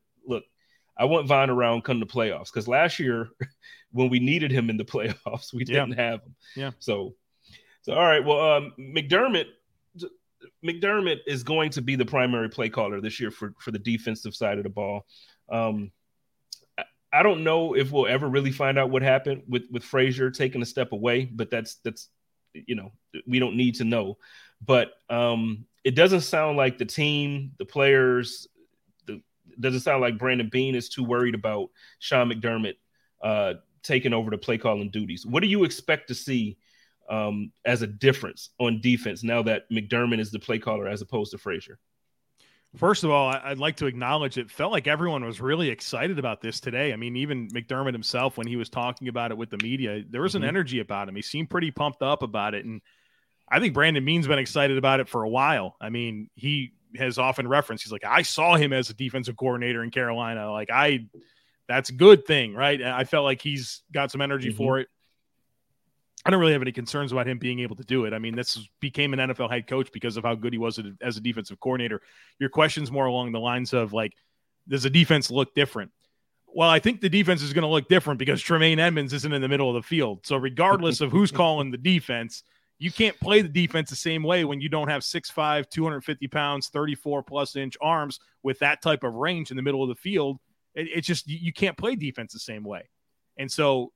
I 0.98 1.06
want 1.06 1.28
Von 1.28 1.50
around 1.50 1.84
come 1.84 2.00
to 2.00 2.06
playoffs 2.06 2.46
because 2.46 2.68
last 2.68 3.00
year 3.00 3.30
when 3.92 4.10
we 4.10 4.20
needed 4.20 4.52
him 4.52 4.70
in 4.70 4.78
the 4.78 4.86
playoffs, 4.86 5.54
we 5.54 5.64
didn't 5.64 5.94
have 5.94 6.22
him. 6.22 6.36
Yeah. 6.56 6.72
So, 6.80 7.16
so 7.82 7.94
all 7.94 8.06
right. 8.06 8.24
Well, 8.24 8.40
um, 8.40 8.74
McDermott, 8.80 9.46
McDermott 10.66 11.20
is 11.28 11.44
going 11.44 11.72
to 11.72 11.82
be 11.82 11.96
the 11.96 12.06
primary 12.06 12.50
play 12.50 12.70
caller 12.70 13.02
this 13.02 13.20
year 13.20 13.32
for 13.32 13.54
for 13.60 13.72
the 13.72 13.80
defensive 13.80 14.36
side 14.36 14.58
of 14.58 14.64
the 14.64 14.70
ball. 14.70 15.06
Um, 15.50 15.92
I, 16.78 16.84
I 17.14 17.24
don't 17.24 17.44
know 17.44 17.76
if 17.76 17.92
we'll 17.92 18.08
ever 18.08 18.28
really 18.28 18.52
find 18.52 18.78
out 18.78 18.90
what 18.90 19.02
happened 19.02 19.44
with 19.48 19.64
with 19.72 19.84
Frazier 19.84 20.32
taking 20.32 20.62
a 20.62 20.66
step 20.66 20.92
away, 20.92 21.26
but 21.26 21.52
that's 21.52 21.76
that's 21.84 22.10
you 22.54 22.76
know 22.76 22.92
we 23.28 23.40
don't 23.40 23.58
need 23.58 23.76
to 23.76 23.84
know. 23.84 24.18
But 24.66 24.92
um, 25.10 25.66
it 25.84 25.96
doesn't 25.96 26.22
sound 26.22 26.58
like 26.58 26.78
the 26.78 26.86
team, 26.86 27.52
the 27.60 27.66
players, 27.66 28.48
doesn't 29.60 29.82
sound 29.82 30.02
like 30.02 30.18
Brandon 30.18 30.50
Beane 30.52 30.76
is 30.76 30.90
too 30.90 31.04
worried 31.04 31.36
about 31.36 31.70
Sean 32.00 32.32
McDermott 32.32 32.76
uh, 33.24 33.56
taking 33.84 34.14
over 34.14 34.30
the 34.30 34.38
play 34.38 34.58
calling 34.58 34.90
duties. 34.90 35.26
What 35.26 35.42
do 35.42 35.50
you 35.50 35.64
expect 35.64 36.08
to 36.10 36.16
see 36.16 36.58
um, 37.10 37.52
as 37.66 37.82
a 37.82 37.88
difference 37.88 38.50
on 38.60 38.82
defense 38.82 39.24
now 39.24 39.44
that 39.44 39.70
McDermott 39.72 40.20
is 40.20 40.32
the 40.32 40.40
play 40.40 40.60
caller 40.60 40.88
as 40.88 41.02
opposed 41.02 41.32
to 41.32 41.38
Frazier? 41.38 41.80
First 42.76 43.06
of 43.06 43.10
all, 43.10 43.30
I'd 43.30 43.58
like 43.58 43.78
to 43.78 43.86
acknowledge 43.86 44.38
it 44.38 44.52
felt 44.52 44.72
like 44.72 44.86
everyone 44.86 45.24
was 45.24 45.40
really 45.40 45.70
excited 45.70 46.20
about 46.20 46.42
this 46.42 46.60
today. 46.60 46.92
I 46.92 46.98
mean, 46.98 47.16
even 47.16 47.48
McDermott 47.50 47.94
himself, 47.94 48.38
when 48.38 48.48
he 48.48 48.58
was 48.58 48.70
talking 48.70 49.08
about 49.08 49.32
it 49.32 49.38
with 49.38 49.50
the 49.50 49.58
media, 49.64 50.04
there 50.10 50.22
was 50.22 50.36
an 50.36 50.42
mm-hmm. 50.42 50.50
energy 50.50 50.80
about 50.80 51.08
him. 51.08 51.16
He 51.16 51.22
seemed 51.22 51.50
pretty 51.50 51.72
pumped 51.72 52.02
up 52.02 52.22
about 52.22 52.54
it. 52.54 52.66
And 52.66 52.82
I 53.50 53.60
think 53.60 53.74
Brandon 53.74 54.04
Beane's 54.04 54.28
been 54.28 54.40
excited 54.40 54.78
about 54.78 55.00
it 55.00 55.08
for 55.08 55.24
a 55.24 55.30
while. 55.30 55.78
I 55.80 55.90
mean, 55.90 56.30
he 56.36 56.74
has 56.98 57.18
often 57.18 57.48
referenced, 57.48 57.84
he's 57.84 57.92
like, 57.92 58.06
I 58.06 58.22
saw 58.22 58.56
him 58.56 58.74
as 58.74 58.90
a 58.90 58.94
defensive 58.94 59.38
coordinator 59.38 59.84
in 59.84 59.92
Carolina. 59.92 60.52
Like, 60.52 60.70
I, 60.72 61.08
that's 61.68 61.90
a 61.90 61.94
good 61.94 62.26
thing, 62.26 62.54
right? 62.54 62.82
I 62.82 63.04
felt 63.04 63.24
like 63.24 63.42
he's 63.42 63.82
got 63.92 64.12
some 64.12 64.22
energy 64.22 64.50
mm-hmm. 64.50 64.58
for 64.58 64.80
it. 64.80 64.88
I 66.26 66.32
don't 66.32 66.40
really 66.40 66.54
have 66.54 66.62
any 66.64 66.72
concerns 66.72 67.12
about 67.12 67.28
him 67.28 67.38
being 67.38 67.60
able 67.60 67.76
to 67.76 67.84
do 67.84 68.06
it. 68.06 68.14
I 68.14 68.18
mean, 68.18 68.36
this 68.36 68.58
became 68.80 69.14
an 69.14 69.20
NFL 69.20 69.52
head 69.52 69.68
coach 69.68 69.92
because 69.92 70.18
of 70.18 70.24
how 70.24 70.34
good 70.34 70.54
he 70.54 70.58
was 70.58 70.80
as 71.00 71.18
a 71.18 71.22
defensive 71.22 71.60
coordinator. 71.60 72.02
Your 72.40 72.50
question's 72.50 72.92
more 72.92 73.06
along 73.06 73.32
the 73.32 73.40
lines 73.40 73.74
of 73.74 73.94
like, 73.94 74.14
does 74.68 74.84
the 74.84 74.90
defense 74.90 75.30
look 75.30 75.54
different? 75.54 75.92
Well, 76.48 76.70
I 76.70 76.80
think 76.80 77.02
the 77.02 77.10
defense 77.10 77.44
is 77.44 77.54
going 77.54 77.64
to 77.64 77.68
look 77.68 77.90
different 77.90 78.18
because 78.18 78.42
Tremaine 78.42 78.80
Edmunds 78.80 79.14
isn't 79.14 79.34
in 79.34 79.42
the 79.42 79.48
middle 79.48 79.70
of 79.70 79.76
the 79.76 79.88
field. 79.88 80.26
So, 80.26 80.38
regardless 80.38 81.02
of 81.02 81.12
who's 81.12 81.32
calling 81.34 81.70
the 81.70 81.78
defense, 81.78 82.44
you 82.78 82.92
can't 82.92 83.20
play 83.20 83.42
the 83.42 83.50
defense 83.50 83.90
the 83.90 83.96
same 83.96 84.24
way 84.24 84.44
when 84.46 84.60
you 84.60 84.70
don't 84.70 84.90
have 84.90 85.02
6'5, 85.02 85.70
250 85.70 86.28
pounds, 86.28 86.68
34 86.68 87.24
plus 87.24 87.56
inch 87.56 87.78
arms 87.82 88.20
with 88.44 88.60
that 88.60 88.82
type 88.82 89.04
of 89.04 89.16
range 89.16 89.52
in 89.52 89.58
the 89.58 89.64
middle 89.64 89.82
of 89.82 89.90
the 89.90 89.96
field. 89.96 90.40
It, 90.74 90.88
it's 90.94 91.08
just, 91.08 91.28
you 91.28 91.54
can't 91.54 91.78
play 91.78 91.96
defense 91.96 92.34
the 92.34 92.40
same 92.40 92.64
way. 92.64 92.90
And 93.38 93.52
so 93.52 93.92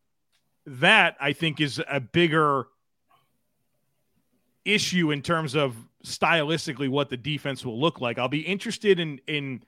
that 0.66 1.16
I 1.20 1.34
think 1.34 1.60
is 1.60 1.82
a 1.90 2.00
bigger 2.00 2.68
issue 4.66 5.12
in 5.12 5.22
terms 5.22 5.56
of 5.56 5.76
stylistically 6.06 6.90
what 6.90 7.10
the 7.10 7.18
defense 7.18 7.66
will 7.66 7.80
look 7.80 8.02
like. 8.02 8.18
I'll 8.18 8.28
be 8.28 8.42
interested 8.42 9.00
in 9.00 9.20
in 9.28 9.64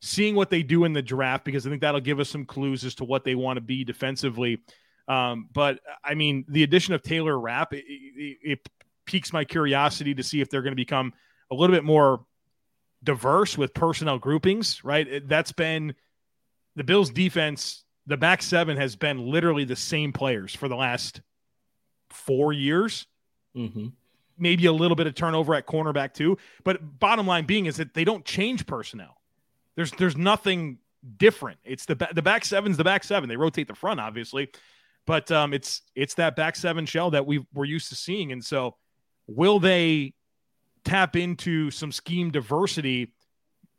seeing 0.00 0.34
what 0.34 0.50
they 0.50 0.62
do 0.62 0.84
in 0.84 0.92
the 0.92 1.02
draft 1.02 1.44
because 1.44 1.66
I 1.66 1.70
think 1.70 1.80
that'll 1.80 2.00
give 2.00 2.18
us 2.18 2.28
some 2.28 2.44
clues 2.44 2.84
as 2.84 2.94
to 2.96 3.04
what 3.04 3.24
they 3.24 3.36
want 3.36 3.56
to 3.56 3.60
be 3.60 3.84
defensively. 3.84 4.60
Um, 5.08 5.48
but 5.52 5.80
I 6.04 6.14
mean, 6.14 6.44
the 6.48 6.62
addition 6.62 6.94
of 6.94 7.02
Taylor 7.02 7.38
Rapp 7.38 7.72
it, 7.72 7.84
it, 7.86 8.38
it 8.42 8.68
piques 9.04 9.32
my 9.32 9.44
curiosity 9.44 10.14
to 10.14 10.22
see 10.22 10.40
if 10.40 10.48
they're 10.48 10.62
going 10.62 10.72
to 10.72 10.76
become 10.76 11.12
a 11.50 11.54
little 11.54 11.74
bit 11.74 11.84
more 11.84 12.24
diverse 13.02 13.58
with 13.58 13.74
personnel 13.74 14.18
groupings. 14.18 14.84
Right, 14.84 15.28
that's 15.28 15.52
been 15.52 15.94
the 16.76 16.84
Bills' 16.84 17.10
defense 17.10 17.84
the 18.06 18.16
back 18.16 18.42
seven 18.42 18.76
has 18.76 18.96
been 18.96 19.26
literally 19.30 19.64
the 19.64 19.76
same 19.76 20.12
players 20.12 20.54
for 20.54 20.68
the 20.68 20.76
last 20.76 21.20
four 22.10 22.52
years. 22.52 23.06
Mm-hmm. 23.56 23.88
Maybe 24.38 24.66
a 24.66 24.72
little 24.72 24.96
bit 24.96 25.06
of 25.06 25.14
turnover 25.14 25.54
at 25.54 25.66
cornerback 25.66 26.14
too. 26.14 26.38
But 26.64 26.98
bottom 26.98 27.26
line 27.26 27.44
being 27.44 27.66
is 27.66 27.76
that 27.76 27.94
they 27.94 28.04
don't 28.04 28.24
change 28.24 28.66
personnel. 28.66 29.20
There's 29.76 29.92
there's 29.92 30.16
nothing 30.16 30.78
different. 31.16 31.58
It's 31.64 31.86
the 31.86 31.94
the 32.12 32.22
back 32.22 32.44
seven's 32.44 32.76
the 32.76 32.84
back 32.84 33.04
seven. 33.04 33.28
They 33.28 33.36
rotate 33.36 33.68
the 33.68 33.74
front, 33.74 34.00
obviously, 34.00 34.50
but 35.06 35.30
um, 35.30 35.52
it's 35.52 35.82
it's 35.94 36.14
that 36.14 36.36
back 36.36 36.56
seven 36.56 36.86
shell 36.86 37.10
that 37.10 37.26
we 37.26 37.44
we're 37.52 37.64
used 37.64 37.88
to 37.90 37.96
seeing. 37.96 38.32
And 38.32 38.44
so, 38.44 38.76
will 39.26 39.58
they 39.58 40.14
tap 40.84 41.16
into 41.16 41.70
some 41.70 41.92
scheme 41.92 42.30
diversity 42.30 43.12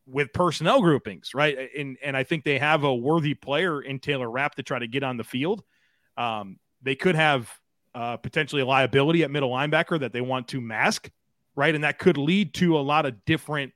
with 0.06 0.34
personnel 0.34 0.82
groupings, 0.82 1.34
right? 1.34 1.70
And 1.78 1.98
and 2.04 2.16
I 2.18 2.24
think 2.24 2.44
they 2.44 2.60
have 2.60 2.84
a 2.84 2.94
worthy 2.94 3.34
player 3.34 3.82
in 3.82 4.00
Taylor 4.00 4.30
Rapp 4.30 4.56
to 4.56 4.64
try 4.64 4.80
to 4.80 4.88
get 4.88 5.04
on 5.04 5.18
the 5.18 5.24
field. 5.24 5.64
Um, 6.18 6.60
they 6.82 6.96
could 6.96 7.16
have 7.16 7.50
uh, 7.96 8.18
potentially 8.18 8.62
a 8.62 8.66
liability 8.66 9.24
at 9.24 9.32
middle 9.32 9.52
linebacker 9.52 10.00
that 10.00 10.14
they 10.14 10.22
want 10.22 10.48
to 10.50 10.60
mask, 10.60 11.10
right? 11.56 11.74
And 11.74 11.84
that 11.84 12.00
could 12.00 12.18
lead 12.18 12.54
to 12.56 12.78
a 12.78 12.82
lot 12.82 13.06
of 13.06 13.24
different 13.26 13.72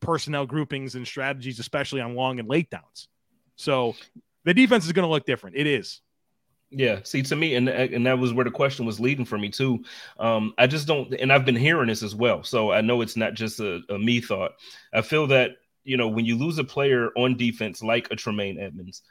personnel 0.00 0.46
groupings 0.46 0.94
and 0.94 1.06
strategies, 1.06 1.58
especially 1.58 2.00
on 2.00 2.14
long 2.14 2.38
and 2.38 2.48
late 2.48 2.70
downs. 2.70 3.08
So 3.56 3.94
the 4.44 4.54
defense 4.54 4.86
is 4.86 4.92
going 4.92 5.06
to 5.06 5.10
look 5.10 5.26
different. 5.26 5.56
It 5.56 5.66
is. 5.66 6.00
Yeah, 6.74 7.00
see, 7.02 7.22
to 7.22 7.36
me, 7.36 7.54
and 7.54 7.68
and 7.68 8.06
that 8.06 8.18
was 8.18 8.32
where 8.32 8.46
the 8.46 8.50
question 8.50 8.86
was 8.86 8.98
leading 8.98 9.26
for 9.26 9.36
me 9.36 9.50
too. 9.50 9.84
Um, 10.18 10.54
I 10.56 10.66
just 10.66 10.86
don't, 10.86 11.12
and 11.14 11.30
I've 11.30 11.44
been 11.44 11.54
hearing 11.56 11.88
this 11.88 12.02
as 12.02 12.14
well, 12.14 12.42
so 12.42 12.72
I 12.72 12.80
know 12.80 13.02
it's 13.02 13.16
not 13.16 13.34
just 13.34 13.60
a, 13.60 13.80
a 13.90 13.98
me 13.98 14.22
thought. 14.22 14.52
I 14.92 15.02
feel 15.02 15.26
that 15.26 15.52
you 15.84 15.96
know, 15.96 16.08
when 16.08 16.24
you 16.24 16.38
lose 16.38 16.58
a 16.58 16.64
player 16.64 17.10
on 17.16 17.36
defense 17.36 17.82
like 17.82 18.08
a 18.10 18.16
Tremaine 18.16 18.58
Edmunds, 18.58 19.02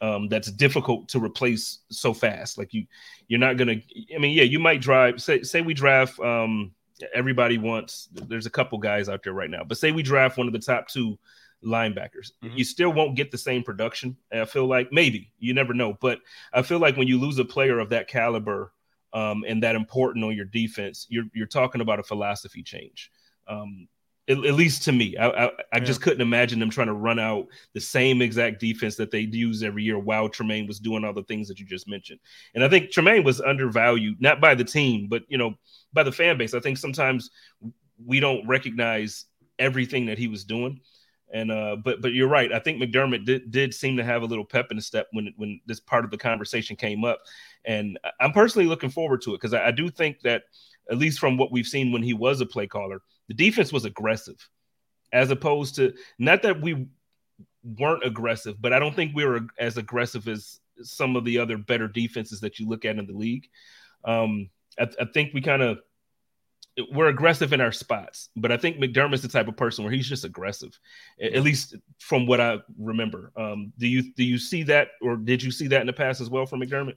um, 0.00 0.28
that's 0.28 0.50
difficult 0.50 1.08
to 1.10 1.22
replace 1.22 1.80
so 1.90 2.14
fast. 2.14 2.56
Like 2.56 2.72
you, 2.72 2.86
you're 3.28 3.40
not 3.40 3.58
gonna. 3.58 3.76
I 4.14 4.18
mean, 4.18 4.34
yeah, 4.34 4.44
you 4.44 4.58
might 4.58 4.80
drive. 4.80 5.20
Say, 5.20 5.42
say 5.42 5.60
we 5.60 5.74
draft. 5.74 6.18
Um, 6.20 6.72
everybody 7.14 7.58
wants. 7.58 8.08
There's 8.12 8.46
a 8.46 8.50
couple 8.50 8.78
guys 8.78 9.10
out 9.10 9.22
there 9.24 9.34
right 9.34 9.50
now, 9.50 9.64
but 9.64 9.76
say 9.76 9.92
we 9.92 10.02
draft 10.02 10.38
one 10.38 10.46
of 10.46 10.52
the 10.54 10.58
top 10.58 10.88
two 10.88 11.18
linebackers, 11.64 12.32
mm-hmm. 12.42 12.56
you 12.56 12.64
still 12.64 12.92
won't 12.92 13.16
get 13.16 13.30
the 13.30 13.38
same 13.38 13.62
production. 13.62 14.16
I 14.32 14.44
feel 14.44 14.66
like 14.66 14.92
maybe 14.92 15.32
you 15.38 15.54
never 15.54 15.74
know, 15.74 15.96
but 16.00 16.20
I 16.52 16.62
feel 16.62 16.78
like 16.78 16.96
when 16.96 17.08
you 17.08 17.18
lose 17.18 17.38
a 17.38 17.44
player 17.44 17.78
of 17.78 17.90
that 17.90 18.08
caliber 18.08 18.72
um, 19.12 19.44
and 19.46 19.62
that 19.62 19.74
important 19.74 20.24
on 20.24 20.36
your 20.36 20.46
defense, 20.46 21.06
you're 21.08 21.24
you're 21.34 21.46
talking 21.46 21.80
about 21.80 21.98
a 21.98 22.04
philosophy 22.04 22.62
change. 22.62 23.10
Um, 23.48 23.88
at, 24.28 24.38
at 24.44 24.54
least 24.54 24.84
to 24.84 24.92
me. 24.92 25.16
I, 25.16 25.28
I, 25.28 25.44
I 25.46 25.50
yeah. 25.74 25.78
just 25.80 26.02
couldn't 26.02 26.20
imagine 26.20 26.60
them 26.60 26.70
trying 26.70 26.86
to 26.86 26.94
run 26.94 27.18
out 27.18 27.46
the 27.74 27.80
same 27.80 28.22
exact 28.22 28.60
defense 28.60 28.96
that 28.96 29.10
they 29.10 29.20
use 29.20 29.62
every 29.62 29.82
year 29.82 29.98
while 29.98 30.28
Tremaine 30.28 30.66
was 30.66 30.78
doing 30.78 31.04
all 31.04 31.12
the 31.12 31.24
things 31.24 31.48
that 31.48 31.58
you 31.58 31.66
just 31.66 31.88
mentioned. 31.88 32.20
And 32.54 32.62
I 32.62 32.68
think 32.68 32.90
Tremaine 32.90 33.24
was 33.24 33.40
undervalued, 33.40 34.20
not 34.20 34.40
by 34.40 34.54
the 34.54 34.64
team, 34.64 35.08
but 35.08 35.22
you 35.28 35.38
know, 35.38 35.54
by 35.92 36.04
the 36.04 36.12
fan 36.12 36.38
base. 36.38 36.54
I 36.54 36.60
think 36.60 36.78
sometimes 36.78 37.30
we 38.04 38.20
don't 38.20 38.46
recognize 38.46 39.26
everything 39.58 40.06
that 40.06 40.18
he 40.18 40.28
was 40.28 40.44
doing. 40.44 40.80
And 41.32 41.52
uh, 41.52 41.76
but 41.76 42.00
but 42.00 42.12
you're 42.12 42.28
right. 42.28 42.52
I 42.52 42.58
think 42.58 42.82
McDermott 42.82 43.24
did, 43.24 43.50
did 43.50 43.72
seem 43.72 43.96
to 43.96 44.04
have 44.04 44.22
a 44.22 44.26
little 44.26 44.44
pep 44.44 44.66
in 44.70 44.76
the 44.76 44.82
step 44.82 45.06
when 45.12 45.32
when 45.36 45.60
this 45.66 45.78
part 45.78 46.04
of 46.04 46.10
the 46.10 46.18
conversation 46.18 46.74
came 46.74 47.04
up, 47.04 47.20
and 47.64 47.98
I'm 48.20 48.32
personally 48.32 48.66
looking 48.66 48.90
forward 48.90 49.22
to 49.22 49.34
it 49.34 49.36
because 49.36 49.54
I, 49.54 49.68
I 49.68 49.70
do 49.70 49.88
think 49.90 50.20
that 50.22 50.42
at 50.90 50.98
least 50.98 51.20
from 51.20 51.36
what 51.36 51.52
we've 51.52 51.66
seen 51.66 51.92
when 51.92 52.02
he 52.02 52.14
was 52.14 52.40
a 52.40 52.46
play 52.46 52.66
caller, 52.66 53.00
the 53.28 53.34
defense 53.34 53.72
was 53.72 53.84
aggressive, 53.84 54.48
as 55.12 55.30
opposed 55.30 55.76
to 55.76 55.94
not 56.18 56.42
that 56.42 56.60
we 56.60 56.88
weren't 57.62 58.04
aggressive, 58.04 58.60
but 58.60 58.72
I 58.72 58.78
don't 58.78 58.96
think 58.96 59.14
we 59.14 59.24
were 59.24 59.42
as 59.58 59.76
aggressive 59.76 60.26
as 60.26 60.58
some 60.82 61.14
of 61.14 61.24
the 61.24 61.38
other 61.38 61.58
better 61.58 61.86
defenses 61.86 62.40
that 62.40 62.58
you 62.58 62.68
look 62.68 62.84
at 62.84 62.98
in 62.98 63.06
the 63.06 63.12
league. 63.12 63.48
Um, 64.04 64.50
I, 64.78 64.88
I 65.00 65.04
think 65.12 65.32
we 65.34 65.42
kind 65.42 65.62
of 65.62 65.78
we're 66.92 67.08
aggressive 67.08 67.52
in 67.52 67.60
our 67.60 67.72
spots, 67.72 68.28
but 68.36 68.52
I 68.52 68.56
think 68.56 68.78
McDermott's 68.78 69.22
the 69.22 69.28
type 69.28 69.48
of 69.48 69.56
person 69.56 69.84
where 69.84 69.92
he's 69.92 70.08
just 70.08 70.24
aggressive, 70.24 70.78
at 71.20 71.42
least 71.42 71.76
from 71.98 72.26
what 72.26 72.40
I 72.40 72.58
remember. 72.78 73.32
Um, 73.36 73.72
do 73.78 73.86
you 73.86 74.12
do 74.12 74.24
you 74.24 74.38
see 74.38 74.62
that, 74.64 74.88
or 75.02 75.16
did 75.16 75.42
you 75.42 75.50
see 75.50 75.68
that 75.68 75.80
in 75.80 75.86
the 75.86 75.92
past 75.92 76.20
as 76.20 76.30
well 76.30 76.46
from 76.46 76.60
McDermott? 76.60 76.96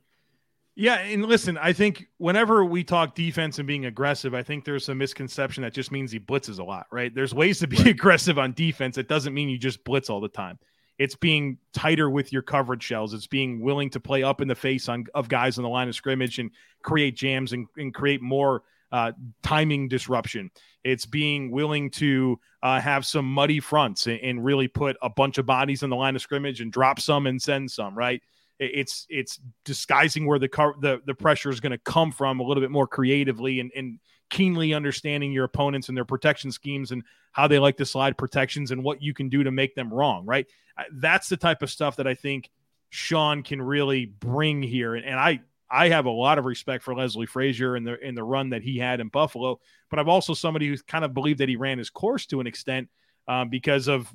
Yeah, 0.76 0.98
and 1.00 1.26
listen, 1.26 1.58
I 1.58 1.72
think 1.72 2.08
whenever 2.17 2.65
we 2.65 2.84
talk 2.84 3.13
defense 3.13 3.60
and 3.60 3.67
being 3.67 3.86
aggressive, 3.86 4.34
I 4.34 4.41
think 4.41 4.65
there's 4.65 4.89
a 4.89 4.96
misconception 4.96 5.62
that 5.62 5.74
just 5.74 5.91
means 5.91 6.12
he 6.12 6.19
blitzes 6.19 6.58
a 6.58 6.63
lot, 6.63 6.88
right? 6.91 7.13
There's 7.13 7.34
ways 7.34 7.60
to 7.60 7.67
be 7.67 7.78
right. 7.78 7.88
aggressive 7.88 8.39
on 8.39 8.54
defense. 8.54 8.98
It 8.98 9.08
doesn't 9.08 9.36
mean 9.36 9.50
you 9.50 9.60
just 9.60 9.84
blitz 9.84 10.10
all 10.10 10.19
the 10.19 10.30
time. 10.30 10.58
It's 10.98 11.15
being 11.15 11.58
tighter 11.74 12.10
with 12.10 12.34
your 12.34 12.41
coverage 12.41 12.84
shells. 12.84 13.13
It's 13.13 13.28
being 13.28 13.62
willing 13.62 13.91
to 13.91 14.00
play 14.00 14.24
up 14.24 14.41
in 14.41 14.48
the 14.48 14.56
face 14.56 14.89
on 14.89 15.06
of 15.13 15.30
guys 15.30 15.58
on 15.58 15.63
the 15.63 15.69
line 15.69 15.89
of 15.89 15.96
scrimmage 15.96 16.39
and 16.39 16.50
create 16.82 17.15
jams 17.15 17.54
and, 17.54 17.67
and 17.78 17.93
create 17.93 18.22
more 18.22 18.63
uh, 18.93 19.12
timing 19.41 19.88
disruption. 19.88 20.51
It's 20.84 21.08
being 21.08 21.49
willing 21.49 21.89
to 21.91 22.39
uh, 22.62 22.79
have 22.79 23.06
some 23.06 23.25
muddy 23.25 23.60
fronts 23.60 24.06
and, 24.06 24.19
and 24.19 24.45
really 24.45 24.67
put 24.67 24.95
a 25.01 25.10
bunch 25.10 25.39
of 25.39 25.47
bodies 25.47 25.82
in 25.82 25.89
the 25.89 25.95
line 25.95 26.15
of 26.15 26.21
scrimmage 26.21 26.62
and 26.62 26.71
drop 26.71 26.99
some 26.99 27.25
and 27.25 27.41
send 27.41 27.71
some, 27.71 27.97
right? 27.97 28.21
It's 28.60 29.08
it's 29.10 29.39
disguising 29.65 30.27
where 30.27 30.38
the 30.38 30.47
car, 30.47 30.75
the 30.79 31.01
the 31.08 31.15
pressure 31.15 31.49
is 31.49 31.60
going 31.60 31.71
to 31.71 31.79
come 31.79 32.12
from 32.12 32.39
a 32.39 32.43
little 32.43 32.62
bit 32.62 32.69
more 32.69 32.86
creatively 32.86 33.60
and, 33.60 33.71
and 33.75 33.99
keenly 34.29 34.75
understanding 34.75 35.32
your 35.32 35.45
opponents 35.45 35.89
and 35.89 35.97
their 35.97 36.06
protection 36.06 36.51
schemes 36.51 36.91
and 36.91 37.03
how 37.32 37.47
they 37.47 37.58
like 37.58 37.77
to 37.77 37.86
slide 37.86 38.15
protections 38.15 38.69
and 38.69 38.84
what 38.84 39.01
you 39.01 39.13
can 39.13 39.27
do 39.27 39.43
to 39.43 39.51
make 39.51 39.73
them 39.73 39.91
wrong. 39.91 40.23
Right, 40.27 40.45
that's 40.91 41.29
the 41.29 41.38
type 41.38 41.63
of 41.63 41.71
stuff 41.71 41.95
that 41.95 42.06
I 42.06 42.13
think 42.13 42.51
Sean 42.91 43.41
can 43.41 43.60
really 43.60 44.06
bring 44.06 44.62
here. 44.62 44.93
And, 44.93 45.03
and 45.03 45.19
I 45.19 45.41
I 45.74 45.90
have 45.90 46.06
a 46.06 46.12
lot 46.12 46.38
of 46.38 46.46
respect 46.46 46.84
for 46.84 46.94
Leslie 46.94 47.26
Frazier 47.26 47.76
and 47.76 47.86
the 47.86 48.00
in 48.00 48.13
the 48.13 48.24
run 48.24 48.52
that 48.52 48.62
he 48.62 48.78
had 48.78 49.00
in 49.00 49.08
Buffalo, 49.08 49.60
but 49.90 49.98
I'm 49.98 50.08
also 50.08 50.36
somebody 50.36 50.67
who 50.67 50.78
kind 50.88 51.04
of 51.04 51.13
believed 51.13 51.40
that 51.40 51.50
he 51.50 51.56
ran 51.56 51.80
his 51.80 51.90
course 51.90 52.28
to 52.28 52.40
an 52.40 52.48
extent 52.48 52.90
um, 53.28 53.50
because 53.50 53.88
of 53.88 54.08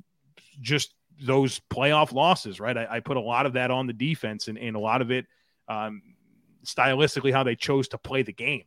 just 0.61 0.95
those 1.21 1.61
playoff 1.69 2.13
losses, 2.13 2.61
right? 2.61 2.77
I, 2.77 2.87
I, 2.91 3.01
put 3.01 3.17
a 3.17 3.21
lot 3.21 3.45
of 3.45 3.55
that 3.55 3.73
on 3.73 3.89
the 3.89 3.93
defense 3.93 4.47
and, 4.47 4.57
and 4.57 4.77
a 4.77 4.79
lot 4.79 5.03
of 5.03 5.11
it 5.11 5.27
um, 5.67 6.01
stylistically 6.65 7.33
how 7.33 7.43
they 7.43 7.57
chose 7.57 7.89
to 7.89 7.99
play 7.99 8.23
the 8.23 8.33
game. 8.33 8.63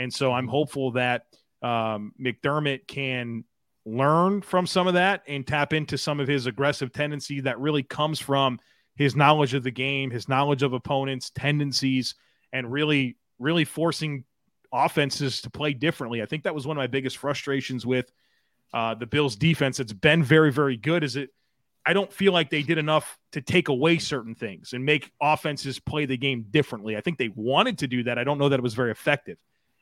And 0.00 0.12
so 0.12 0.32
I'm 0.32 0.48
hopeful 0.48 0.90
that 0.92 1.26
um, 1.62 2.12
McDermott 2.20 2.88
can 2.88 3.44
learn 3.84 4.42
from 4.42 4.66
some 4.66 4.88
of 4.88 4.94
that 4.94 5.22
and 5.28 5.46
tap 5.46 5.72
into 5.72 5.96
some 5.96 6.18
of 6.18 6.26
his 6.26 6.46
aggressive 6.46 6.92
tendency 6.92 7.40
that 7.40 7.60
really 7.60 7.84
comes 7.84 8.18
from 8.18 8.58
his 8.96 9.14
knowledge 9.14 9.54
of 9.54 9.62
the 9.62 9.70
game, 9.70 10.10
his 10.10 10.28
knowledge 10.28 10.62
of 10.62 10.72
opponents' 10.72 11.30
tendencies, 11.30 12.14
and 12.52 12.70
really, 12.70 13.16
really 13.38 13.64
forcing 13.64 14.24
offenses 14.72 15.42
to 15.42 15.50
play 15.50 15.72
differently. 15.72 16.22
I 16.22 16.26
think 16.26 16.44
that 16.44 16.54
was 16.54 16.66
one 16.66 16.76
of 16.76 16.80
my 16.80 16.86
biggest 16.86 17.18
frustrations 17.18 17.84
with 17.84 18.10
uh, 18.72 18.94
the 18.94 19.06
Bills 19.06 19.36
defense 19.36 19.80
It's 19.80 19.92
been 19.92 20.22
very, 20.22 20.50
very 20.50 20.76
good. 20.76 21.04
Is 21.04 21.16
it? 21.16 21.30
I 21.84 21.92
don't 21.92 22.12
feel 22.12 22.32
like 22.32 22.48
they 22.48 22.62
did 22.62 22.78
enough 22.78 23.18
to 23.32 23.40
take 23.40 23.68
away 23.68 23.98
certain 23.98 24.34
things 24.34 24.72
and 24.72 24.84
make 24.84 25.10
offenses 25.20 25.80
play 25.80 26.06
the 26.06 26.16
game 26.16 26.46
differently. 26.48 26.96
I 26.96 27.00
think 27.00 27.18
they 27.18 27.30
wanted 27.34 27.78
to 27.78 27.88
do 27.88 28.04
that. 28.04 28.18
I 28.18 28.24
don't 28.24 28.38
know 28.38 28.48
that 28.48 28.60
it 28.60 28.62
was 28.62 28.74
very 28.74 28.92
effective. 28.92 29.36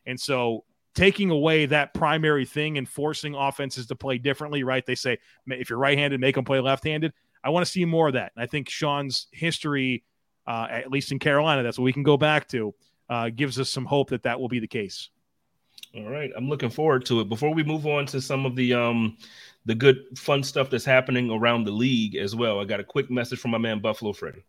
And 0.07 0.19
so 0.19 0.65
taking 0.95 1.31
away 1.31 1.67
that 1.67 1.93
primary 1.93 2.47
thing 2.47 2.79
and 2.79 2.89
forcing 2.89 3.35
offenses 3.35 3.87
to 3.89 3.95
play 3.95 4.17
differently, 4.17 4.65
right? 4.65 4.85
They 4.85 4.95
say 4.95 5.19
if 5.47 5.69
you're 5.69 5.79
right-handed, 5.79 6.19
make 6.19 6.35
them 6.35 6.45
play 6.45 6.59
left-handed. 6.59 7.13
I 7.45 7.51
want 7.51 7.67
to 7.67 7.71
see 7.71 7.85
more 7.85 8.09
of 8.09 8.15
that. 8.15 8.33
And 8.35 8.43
I 8.43 8.47
think 8.47 8.71
Sean's 8.71 9.29
history, 9.31 10.03
uh, 10.51 10.67
at 10.69 10.91
least 10.91 11.13
in 11.13 11.21
Carolina, 11.21 11.63
that's 11.63 11.79
what 11.79 11.85
we 11.85 11.93
can 11.93 12.03
go 12.03 12.17
back 12.17 12.49
to, 12.49 12.75
uh, 13.09 13.31
gives 13.31 13.61
us 13.61 13.71
some 13.71 13.85
hope 13.85 14.11
that 14.11 14.25
that 14.25 14.41
will 14.41 14.49
be 14.49 14.59
the 14.59 14.67
case. 14.67 15.09
All 15.95 16.09
right, 16.09 16.33
I'm 16.37 16.49
looking 16.49 16.71
forward 16.71 17.07
to 17.07 17.21
it. 17.21 17.29
Before 17.29 17.55
we 17.55 17.63
move 17.63 17.87
on 17.87 18.05
to 18.07 18.21
some 18.21 18.45
of 18.45 18.57
the 18.57 18.75
um, 18.75 19.17
the 19.65 19.77
good 19.77 20.19
fun 20.19 20.43
stuff 20.43 20.69
that's 20.69 20.85
happening 20.85 21.31
around 21.31 21.65
the 21.65 21.71
league 21.71 22.17
as 22.17 22.35
well, 22.35 22.59
I 22.59 22.65
got 22.65 22.81
a 22.81 22.85
quick 22.85 23.13
message 23.13 23.39
from 23.39 23.53
my 23.53 23.59
man 23.59 23.81
Buffalo 23.81 24.13
Freddy. 24.13 24.45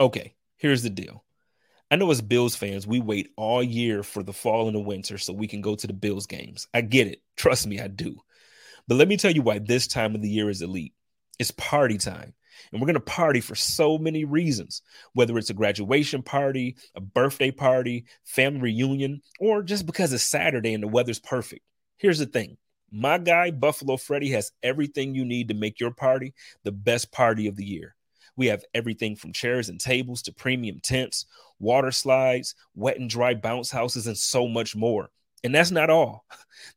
Okay, 0.00 0.34
here's 0.56 0.82
the 0.82 0.90
deal. 0.90 1.22
I 1.88 1.96
know 1.96 2.10
as 2.10 2.20
Bills 2.20 2.56
fans, 2.56 2.84
we 2.84 2.98
wait 2.98 3.30
all 3.36 3.62
year 3.62 4.02
for 4.02 4.24
the 4.24 4.32
fall 4.32 4.66
and 4.66 4.74
the 4.74 4.80
winter 4.80 5.18
so 5.18 5.32
we 5.32 5.46
can 5.46 5.60
go 5.60 5.76
to 5.76 5.86
the 5.86 5.92
Bills 5.92 6.26
games. 6.26 6.66
I 6.74 6.80
get 6.80 7.06
it. 7.06 7.22
Trust 7.36 7.68
me, 7.68 7.78
I 7.78 7.86
do. 7.86 8.16
But 8.88 8.96
let 8.96 9.06
me 9.06 9.16
tell 9.16 9.30
you 9.30 9.42
why 9.42 9.60
this 9.60 9.86
time 9.86 10.16
of 10.16 10.22
the 10.22 10.28
year 10.28 10.50
is 10.50 10.62
elite. 10.62 10.94
It's 11.38 11.52
party 11.52 11.98
time. 11.98 12.34
And 12.72 12.80
we're 12.80 12.86
going 12.86 12.94
to 12.94 13.00
party 13.00 13.40
for 13.40 13.54
so 13.54 13.98
many 13.98 14.24
reasons, 14.24 14.82
whether 15.12 15.36
it's 15.38 15.50
a 15.50 15.54
graduation 15.54 16.22
party, 16.22 16.76
a 16.94 17.00
birthday 17.00 17.50
party, 17.50 18.04
family 18.24 18.60
reunion, 18.60 19.22
or 19.40 19.62
just 19.62 19.86
because 19.86 20.12
it's 20.12 20.24
Saturday 20.24 20.74
and 20.74 20.82
the 20.82 20.88
weather's 20.88 21.20
perfect. 21.20 21.62
Here's 21.96 22.18
the 22.18 22.26
thing 22.26 22.56
my 22.90 23.18
guy, 23.18 23.50
Buffalo 23.50 23.96
Freddy, 23.96 24.30
has 24.30 24.52
everything 24.62 25.14
you 25.14 25.24
need 25.24 25.48
to 25.48 25.54
make 25.54 25.80
your 25.80 25.90
party 25.90 26.32
the 26.62 26.72
best 26.72 27.10
party 27.10 27.48
of 27.48 27.56
the 27.56 27.64
year. 27.64 27.96
We 28.36 28.46
have 28.46 28.64
everything 28.74 29.16
from 29.16 29.32
chairs 29.32 29.68
and 29.68 29.80
tables 29.80 30.22
to 30.22 30.32
premium 30.32 30.80
tents, 30.82 31.26
water 31.58 31.90
slides, 31.90 32.54
wet 32.74 32.98
and 32.98 33.08
dry 33.08 33.34
bounce 33.34 33.70
houses, 33.70 34.06
and 34.06 34.16
so 34.16 34.48
much 34.48 34.74
more. 34.74 35.10
And 35.44 35.54
that's 35.54 35.70
not 35.70 35.90
all. 35.90 36.24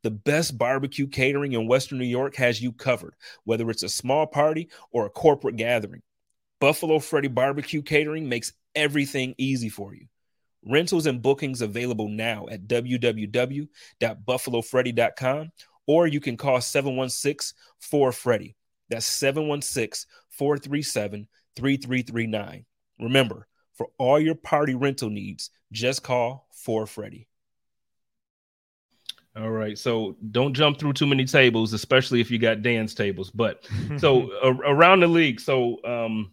The 0.02 0.10
best 0.10 0.58
barbecue 0.58 1.06
catering 1.08 1.54
in 1.54 1.66
Western 1.66 1.98
New 1.98 2.04
York 2.04 2.36
has 2.36 2.62
you 2.62 2.72
covered, 2.72 3.14
whether 3.44 3.70
it's 3.70 3.82
a 3.82 3.88
small 3.88 4.26
party 4.26 4.68
or 4.92 5.06
a 5.06 5.10
corporate 5.10 5.56
gathering. 5.56 6.02
Buffalo 6.60 6.98
Freddy 6.98 7.28
Barbecue 7.28 7.82
Catering 7.82 8.28
makes 8.28 8.52
everything 8.74 9.34
easy 9.38 9.68
for 9.68 9.94
you. 9.94 10.06
Rentals 10.64 11.06
and 11.06 11.22
bookings 11.22 11.62
available 11.62 12.08
now 12.08 12.46
at 12.50 12.66
www.buffalofreddy.com 12.66 15.52
or 15.86 16.06
you 16.06 16.20
can 16.20 16.36
call 16.36 16.60
716 16.60 17.56
4 17.80 18.12
Freddy. 18.12 18.56
That's 18.90 19.06
716 19.06 20.08
437 20.30 21.28
3339. 21.56 22.64
Remember, 23.00 23.46
for 23.74 23.88
all 23.98 24.18
your 24.18 24.34
party 24.34 24.74
rental 24.74 25.10
needs, 25.10 25.50
just 25.72 26.02
call 26.02 26.48
4 26.52 26.86
Freddy. 26.86 27.27
All 29.38 29.50
right. 29.50 29.78
So 29.78 30.16
don't 30.30 30.54
jump 30.54 30.78
through 30.78 30.94
too 30.94 31.06
many 31.06 31.24
tables, 31.24 31.72
especially 31.72 32.20
if 32.20 32.30
you 32.30 32.38
got 32.38 32.62
dance 32.62 32.94
tables. 32.94 33.30
But 33.30 33.66
so 33.98 34.30
uh, 34.42 34.54
around 34.66 35.00
the 35.00 35.06
league, 35.06 35.40
so 35.40 35.78
um, 35.84 36.32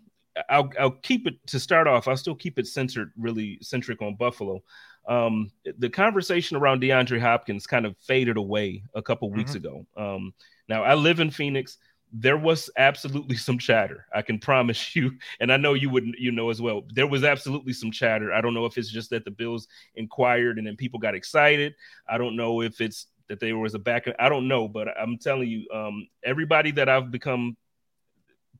I'll 0.49 0.71
I'll 0.79 0.91
keep 0.91 1.27
it 1.27 1.35
to 1.47 1.59
start 1.59 1.87
off. 1.87 2.07
I'll 2.07 2.17
still 2.17 2.35
keep 2.35 2.57
it 2.57 2.67
centered, 2.67 3.11
really 3.17 3.59
centric 3.61 4.01
on 4.01 4.15
Buffalo. 4.15 4.63
Um, 5.07 5.51
the 5.77 5.89
conversation 5.89 6.57
around 6.57 6.81
DeAndre 6.81 7.19
Hopkins 7.19 7.67
kind 7.67 7.85
of 7.85 7.95
faded 7.99 8.37
away 8.37 8.83
a 8.95 9.03
couple 9.03 9.31
weeks 9.31 9.51
mm-hmm. 9.51 9.67
ago. 9.67 9.85
Um, 9.95 10.33
now 10.67 10.83
I 10.83 10.95
live 10.95 11.19
in 11.19 11.29
Phoenix 11.29 11.77
there 12.13 12.37
was 12.37 12.69
absolutely 12.77 13.35
some 13.35 13.57
chatter. 13.57 14.05
I 14.13 14.21
can 14.21 14.39
promise 14.39 14.95
you, 14.95 15.17
and 15.39 15.51
I 15.51 15.57
know 15.57 15.73
you 15.73 15.89
wouldn't, 15.89 16.17
you 16.17 16.31
know 16.31 16.49
as 16.49 16.61
well. 16.61 16.83
There 16.93 17.07
was 17.07 17.23
absolutely 17.23 17.73
some 17.73 17.91
chatter. 17.91 18.33
I 18.33 18.41
don't 18.41 18.53
know 18.53 18.65
if 18.65 18.77
it's 18.77 18.91
just 18.91 19.09
that 19.09 19.25
the 19.25 19.31
Bills 19.31 19.67
inquired 19.95 20.57
and 20.57 20.65
then 20.65 20.75
people 20.75 20.99
got 20.99 21.15
excited. 21.15 21.75
I 22.07 22.17
don't 22.17 22.35
know 22.35 22.61
if 22.61 22.81
it's 22.81 23.07
that 23.27 23.39
there 23.39 23.57
was 23.57 23.73
a 23.73 23.79
back. 23.79 24.07
I 24.19 24.29
don't 24.29 24.47
know, 24.47 24.67
but 24.67 24.87
I'm 24.99 25.17
telling 25.17 25.49
you, 25.49 25.67
um, 25.73 26.07
everybody 26.23 26.71
that 26.71 26.89
I've 26.89 27.11
become 27.11 27.57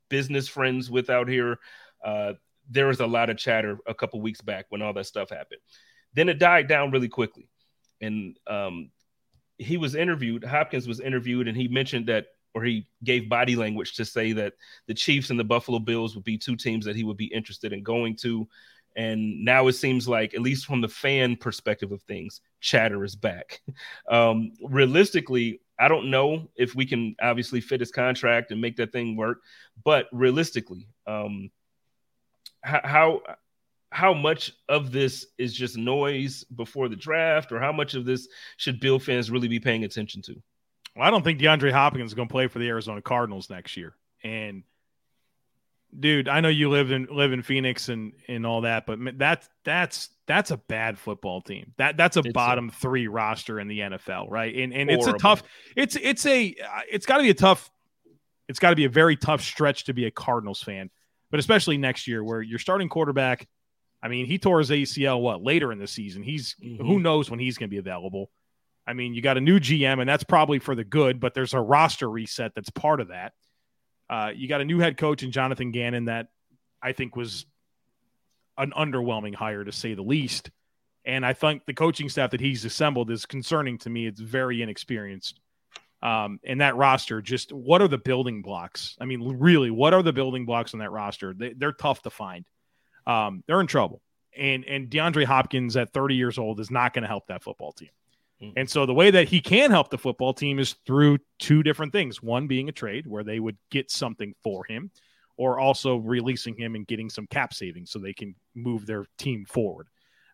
business 0.10 0.48
friends 0.48 0.90
with 0.90 1.10
out 1.10 1.28
here, 1.28 1.60
uh, 2.04 2.34
there 2.70 2.88
was 2.88 3.00
a 3.00 3.08
lot 3.08 3.30
of 3.30 3.38
chatter 3.38 3.78
a 3.88 3.94
couple 3.94 4.22
weeks 4.22 4.42
back 4.42 4.66
when 4.70 4.82
all 4.82 4.94
that 4.94 5.06
stuff 5.06 5.30
happened. 5.30 5.62
Then 6.14 6.30
it 6.30 6.40
died 6.40 6.68
down 6.68 6.92
really 6.92 7.10
quickly, 7.10 7.48
and 8.02 8.38
um, 8.48 8.90
he 9.58 9.78
was 9.78 9.96
interviewed. 9.96 10.44
Hopkins 10.44 10.88
was 10.88 11.00
interviewed, 11.00 11.48
and 11.48 11.58
he 11.58 11.68
mentioned 11.68 12.08
that 12.08 12.28
or 12.56 12.64
he 12.64 12.88
gave 13.04 13.30
body 13.30 13.56
language 13.56 13.96
to 13.96 14.06
say 14.06 14.32
that 14.32 14.54
the 14.88 14.94
Chiefs 14.94 15.30
and 15.30 15.40
the 15.40 15.44
Buffalo 15.44 15.78
Bills 15.78 16.16
would 16.16 16.24
be 16.24 16.38
two 16.38 16.56
teams 16.56 16.86
that 16.86 16.96
he 16.96 17.04
would 17.04 17.18
be 17.18 17.26
interested 17.26 17.74
in 17.74 17.84
going 17.84 18.16
to. 18.16 18.48
And 18.96 19.44
now 19.44 19.68
it 19.68 19.74
seems 19.74 20.08
like, 20.08 20.34
at 20.34 20.40
least 20.40 20.66
from 20.66 20.80
the 20.80 20.88
fan 20.88 21.36
perspective 21.36 21.92
of 21.92 22.02
things, 22.04 22.40
chatter 22.62 23.04
is 23.04 23.16
back. 23.16 23.62
Um, 24.10 24.54
realistically, 24.62 25.62
I 25.80 25.88
don't 25.88 26.12
know 26.12 26.48
if 26.56 26.76
we 26.76 26.86
can 26.86 27.16
obviously 27.22 27.60
fit 27.60 27.80
his 27.80 27.92
contract 27.92 28.52
and 28.52 28.62
make 28.62 28.78
that 28.78 28.92
thing 28.92 29.18
work, 29.18 29.42
but 29.84 30.08
realistically, 30.12 30.88
um, 31.08 31.50
how 32.64 33.22
how 33.90 34.14
much 34.14 34.52
of 34.70 34.92
this 34.92 35.26
is 35.38 35.54
just 35.54 35.76
noise 35.76 36.44
before 36.56 36.88
the 36.88 36.96
draft, 36.96 37.52
or 37.52 37.60
how 37.60 37.72
much 37.72 37.96
of 37.96 38.06
this 38.06 38.28
should 38.58 38.80
Bill 38.80 39.00
fans 39.00 39.32
really 39.32 39.48
be 39.48 39.60
paying 39.60 39.84
attention 39.84 40.22
to? 40.24 40.42
Well, 40.96 41.06
I 41.06 41.12
don't 41.12 41.24
think 41.24 41.40
DeAndre 41.40 41.72
Hopkins 41.72 42.12
is 42.12 42.14
going 42.14 42.28
to 42.28 42.32
play 42.32 42.48
for 42.48 42.60
the 42.60 42.68
Arizona 42.70 43.02
Cardinals 43.02 43.50
next 43.50 43.76
year. 43.76 43.96
And 44.24 44.64
dude, 46.00 46.28
I 46.28 46.42
know 46.42 46.50
you 46.50 46.70
live 46.70 46.92
in 46.92 47.08
live 47.12 47.32
in 47.32 47.42
Phoenix 47.42 47.90
and 47.90 48.14
and 48.28 48.46
all 48.46 48.62
that, 48.62 48.86
but 48.86 49.00
that's 49.18 49.50
that's 49.64 50.10
that's 50.26 50.52
a 50.52 50.58
bad 50.58 50.98
football 50.98 51.42
team. 51.42 51.74
That 51.78 51.98
that's 51.98 52.18
a 52.18 52.22
it's 52.22 52.34
bottom 52.34 52.70
a, 52.70 52.72
three 52.72 53.08
roster 53.08 53.60
in 53.60 53.68
the 53.68 53.80
NFL, 53.80 54.30
right? 54.30 54.56
And 54.56 54.74
and 54.74 54.90
horrible. 54.90 55.16
it's 55.16 55.16
a 55.16 55.22
tough. 55.22 55.44
It's 55.76 55.96
it's 55.96 56.26
a 56.26 56.56
it's 56.90 57.06
got 57.06 57.18
to 57.18 57.24
be 57.24 57.30
a 57.30 57.36
tough. 57.36 57.70
It's 58.48 58.60
got 58.60 58.70
to 58.70 58.76
be 58.76 58.86
a 58.86 58.90
very 58.90 59.16
tough 59.16 59.42
stretch 59.42 59.86
to 59.86 59.94
be 59.94 60.06
a 60.06 60.12
Cardinals 60.12 60.62
fan, 60.62 60.90
but 61.32 61.40
especially 61.40 61.78
next 61.78 62.08
year 62.08 62.24
where 62.24 62.42
your 62.42 62.60
starting 62.60 62.90
quarterback. 62.90 63.48
I 64.04 64.08
mean, 64.08 64.28
he 64.28 64.38
tore 64.38 64.60
his 64.60 64.70
ACL 64.70 65.20
what 65.20 65.42
later 65.42 65.72
in 65.72 65.80
the 65.80 65.88
season. 65.88 66.22
He's 66.22 66.56
mm-hmm. 66.64 66.86
who 66.86 67.00
knows 67.00 67.32
when 67.32 67.40
he's 67.40 67.58
going 67.58 67.70
to 67.70 67.74
be 67.74 67.80
available. 67.80 68.30
I 68.88 68.94
mean, 68.94 69.14
you 69.14 69.22
got 69.22 69.38
a 69.38 69.42
new 69.42 69.60
GM, 69.60 70.00
and 70.00 70.08
that's 70.08 70.24
probably 70.24 70.60
for 70.60 70.76
the 70.76 70.84
good, 70.84 71.20
but 71.20 71.34
there's 71.34 71.54
a 71.54 71.60
roster 71.60 72.10
reset 72.10 72.54
that's 72.56 72.70
part 72.70 73.02
of 73.02 73.08
that. 73.08 73.34
Uh, 74.10 74.32
you 74.36 74.48
got 74.48 74.62
a 74.62 74.66
new 74.66 74.80
head 74.80 74.98
coach 74.98 75.24
in 75.24 75.32
Jonathan 75.32 75.72
Gannon 75.72 76.06
that 76.06 76.28
I 76.82 76.92
think 76.92 77.16
was 77.16 77.46
an 78.58 78.72
underwhelming 78.78 79.34
hire 79.34 79.64
to 79.64 79.72
say 79.72 79.96
the 79.96 80.04
least. 80.04 80.52
And 81.04 81.26
I 81.26 81.34
think 81.34 81.66
the 81.66 81.74
coaching 81.74 82.10
staff 82.10 82.32
that 82.32 82.40
he's 82.40 82.66
assembled 82.66 83.12
is 83.12 83.26
concerning 83.26 83.78
to 83.80 83.90
me. 83.90 84.08
It's 84.08 84.20
very 84.20 84.62
inexperienced. 84.62 85.40
Um, 86.02 86.40
and 86.44 86.62
that 86.62 86.76
roster, 86.76 87.22
just 87.22 87.52
what 87.52 87.82
are 87.82 87.88
the 87.88 87.98
building 87.98 88.42
blocks? 88.42 88.96
I 89.00 89.06
mean, 89.06 89.40
really, 89.40 89.72
what 89.72 89.94
are 89.94 90.04
the 90.04 90.14
building 90.14 90.46
blocks 90.46 90.74
on 90.74 90.80
that 90.80 90.92
roster? 90.92 91.34
They, 91.34 91.54
are 91.64 91.72
tough 91.72 92.04
to 92.04 92.10
find. 92.10 92.46
Um, 93.08 93.44
they're 93.48 93.62
in 93.62 93.68
trouble. 93.68 94.02
And 94.38 94.66
and 94.66 94.90
DeAndre 94.90 95.26
Hopkins 95.26 95.78
at 95.78 95.94
30 95.94 96.16
years 96.16 96.38
old 96.38 96.60
is 96.60 96.70
not 96.70 96.94
going 96.94 97.04
to 97.04 97.08
help 97.08 97.28
that 97.28 97.42
football 97.42 97.72
team. 97.72 97.90
Mm-hmm. 98.42 98.60
And 98.60 98.70
so 98.70 98.86
the 98.86 98.94
way 98.94 99.12
that 99.12 99.30
he 99.30 99.40
can 99.40 99.72
help 99.72 99.90
the 99.90 99.98
football 99.98 100.34
team 100.34 100.60
is 100.60 100.76
through 100.86 101.20
two 101.40 101.64
different 101.64 101.94
things. 101.94 102.22
One 102.22 102.48
being 102.48 102.70
a 102.70 102.74
trade 102.74 103.08
where 103.08 103.24
they 103.24 103.40
would 103.40 103.58
get 103.72 103.90
something 103.90 104.34
for 104.44 104.66
him, 104.66 104.92
or 105.38 105.60
also 105.60 105.98
releasing 105.98 106.56
him 106.56 106.76
and 106.76 106.88
getting 106.88 107.10
some 107.10 107.28
cap 107.28 107.54
savings 107.54 107.92
so 107.92 108.00
they 108.00 108.14
can 108.14 108.36
move 108.54 108.86
their 108.86 109.06
team 109.18 109.46
forward. 109.46 109.88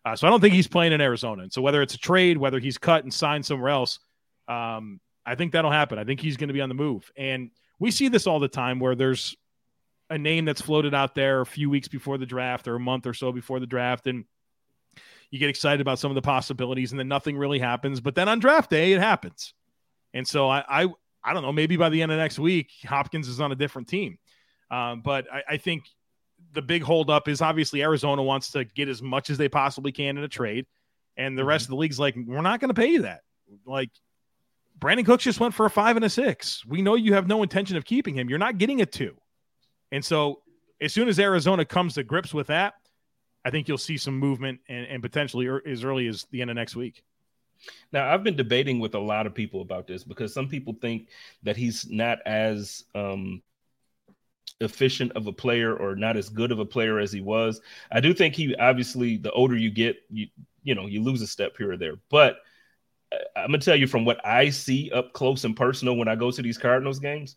Uh, 0.04 0.16
so 0.16 0.26
I 0.26 0.30
don't 0.30 0.40
think 0.40 0.54
he's 0.54 0.68
playing 0.68 0.92
in 0.92 1.00
Arizona. 1.00 1.42
And 1.42 1.52
so 1.52 1.62
whether 1.62 1.82
it's 1.82 1.94
a 1.94 1.98
trade, 1.98 2.38
whether 2.38 2.58
he's 2.58 2.78
cut 2.78 3.04
and 3.04 3.12
signed 3.12 3.46
somewhere 3.46 3.70
else, 3.70 4.00
um, 4.48 5.00
I 5.24 5.36
think 5.36 5.52
that'll 5.52 5.70
happen. 5.70 5.98
I 5.98 6.04
think 6.04 6.20
he's 6.20 6.36
going 6.36 6.48
to 6.48 6.54
be 6.54 6.60
on 6.60 6.68
the 6.68 6.74
move. 6.74 7.10
And 7.16 7.50
we 7.78 7.90
see 7.90 8.08
this 8.08 8.26
all 8.26 8.40
the 8.40 8.48
time 8.48 8.80
where 8.80 8.96
there's 8.96 9.36
a 10.10 10.18
name 10.18 10.44
that's 10.44 10.60
floated 10.60 10.94
out 10.94 11.14
there 11.14 11.40
a 11.40 11.46
few 11.46 11.70
weeks 11.70 11.88
before 11.88 12.18
the 12.18 12.26
draft 12.26 12.66
or 12.66 12.74
a 12.74 12.80
month 12.80 13.06
or 13.06 13.14
so 13.14 13.30
before 13.30 13.60
the 13.60 13.66
draft. 13.66 14.06
And 14.08 14.24
you 15.32 15.38
get 15.38 15.48
excited 15.48 15.80
about 15.80 15.98
some 15.98 16.10
of 16.10 16.14
the 16.14 16.22
possibilities, 16.22 16.92
and 16.92 17.00
then 17.00 17.08
nothing 17.08 17.38
really 17.38 17.58
happens. 17.58 18.00
But 18.00 18.14
then 18.14 18.28
on 18.28 18.38
draft 18.38 18.70
day, 18.70 18.92
it 18.92 19.00
happens. 19.00 19.54
And 20.12 20.28
so 20.28 20.48
I, 20.48 20.62
I, 20.68 20.86
I 21.24 21.32
don't 21.32 21.42
know. 21.42 21.52
Maybe 21.52 21.76
by 21.78 21.88
the 21.88 22.02
end 22.02 22.12
of 22.12 22.18
next 22.18 22.38
week, 22.38 22.70
Hopkins 22.84 23.28
is 23.28 23.40
on 23.40 23.50
a 23.50 23.56
different 23.56 23.88
team. 23.88 24.18
Um, 24.70 25.00
but 25.00 25.26
I, 25.32 25.54
I 25.54 25.56
think 25.56 25.84
the 26.52 26.60
big 26.60 26.82
holdup 26.82 27.28
is 27.28 27.40
obviously 27.40 27.82
Arizona 27.82 28.22
wants 28.22 28.50
to 28.52 28.64
get 28.64 28.90
as 28.90 29.00
much 29.00 29.30
as 29.30 29.38
they 29.38 29.48
possibly 29.48 29.90
can 29.90 30.18
in 30.18 30.22
a 30.22 30.28
trade, 30.28 30.66
and 31.16 31.36
the 31.36 31.44
rest 31.44 31.64
mm-hmm. 31.64 31.72
of 31.72 31.76
the 31.76 31.80
league's 31.80 31.98
like, 31.98 32.14
we're 32.14 32.42
not 32.42 32.60
going 32.60 32.68
to 32.68 32.74
pay 32.74 32.88
you 32.88 33.02
that. 33.02 33.22
Like 33.64 33.90
Brandin 34.78 35.06
Cooks 35.06 35.24
just 35.24 35.40
went 35.40 35.54
for 35.54 35.64
a 35.64 35.70
five 35.70 35.96
and 35.96 36.04
a 36.04 36.10
six. 36.10 36.62
We 36.66 36.82
know 36.82 36.94
you 36.94 37.14
have 37.14 37.26
no 37.26 37.42
intention 37.42 37.78
of 37.78 37.86
keeping 37.86 38.14
him. 38.14 38.28
You're 38.28 38.38
not 38.38 38.58
getting 38.58 38.82
a 38.82 38.86
two. 38.86 39.16
And 39.92 40.04
so 40.04 40.42
as 40.78 40.92
soon 40.92 41.08
as 41.08 41.18
Arizona 41.18 41.64
comes 41.64 41.94
to 41.94 42.02
grips 42.02 42.34
with 42.34 42.48
that, 42.48 42.74
I 43.44 43.50
think 43.50 43.68
you'll 43.68 43.78
see 43.78 43.96
some 43.96 44.18
movement 44.18 44.60
and, 44.68 44.86
and 44.86 45.02
potentially 45.02 45.46
er, 45.46 45.62
as 45.66 45.84
early 45.84 46.06
as 46.08 46.26
the 46.30 46.40
end 46.42 46.50
of 46.50 46.56
next 46.56 46.76
week. 46.76 47.02
Now, 47.92 48.12
I've 48.12 48.24
been 48.24 48.36
debating 48.36 48.80
with 48.80 48.94
a 48.94 48.98
lot 48.98 49.26
of 49.26 49.34
people 49.34 49.60
about 49.60 49.86
this 49.86 50.04
because 50.04 50.34
some 50.34 50.48
people 50.48 50.74
think 50.80 51.08
that 51.42 51.56
he's 51.56 51.88
not 51.88 52.18
as 52.26 52.84
um, 52.94 53.42
efficient 54.60 55.12
of 55.12 55.26
a 55.26 55.32
player 55.32 55.76
or 55.76 55.94
not 55.94 56.16
as 56.16 56.28
good 56.28 56.52
of 56.52 56.58
a 56.58 56.64
player 56.64 56.98
as 56.98 57.12
he 57.12 57.20
was. 57.20 57.60
I 57.90 58.00
do 58.00 58.14
think 58.14 58.34
he 58.34 58.54
obviously 58.56 59.16
the 59.16 59.32
older 59.32 59.56
you 59.56 59.70
get, 59.70 59.96
you 60.10 60.28
you 60.64 60.74
know, 60.74 60.86
you 60.86 61.02
lose 61.02 61.22
a 61.22 61.26
step 61.26 61.56
here 61.56 61.72
or 61.72 61.76
there. 61.76 61.94
But 62.08 62.36
uh, 63.12 63.16
I'm 63.36 63.48
gonna 63.48 63.58
tell 63.58 63.76
you 63.76 63.86
from 63.86 64.04
what 64.04 64.24
I 64.26 64.50
see 64.50 64.90
up 64.92 65.12
close 65.12 65.44
and 65.44 65.56
personal 65.56 65.96
when 65.96 66.08
I 66.08 66.16
go 66.16 66.30
to 66.30 66.42
these 66.42 66.58
Cardinals 66.58 66.98
games, 66.98 67.36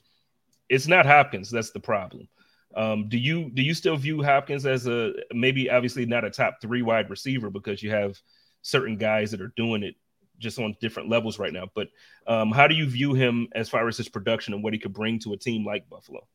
it's 0.70 0.88
not 0.88 1.06
Hopkins 1.06 1.52
that's 1.52 1.72
the 1.72 1.80
problem. 1.80 2.28
Um, 2.76 3.08
do 3.08 3.18
you 3.18 3.50
do 3.50 3.62
you 3.62 3.74
still 3.74 3.96
view 3.96 4.22
Hopkins 4.22 4.66
as 4.66 4.86
a 4.88 5.14
maybe 5.34 5.70
obviously 5.70 6.06
not 6.06 6.26
a 6.26 6.30
top 6.30 6.58
three 6.62 6.82
wide 6.82 7.10
receiver 7.10 7.50
because 7.50 7.82
you 7.82 7.92
have 7.92 8.20
certain 8.62 8.98
guys 8.98 9.32
that 9.32 9.42
are 9.42 9.54
doing 9.56 9.84
it 9.84 9.96
just 10.40 10.60
on 10.60 10.76
different 10.82 11.10
levels 11.10 11.40
right 11.40 11.54
now. 11.54 11.68
But 11.74 11.88
um, 12.28 12.52
how 12.52 12.68
do 12.68 12.76
you 12.76 12.88
view 12.88 13.14
him 13.14 13.48
as 13.54 13.70
far 13.70 13.88
as 13.88 13.98
his 13.98 14.10
production 14.10 14.54
and 14.54 14.64
what 14.64 14.74
he 14.74 14.80
could 14.80 14.94
bring 14.94 15.20
to 15.20 15.34
a 15.34 15.38
team 15.38 15.66
like 15.66 15.90
Buffalo? 15.90 16.28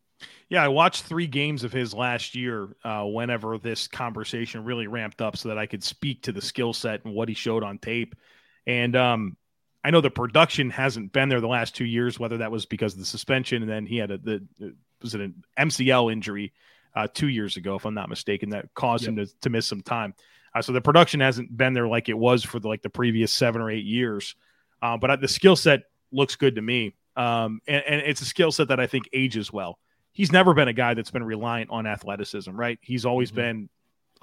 Yeah, 0.49 0.63
I 0.63 0.69
watched 0.69 1.05
three 1.05 1.27
games 1.27 1.65
of 1.65 1.73
his 1.73 1.95
last 1.95 2.35
year 2.35 2.77
uh, 2.85 3.05
whenever 3.05 3.57
this 3.57 3.89
conversation 3.89 4.65
really 4.65 4.87
ramped 4.87 5.23
up 5.23 5.37
so 5.37 5.49
that 5.49 5.59
I 5.59 5.67
could 5.67 5.83
speak 5.83 6.23
to 6.23 6.33
the 6.33 6.43
skill 6.43 6.73
set 6.73 7.05
and 7.05 7.15
what 7.15 7.29
he 7.29 7.35
showed 7.35 7.63
on 7.63 7.79
tape. 7.79 8.15
And 8.67 8.97
um, 8.97 9.37
I 9.83 9.91
know 9.91 10.01
the 10.01 10.11
production 10.11 10.71
hasn't 10.71 11.13
been 11.13 11.31
there 11.31 11.41
the 11.41 11.49
last 11.49 11.75
two 11.75 11.87
years, 11.87 12.19
whether 12.19 12.39
that 12.39 12.51
was 12.51 12.67
because 12.67 12.93
of 12.95 12.99
the 12.99 13.07
suspension 13.07 13.63
and 13.63 13.71
then 13.71 13.87
he 13.87 13.97
had 13.97 14.11
a, 14.11 14.19
the, 14.19 14.47
was 15.03 15.15
it 15.15 15.21
an 15.21 15.45
MCL 15.59 16.13
injury 16.13 16.53
uh, 16.95 17.07
two 17.13 17.29
years 17.29 17.57
ago, 17.57 17.77
if 17.77 17.85
I'm 17.85 17.95
not 17.95 18.09
mistaken, 18.09 18.51
that 18.51 18.73
caused 18.75 19.05
yep. 19.05 19.11
him 19.11 19.17
to, 19.17 19.41
to 19.43 19.51
miss 19.51 19.67
some 19.67 19.83
time. 19.83 20.15
Uh, 20.55 20.63
so 20.63 20.73
the 20.73 20.81
production 20.81 21.21
hasn't 21.21 21.57
been 21.57 21.73
there 21.73 21.87
like 21.87 22.09
it 22.09 22.19
was 22.19 22.43
for 22.43 22.59
the, 22.59 22.69
like 22.69 22.83
the 22.83 22.91
previous 22.91 23.33
seven 23.33 23.63
or 23.63 23.71
eight 23.71 23.85
years. 23.85 24.35
Uh, 24.83 24.97
but 24.97 25.21
the 25.21 25.29
skill 25.29 25.57
set 25.57 25.83
looks 26.11 26.37
good 26.37 26.57
to 26.57 26.63
me. 26.63 26.95
Um, 27.17 27.61
and, 27.69 27.85
and 27.87 28.01
it's 28.01 28.21
a 28.21 28.25
skill 28.25 28.51
set 28.51 28.69
that 28.69 28.81
I 28.81 28.87
think 28.87 29.09
ages 29.13 29.53
well 29.53 29.79
he's 30.13 30.33
never 30.33 30.55
been 30.55 30.69
a 30.69 30.73
guy 30.73 30.95
that's 30.95 31.11
been 31.11 31.25
reliant 31.25 31.71
on 31.71 31.87
athleticism, 31.87 32.51
right? 32.53 32.79
He's 32.83 33.05
always 33.07 33.31
mm-hmm. 33.31 33.41
been 33.41 33.69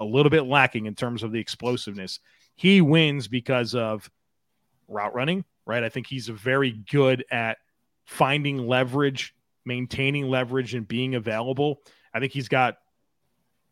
a 0.00 0.04
little 0.04 0.30
bit 0.30 0.42
lacking 0.42 0.86
in 0.86 0.94
terms 0.94 1.22
of 1.22 1.32
the 1.32 1.40
explosiveness. 1.40 2.20
He 2.54 2.80
wins 2.80 3.28
because 3.28 3.74
of 3.74 4.10
route 4.86 5.14
running, 5.14 5.44
right? 5.66 5.82
I 5.82 5.88
think 5.88 6.06
he's 6.06 6.28
very 6.28 6.72
good 6.72 7.24
at 7.30 7.58
finding 8.04 8.66
leverage, 8.66 9.34
maintaining 9.68 10.28
leverage, 10.28 10.74
and 10.74 10.88
being 10.88 11.14
available. 11.14 11.82
I 12.12 12.18
think 12.18 12.32
he's 12.32 12.48
got 12.48 12.78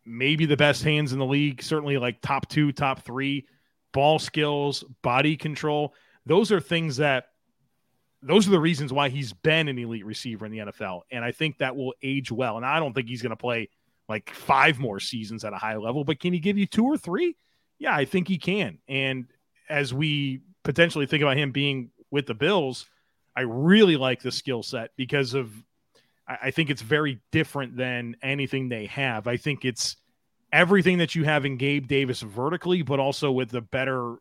maybe 0.04 0.46
the 0.46 0.56
best 0.56 0.84
hands 0.84 1.12
in 1.12 1.18
the 1.18 1.26
league, 1.26 1.60
certainly 1.62 1.98
like 1.98 2.20
top 2.20 2.48
two, 2.48 2.70
top 2.70 3.04
three, 3.04 3.48
ball 3.92 4.20
skills, 4.20 4.84
body 5.02 5.36
control. 5.36 5.92
Those 6.24 6.52
are 6.52 6.60
things 6.60 6.98
that 6.98 7.26
those 8.22 8.48
are 8.48 8.50
the 8.50 8.60
reasons 8.60 8.92
why 8.92 9.08
he's 9.08 9.32
been 9.32 9.68
an 9.68 9.78
elite 9.78 10.06
receiver 10.06 10.46
in 10.46 10.52
the 10.52 10.58
NFL. 10.58 11.02
And 11.10 11.24
I 11.24 11.32
think 11.32 11.58
that 11.58 11.76
will 11.76 11.94
age 12.02 12.32
well. 12.32 12.56
And 12.56 12.64
I 12.64 12.80
don't 12.80 12.92
think 12.92 13.08
he's 13.08 13.22
going 13.22 13.30
to 13.30 13.36
play 13.36 13.68
like 14.08 14.30
five 14.30 14.78
more 14.78 15.00
seasons 15.00 15.44
at 15.44 15.52
a 15.52 15.56
high 15.56 15.76
level, 15.76 16.04
but 16.04 16.20
can 16.20 16.32
he 16.32 16.38
give 16.38 16.56
you 16.56 16.66
two 16.66 16.84
or 16.84 16.96
three? 16.96 17.36
Yeah, 17.78 17.94
I 17.94 18.04
think 18.04 18.28
he 18.28 18.38
can. 18.38 18.78
And 18.88 19.26
as 19.68 19.92
we 19.92 20.40
potentially 20.62 21.06
think 21.06 21.22
about 21.22 21.36
him 21.36 21.52
being 21.52 21.90
with 22.10 22.26
the 22.26 22.34
Bills, 22.34 22.86
I 23.36 23.42
really 23.42 23.96
like 23.96 24.22
the 24.22 24.32
skill 24.32 24.62
set 24.62 24.90
because 24.96 25.34
of 25.34 25.52
I 26.28 26.50
think 26.50 26.70
it's 26.70 26.82
very 26.82 27.20
different 27.30 27.76
than 27.76 28.16
anything 28.22 28.68
they 28.68 28.86
have. 28.86 29.28
I 29.28 29.36
think 29.36 29.64
it's 29.64 29.96
everything 30.52 30.98
that 30.98 31.14
you 31.14 31.24
have 31.24 31.44
in 31.44 31.56
Gabe 31.56 31.86
Davis 31.86 32.20
vertically, 32.20 32.82
but 32.82 32.98
also 32.98 33.30
with 33.30 33.50
the 33.50 33.60
better 33.60 34.16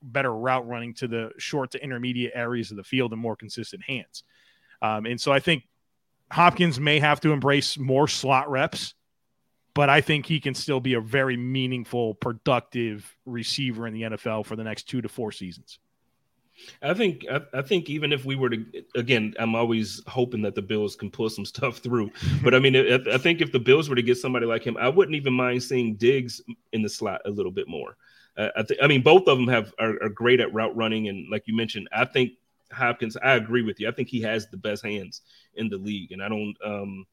better 0.00 0.32
route 0.32 0.66
running 0.68 0.94
to 0.94 1.08
the 1.08 1.30
short 1.38 1.72
to 1.72 1.82
intermediate 1.82 2.30
areas 2.34 2.70
of 2.70 2.76
the 2.76 2.84
field 2.84 3.12
and 3.12 3.20
more 3.20 3.34
consistent 3.34 3.82
hands. 3.82 4.22
Um, 4.80 5.06
and 5.06 5.20
so 5.20 5.32
I 5.32 5.40
think 5.40 5.64
Hopkins 6.30 6.78
may 6.78 7.00
have 7.00 7.20
to 7.22 7.32
embrace 7.32 7.76
more 7.76 8.06
slot 8.06 8.48
reps, 8.48 8.94
but 9.74 9.88
I 9.88 10.00
think 10.00 10.26
he 10.26 10.38
can 10.38 10.54
still 10.54 10.78
be 10.78 10.94
a 10.94 11.00
very 11.00 11.36
meaningful, 11.36 12.14
productive 12.14 13.12
receiver 13.26 13.88
in 13.88 13.94
the 13.94 14.02
NFL 14.02 14.46
for 14.46 14.54
the 14.54 14.64
next 14.64 14.84
two 14.84 15.00
to 15.00 15.08
four 15.08 15.32
seasons. 15.32 15.80
I 16.82 16.94
think 16.94 17.24
I, 17.30 17.40
I, 17.54 17.62
think 17.62 17.88
even 17.88 18.12
if 18.12 18.24
we 18.24 18.36
were 18.36 18.50
to 18.50 18.64
again, 18.94 19.34
I'm 19.38 19.54
always 19.54 20.02
hoping 20.06 20.42
that 20.42 20.54
the 20.54 20.62
Bills 20.62 20.96
can 20.96 21.10
pull 21.10 21.30
some 21.30 21.44
stuff 21.54 21.78
through. 21.78 22.10
But 22.42 22.54
I 22.54 22.58
mean, 22.58 22.76
I, 22.76 22.98
I 23.12 23.18
think 23.18 23.40
if 23.40 23.52
the 23.52 23.58
Bills 23.58 23.88
were 23.88 23.96
to 23.96 24.02
get 24.02 24.18
somebody 24.18 24.46
like 24.46 24.64
him, 24.64 24.76
I 24.76 24.88
wouldn't 24.88 25.16
even 25.16 25.32
mind 25.32 25.62
seeing 25.62 25.94
Diggs 25.94 26.40
in 26.72 26.82
the 26.82 26.88
slot 26.88 27.20
a 27.24 27.30
little 27.30 27.52
bit 27.52 27.68
more. 27.68 27.96
I 28.38 28.62
think 28.62 28.80
I 28.82 28.86
mean 28.86 29.02
both 29.02 29.26
of 29.26 29.36
them 29.36 29.48
have 29.48 29.72
are, 29.80 30.00
are, 30.02 30.08
great 30.08 30.38
at 30.38 30.52
route 30.54 30.76
running, 30.76 31.08
and 31.08 31.28
like 31.28 31.42
you 31.46 31.56
mentioned, 31.56 31.88
I 31.92 32.04
think 32.04 32.32
Hopkins. 32.72 33.16
I 33.16 33.34
agree 33.34 33.62
with 33.62 33.80
you. 33.80 33.88
I 33.88 33.92
think 33.92 34.08
he 34.08 34.20
has 34.22 34.48
the 34.48 34.56
best 34.56 34.84
hands 34.84 35.22
in 35.54 35.68
the 35.68 35.76
league, 35.76 36.12
and 36.12 36.22
I 36.22 36.28
don't 36.28 36.54
um 36.64 37.06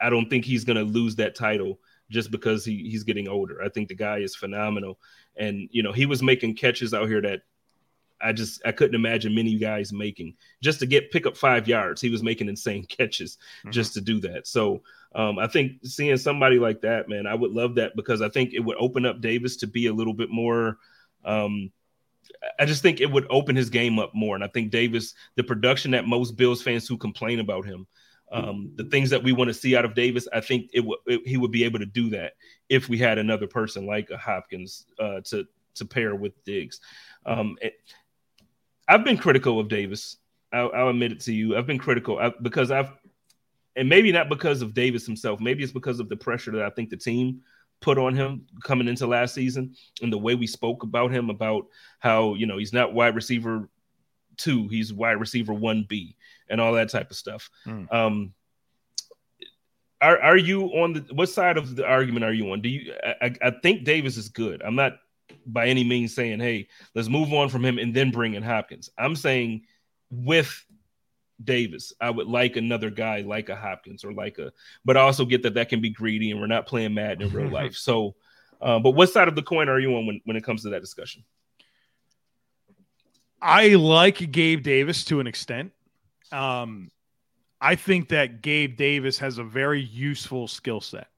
I 0.00 0.08
don't 0.08 0.30
think 0.30 0.44
he's 0.44 0.64
going 0.64 0.78
to 0.78 0.82
lose 0.82 1.14
that 1.16 1.34
title 1.34 1.78
just 2.10 2.30
because 2.30 2.64
he, 2.64 2.88
he's 2.88 3.04
getting 3.04 3.28
older. 3.28 3.62
I 3.62 3.68
think 3.68 3.88
the 3.88 3.94
guy 3.94 4.18
is 4.18 4.34
phenomenal, 4.34 4.98
and 5.36 5.68
you 5.72 5.82
know 5.82 5.92
he 5.92 6.06
was 6.06 6.22
making 6.22 6.56
catches 6.56 6.94
out 6.94 7.08
here 7.08 7.20
that 7.20 7.42
I 8.20 8.32
just 8.32 8.60
I 8.64 8.72
couldn't 8.72 8.94
imagine 8.94 9.34
many 9.34 9.56
guys 9.56 9.92
making 9.92 10.34
just 10.62 10.80
to 10.80 10.86
get 10.86 11.10
pick 11.10 11.26
up 11.26 11.36
five 11.36 11.68
yards. 11.68 12.00
He 12.00 12.10
was 12.10 12.22
making 12.22 12.48
insane 12.48 12.84
catches 12.88 13.36
mm-hmm. 13.60 13.70
just 13.70 13.94
to 13.94 14.00
do 14.00 14.20
that. 14.20 14.46
So 14.46 14.82
um, 15.14 15.38
I 15.38 15.46
think 15.46 15.84
seeing 15.84 16.16
somebody 16.16 16.58
like 16.58 16.82
that, 16.82 17.08
man, 17.08 17.26
I 17.26 17.34
would 17.34 17.52
love 17.52 17.76
that 17.76 17.96
because 17.96 18.22
I 18.22 18.28
think 18.28 18.52
it 18.52 18.60
would 18.60 18.76
open 18.78 19.06
up 19.06 19.20
Davis 19.20 19.56
to 19.58 19.66
be 19.66 19.86
a 19.86 19.92
little 19.92 20.14
bit 20.14 20.30
more. 20.30 20.78
Um, 21.24 21.72
I 22.58 22.66
just 22.66 22.82
think 22.82 23.00
it 23.00 23.10
would 23.10 23.26
open 23.30 23.56
his 23.56 23.70
game 23.70 23.98
up 23.98 24.14
more, 24.14 24.34
and 24.34 24.44
I 24.44 24.48
think 24.48 24.70
Davis, 24.70 25.14
the 25.36 25.44
production 25.44 25.92
that 25.92 26.06
most 26.06 26.36
Bills 26.36 26.62
fans 26.62 26.86
who 26.86 26.98
complain 26.98 27.40
about 27.40 27.64
him, 27.64 27.86
um, 28.32 28.72
the 28.74 28.84
things 28.84 29.10
that 29.10 29.22
we 29.22 29.32
want 29.32 29.48
to 29.48 29.54
see 29.54 29.76
out 29.76 29.84
of 29.84 29.94
Davis, 29.94 30.26
I 30.32 30.40
think 30.40 30.70
it 30.74 30.84
would 30.84 30.98
he 31.24 31.36
would 31.36 31.52
be 31.52 31.64
able 31.64 31.78
to 31.78 31.86
do 31.86 32.10
that 32.10 32.32
if 32.68 32.88
we 32.88 32.98
had 32.98 33.18
another 33.18 33.46
person 33.46 33.86
like 33.86 34.10
a 34.10 34.18
Hopkins 34.18 34.86
uh, 34.98 35.20
to 35.26 35.46
to 35.76 35.84
pair 35.84 36.14
with 36.14 36.42
Diggs. 36.44 36.80
Um, 37.24 37.56
it, 37.60 37.74
I've 38.88 39.04
been 39.04 39.18
critical 39.18 39.58
of 39.58 39.68
Davis. 39.68 40.16
I'll, 40.52 40.70
I'll, 40.74 40.88
admit 40.88 41.12
it 41.12 41.20
to 41.22 41.32
you. 41.32 41.56
I've 41.56 41.66
been 41.66 41.78
critical 41.78 42.18
I, 42.18 42.32
because 42.42 42.70
I've, 42.70 42.90
and 43.74 43.88
maybe 43.88 44.12
not 44.12 44.28
because 44.28 44.62
of 44.62 44.74
Davis 44.74 45.04
himself. 45.04 45.40
Maybe 45.40 45.62
it's 45.62 45.72
because 45.72 46.00
of 46.00 46.08
the 46.08 46.16
pressure 46.16 46.52
that 46.52 46.62
I 46.62 46.70
think 46.70 46.90
the 46.90 46.96
team 46.96 47.42
put 47.80 47.98
on 47.98 48.14
him 48.14 48.46
coming 48.64 48.88
into 48.88 49.06
last 49.06 49.34
season 49.34 49.74
and 50.00 50.12
the 50.12 50.18
way 50.18 50.34
we 50.34 50.46
spoke 50.46 50.82
about 50.82 51.10
him 51.10 51.28
about 51.30 51.66
how 51.98 52.34
you 52.34 52.46
know 52.46 52.56
he's 52.56 52.72
not 52.72 52.94
wide 52.94 53.14
receiver 53.14 53.68
two, 54.36 54.68
he's 54.68 54.92
wide 54.92 55.20
receiver 55.20 55.52
one 55.52 55.84
B 55.88 56.16
and 56.48 56.60
all 56.60 56.72
that 56.74 56.90
type 56.90 57.10
of 57.10 57.16
stuff. 57.16 57.50
Mm. 57.66 57.92
Um, 57.92 58.34
are 60.00 60.20
are 60.20 60.36
you 60.36 60.66
on 60.66 60.92
the 60.92 61.00
what 61.14 61.28
side 61.28 61.56
of 61.56 61.74
the 61.74 61.86
argument 61.86 62.24
are 62.24 62.32
you 62.32 62.50
on? 62.52 62.60
Do 62.60 62.68
you? 62.68 62.94
I, 63.02 63.34
I 63.42 63.50
think 63.62 63.84
Davis 63.84 64.16
is 64.16 64.28
good. 64.28 64.62
I'm 64.62 64.74
not 64.74 64.98
by 65.46 65.66
any 65.66 65.84
means 65.84 66.14
saying, 66.14 66.40
hey, 66.40 66.68
let's 66.94 67.08
move 67.08 67.32
on 67.32 67.48
from 67.48 67.64
him 67.64 67.78
and 67.78 67.94
then 67.94 68.10
bring 68.10 68.34
in 68.34 68.42
Hopkins. 68.42 68.90
I'm 68.98 69.16
saying 69.16 69.62
with 70.10 70.64
Davis, 71.42 71.92
I 72.00 72.10
would 72.10 72.26
like 72.26 72.56
another 72.56 72.90
guy 72.90 73.20
like 73.20 73.48
a 73.48 73.56
Hopkins 73.56 74.04
or 74.04 74.12
like 74.12 74.38
a, 74.38 74.52
but 74.84 74.96
I 74.96 75.00
also 75.00 75.24
get 75.24 75.42
that 75.42 75.54
that 75.54 75.68
can 75.68 75.80
be 75.80 75.90
greedy 75.90 76.30
and 76.30 76.40
we're 76.40 76.46
not 76.46 76.66
playing 76.66 76.94
Madden 76.94 77.28
in 77.28 77.32
real 77.32 77.50
life. 77.50 77.76
So, 77.86 78.14
uh, 78.60 78.78
but 78.78 78.92
what 78.92 79.10
side 79.10 79.28
of 79.28 79.36
the 79.36 79.42
coin 79.42 79.68
are 79.68 79.78
you 79.78 79.94
on 79.96 80.06
when, 80.06 80.20
when 80.24 80.36
it 80.36 80.44
comes 80.44 80.62
to 80.62 80.70
that 80.70 80.80
discussion? 80.80 81.24
I 83.40 83.68
like 83.74 84.30
Gabe 84.32 84.62
Davis 84.62 85.04
to 85.06 85.20
an 85.20 85.26
extent. 85.26 85.72
Um, 86.32 86.90
I 87.60 87.74
think 87.74 88.08
that 88.08 88.42
Gabe 88.42 88.76
Davis 88.76 89.18
has 89.18 89.38
a 89.38 89.44
very 89.44 89.80
useful 89.80 90.48
skill 90.48 90.80
set. 90.80 91.08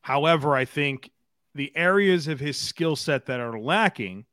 However, 0.00 0.56
I 0.56 0.64
think 0.64 1.10
the 1.58 1.76
areas 1.76 2.28
of 2.28 2.38
his 2.38 2.56
skill 2.56 2.94
set 2.94 3.26
that 3.26 3.40
are 3.40 3.58
lacking 3.58 4.24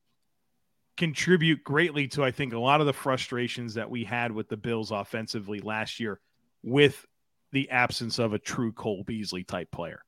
contribute 0.95 1.63
greatly 1.63 2.07
to, 2.07 2.23
I 2.23 2.29
think, 2.29 2.53
a 2.53 2.59
lot 2.59 2.81
of 2.81 2.85
the 2.85 2.93
frustrations 2.93 3.73
that 3.73 3.89
we 3.89 4.03
had 4.03 4.31
with 4.31 4.47
the 4.47 4.57
Bills 4.57 4.91
offensively 4.91 5.59
last 5.59 5.99
year 5.99 6.21
with 6.61 7.03
the 7.51 7.71
absence 7.71 8.19
of 8.19 8.33
a 8.33 8.39
true 8.39 8.71
Cole 8.71 9.03
Beasley 9.03 9.43
type 9.43 9.71
player. 9.71 10.03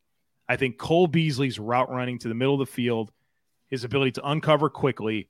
I 0.47 0.57
think 0.57 0.77
Cole 0.77 1.07
Beasley's 1.07 1.57
route 1.57 1.89
running 1.89 2.19
to 2.19 2.27
the 2.27 2.35
middle 2.35 2.53
of 2.53 2.59
the 2.59 2.71
field, 2.71 3.11
his 3.67 3.83
ability 3.83 4.11
to 4.11 4.29
uncover 4.29 4.69
quickly, 4.69 5.27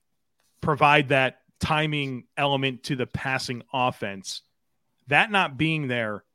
provide 0.60 1.10
that 1.10 1.40
timing 1.62 2.26
element 2.36 2.84
to 2.84 2.98
the 2.98 3.08
passing 3.08 3.64
offense, 3.74 4.42
that 5.08 5.32
not 5.32 5.58
being 5.58 5.88
there 5.88 6.26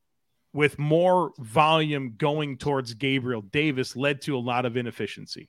with 0.53 0.78
more 0.78 1.32
volume 1.38 2.14
going 2.18 2.59
towards 2.59 2.94
Gabriel 2.94 3.42
Davis 3.42 3.96
led 3.96 4.20
to 4.22 4.36
a 4.36 4.38
lot 4.38 4.66
of 4.66 4.76
inefficiency. 4.76 5.48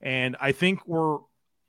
And 0.00 0.36
I 0.40 0.52
think 0.52 0.86
we're 0.86 1.18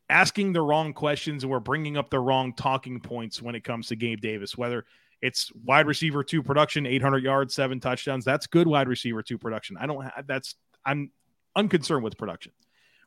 asking 0.09 0.53
the 0.53 0.61
wrong 0.61 0.93
questions 0.93 1.43
and 1.43 1.51
we're 1.51 1.59
bringing 1.59 1.97
up 1.97 2.09
the 2.09 2.19
wrong 2.19 2.53
talking 2.53 2.99
points 2.99 3.41
when 3.41 3.55
it 3.55 3.63
comes 3.63 3.87
to 3.87 3.95
Gabe 3.95 4.21
Davis, 4.21 4.57
whether 4.57 4.85
it's 5.21 5.51
wide 5.63 5.87
receiver 5.87 6.23
two 6.23 6.43
production, 6.43 6.85
800 6.85 7.23
yards, 7.23 7.53
seven 7.55 7.79
touchdowns. 7.79 8.23
That's 8.23 8.47
good 8.47 8.67
wide 8.67 8.87
receiver 8.87 9.23
two 9.23 9.37
production. 9.37 9.77
I 9.79 9.85
don't 9.85 10.03
have 10.03 10.27
that's, 10.27 10.55
I'm 10.85 11.11
unconcerned 11.55 12.03
with 12.03 12.17
production. 12.17 12.51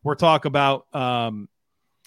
We're 0.03 0.14
talking 0.14 0.49
about, 0.49 0.92
um, 0.94 1.49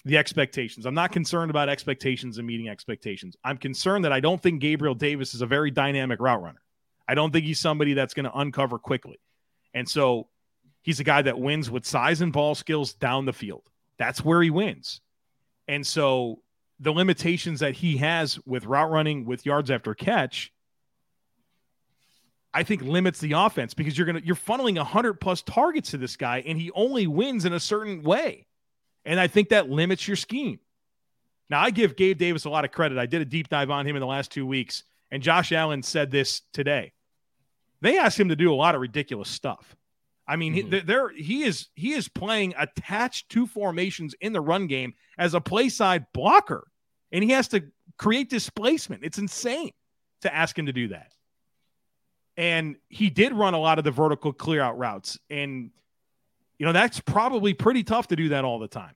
the 0.04 0.18
expectations. 0.18 0.84
I'm 0.84 0.94
not 0.94 1.12
concerned 1.12 1.50
about 1.50 1.68
expectations 1.68 2.38
and 2.38 2.46
meeting 2.46 2.68
expectations. 2.68 3.36
I'm 3.44 3.56
concerned 3.56 4.04
that 4.04 4.12
I 4.12 4.18
don't 4.18 4.42
think 4.42 4.60
Gabriel 4.60 4.94
Davis 4.96 5.32
is 5.32 5.42
a 5.42 5.46
very 5.46 5.70
dynamic 5.70 6.20
route 6.20 6.42
runner. 6.42 6.60
I 7.12 7.14
don't 7.14 7.30
think 7.30 7.44
he's 7.44 7.60
somebody 7.60 7.92
that's 7.92 8.14
going 8.14 8.24
to 8.24 8.34
uncover 8.38 8.78
quickly. 8.78 9.20
And 9.74 9.86
so 9.86 10.28
he's 10.80 10.98
a 10.98 11.04
guy 11.04 11.20
that 11.20 11.38
wins 11.38 11.70
with 11.70 11.84
size 11.84 12.22
and 12.22 12.32
ball 12.32 12.54
skills 12.54 12.94
down 12.94 13.26
the 13.26 13.34
field. 13.34 13.64
That's 13.98 14.24
where 14.24 14.40
he 14.40 14.48
wins. 14.48 15.02
And 15.68 15.86
so 15.86 16.40
the 16.80 16.90
limitations 16.90 17.60
that 17.60 17.74
he 17.74 17.98
has 17.98 18.38
with 18.46 18.64
route 18.64 18.90
running, 18.90 19.26
with 19.26 19.44
yards 19.44 19.70
after 19.70 19.94
catch, 19.94 20.54
I 22.54 22.62
think 22.62 22.80
limits 22.80 23.20
the 23.20 23.32
offense 23.32 23.74
because 23.74 23.98
you're 23.98 24.06
gonna 24.06 24.22
you're 24.24 24.34
funneling 24.34 24.78
hundred 24.78 25.20
plus 25.20 25.42
targets 25.42 25.90
to 25.90 25.98
this 25.98 26.16
guy, 26.16 26.42
and 26.46 26.58
he 26.58 26.70
only 26.70 27.06
wins 27.06 27.44
in 27.44 27.52
a 27.52 27.60
certain 27.60 28.02
way. 28.02 28.46
And 29.04 29.20
I 29.20 29.26
think 29.26 29.50
that 29.50 29.68
limits 29.68 30.08
your 30.08 30.16
scheme. 30.16 30.60
Now, 31.50 31.60
I 31.60 31.72
give 31.72 31.94
Gabe 31.94 32.16
Davis 32.16 32.46
a 32.46 32.50
lot 32.50 32.64
of 32.64 32.72
credit. 32.72 32.96
I 32.96 33.04
did 33.04 33.20
a 33.20 33.26
deep 33.26 33.50
dive 33.50 33.68
on 33.68 33.86
him 33.86 33.96
in 33.96 34.00
the 34.00 34.06
last 34.06 34.32
two 34.32 34.46
weeks, 34.46 34.84
and 35.10 35.22
Josh 35.22 35.52
Allen 35.52 35.82
said 35.82 36.10
this 36.10 36.40
today. 36.54 36.92
They 37.82 37.98
asked 37.98 38.18
him 38.18 38.28
to 38.28 38.36
do 38.36 38.52
a 38.52 38.54
lot 38.54 38.74
of 38.74 38.80
ridiculous 38.80 39.28
stuff. 39.28 39.76
I 40.26 40.36
mean, 40.36 40.54
mm-hmm. 40.54 40.86
there 40.86 41.10
he 41.10 41.42
is. 41.42 41.68
He 41.74 41.92
is 41.92 42.08
playing 42.08 42.54
attached 42.56 43.28
to 43.30 43.46
formations 43.46 44.14
in 44.20 44.32
the 44.32 44.40
run 44.40 44.68
game 44.68 44.94
as 45.18 45.34
a 45.34 45.40
play 45.40 45.68
side 45.68 46.06
blocker, 46.14 46.68
and 47.10 47.24
he 47.24 47.30
has 47.30 47.48
to 47.48 47.64
create 47.98 48.30
displacement. 48.30 49.04
It's 49.04 49.18
insane 49.18 49.72
to 50.22 50.32
ask 50.32 50.56
him 50.56 50.66
to 50.66 50.72
do 50.72 50.88
that. 50.88 51.12
And 52.36 52.76
he 52.88 53.10
did 53.10 53.32
run 53.32 53.52
a 53.52 53.58
lot 53.58 53.78
of 53.78 53.84
the 53.84 53.90
vertical 53.90 54.32
clear 54.32 54.62
out 54.62 54.78
routes, 54.78 55.18
and 55.28 55.72
you 56.58 56.66
know, 56.66 56.72
that's 56.72 57.00
probably 57.00 57.52
pretty 57.52 57.82
tough 57.82 58.06
to 58.08 58.16
do 58.16 58.28
that 58.28 58.44
all 58.44 58.60
the 58.60 58.68
time. 58.68 58.94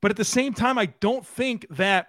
But 0.00 0.10
at 0.12 0.16
the 0.16 0.24
same 0.24 0.54
time, 0.54 0.78
I 0.78 0.86
don't 0.86 1.26
think 1.26 1.66
that 1.70 2.08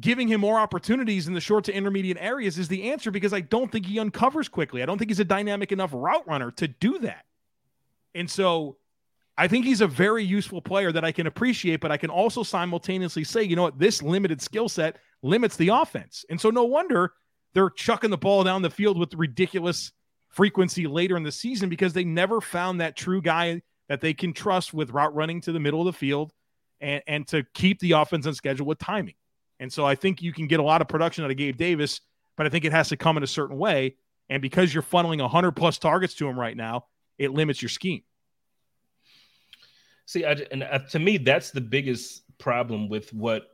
giving 0.00 0.28
him 0.28 0.40
more 0.40 0.58
opportunities 0.58 1.28
in 1.28 1.34
the 1.34 1.40
short 1.40 1.64
to 1.64 1.74
intermediate 1.74 2.16
areas 2.20 2.58
is 2.58 2.68
the 2.68 2.90
answer 2.90 3.10
because 3.10 3.32
I 3.32 3.40
don't 3.40 3.70
think 3.70 3.86
he 3.86 3.98
uncovers 3.98 4.48
quickly. 4.48 4.82
I 4.82 4.86
don't 4.86 4.98
think 4.98 5.10
he's 5.10 5.20
a 5.20 5.24
dynamic 5.24 5.72
enough 5.72 5.90
route 5.92 6.26
runner 6.26 6.50
to 6.52 6.68
do 6.68 6.98
that. 7.00 7.24
And 8.14 8.30
so 8.30 8.76
I 9.36 9.48
think 9.48 9.64
he's 9.64 9.80
a 9.80 9.86
very 9.86 10.24
useful 10.24 10.60
player 10.60 10.90
that 10.92 11.04
I 11.04 11.12
can 11.12 11.26
appreciate, 11.26 11.80
but 11.80 11.92
I 11.92 11.96
can 11.96 12.10
also 12.10 12.42
simultaneously 12.42 13.24
say, 13.24 13.42
you 13.42 13.56
know 13.56 13.62
what, 13.62 13.78
this 13.78 14.02
limited 14.02 14.42
skill 14.42 14.68
set 14.68 14.96
limits 15.22 15.56
the 15.56 15.68
offense. 15.68 16.24
And 16.28 16.40
so 16.40 16.50
no 16.50 16.64
wonder 16.64 17.12
they're 17.54 17.70
chucking 17.70 18.10
the 18.10 18.18
ball 18.18 18.44
down 18.44 18.62
the 18.62 18.70
field 18.70 18.98
with 18.98 19.14
ridiculous 19.14 19.92
frequency 20.28 20.86
later 20.86 21.16
in 21.16 21.22
the 21.22 21.32
season 21.32 21.68
because 21.68 21.92
they 21.92 22.04
never 22.04 22.40
found 22.40 22.80
that 22.80 22.96
true 22.96 23.22
guy 23.22 23.62
that 23.88 24.00
they 24.00 24.12
can 24.12 24.32
trust 24.32 24.74
with 24.74 24.90
route 24.90 25.14
running 25.14 25.40
to 25.40 25.52
the 25.52 25.60
middle 25.60 25.80
of 25.80 25.86
the 25.86 25.92
field 25.92 26.32
and, 26.80 27.02
and 27.06 27.26
to 27.28 27.44
keep 27.54 27.80
the 27.80 27.92
offense 27.92 28.26
on 28.26 28.34
schedule 28.34 28.66
with 28.66 28.78
timing. 28.78 29.14
And 29.60 29.72
so 29.72 29.84
I 29.84 29.94
think 29.94 30.22
you 30.22 30.32
can 30.32 30.46
get 30.46 30.60
a 30.60 30.62
lot 30.62 30.80
of 30.80 30.88
production 30.88 31.24
out 31.24 31.30
of 31.30 31.36
Gabe 31.36 31.56
Davis, 31.56 32.00
but 32.36 32.46
I 32.46 32.48
think 32.48 32.64
it 32.64 32.72
has 32.72 32.88
to 32.88 32.96
come 32.96 33.16
in 33.16 33.22
a 33.22 33.28
certain 33.28 33.58
way. 33.58 33.96
And 34.28 34.42
because 34.42 34.72
you're 34.72 34.82
funneling 34.82 35.20
100 35.20 35.52
plus 35.52 35.78
targets 35.78 36.14
to 36.14 36.28
him 36.28 36.38
right 36.38 36.56
now, 36.56 36.84
it 37.18 37.32
limits 37.32 37.62
your 37.62 37.68
scheme. 37.68 38.02
See, 40.06 40.24
I, 40.24 40.32
and 40.50 40.62
uh, 40.62 40.78
to 40.90 40.98
me, 40.98 41.18
that's 41.18 41.50
the 41.50 41.60
biggest 41.60 42.22
problem 42.38 42.88
with 42.88 43.12
what 43.12 43.50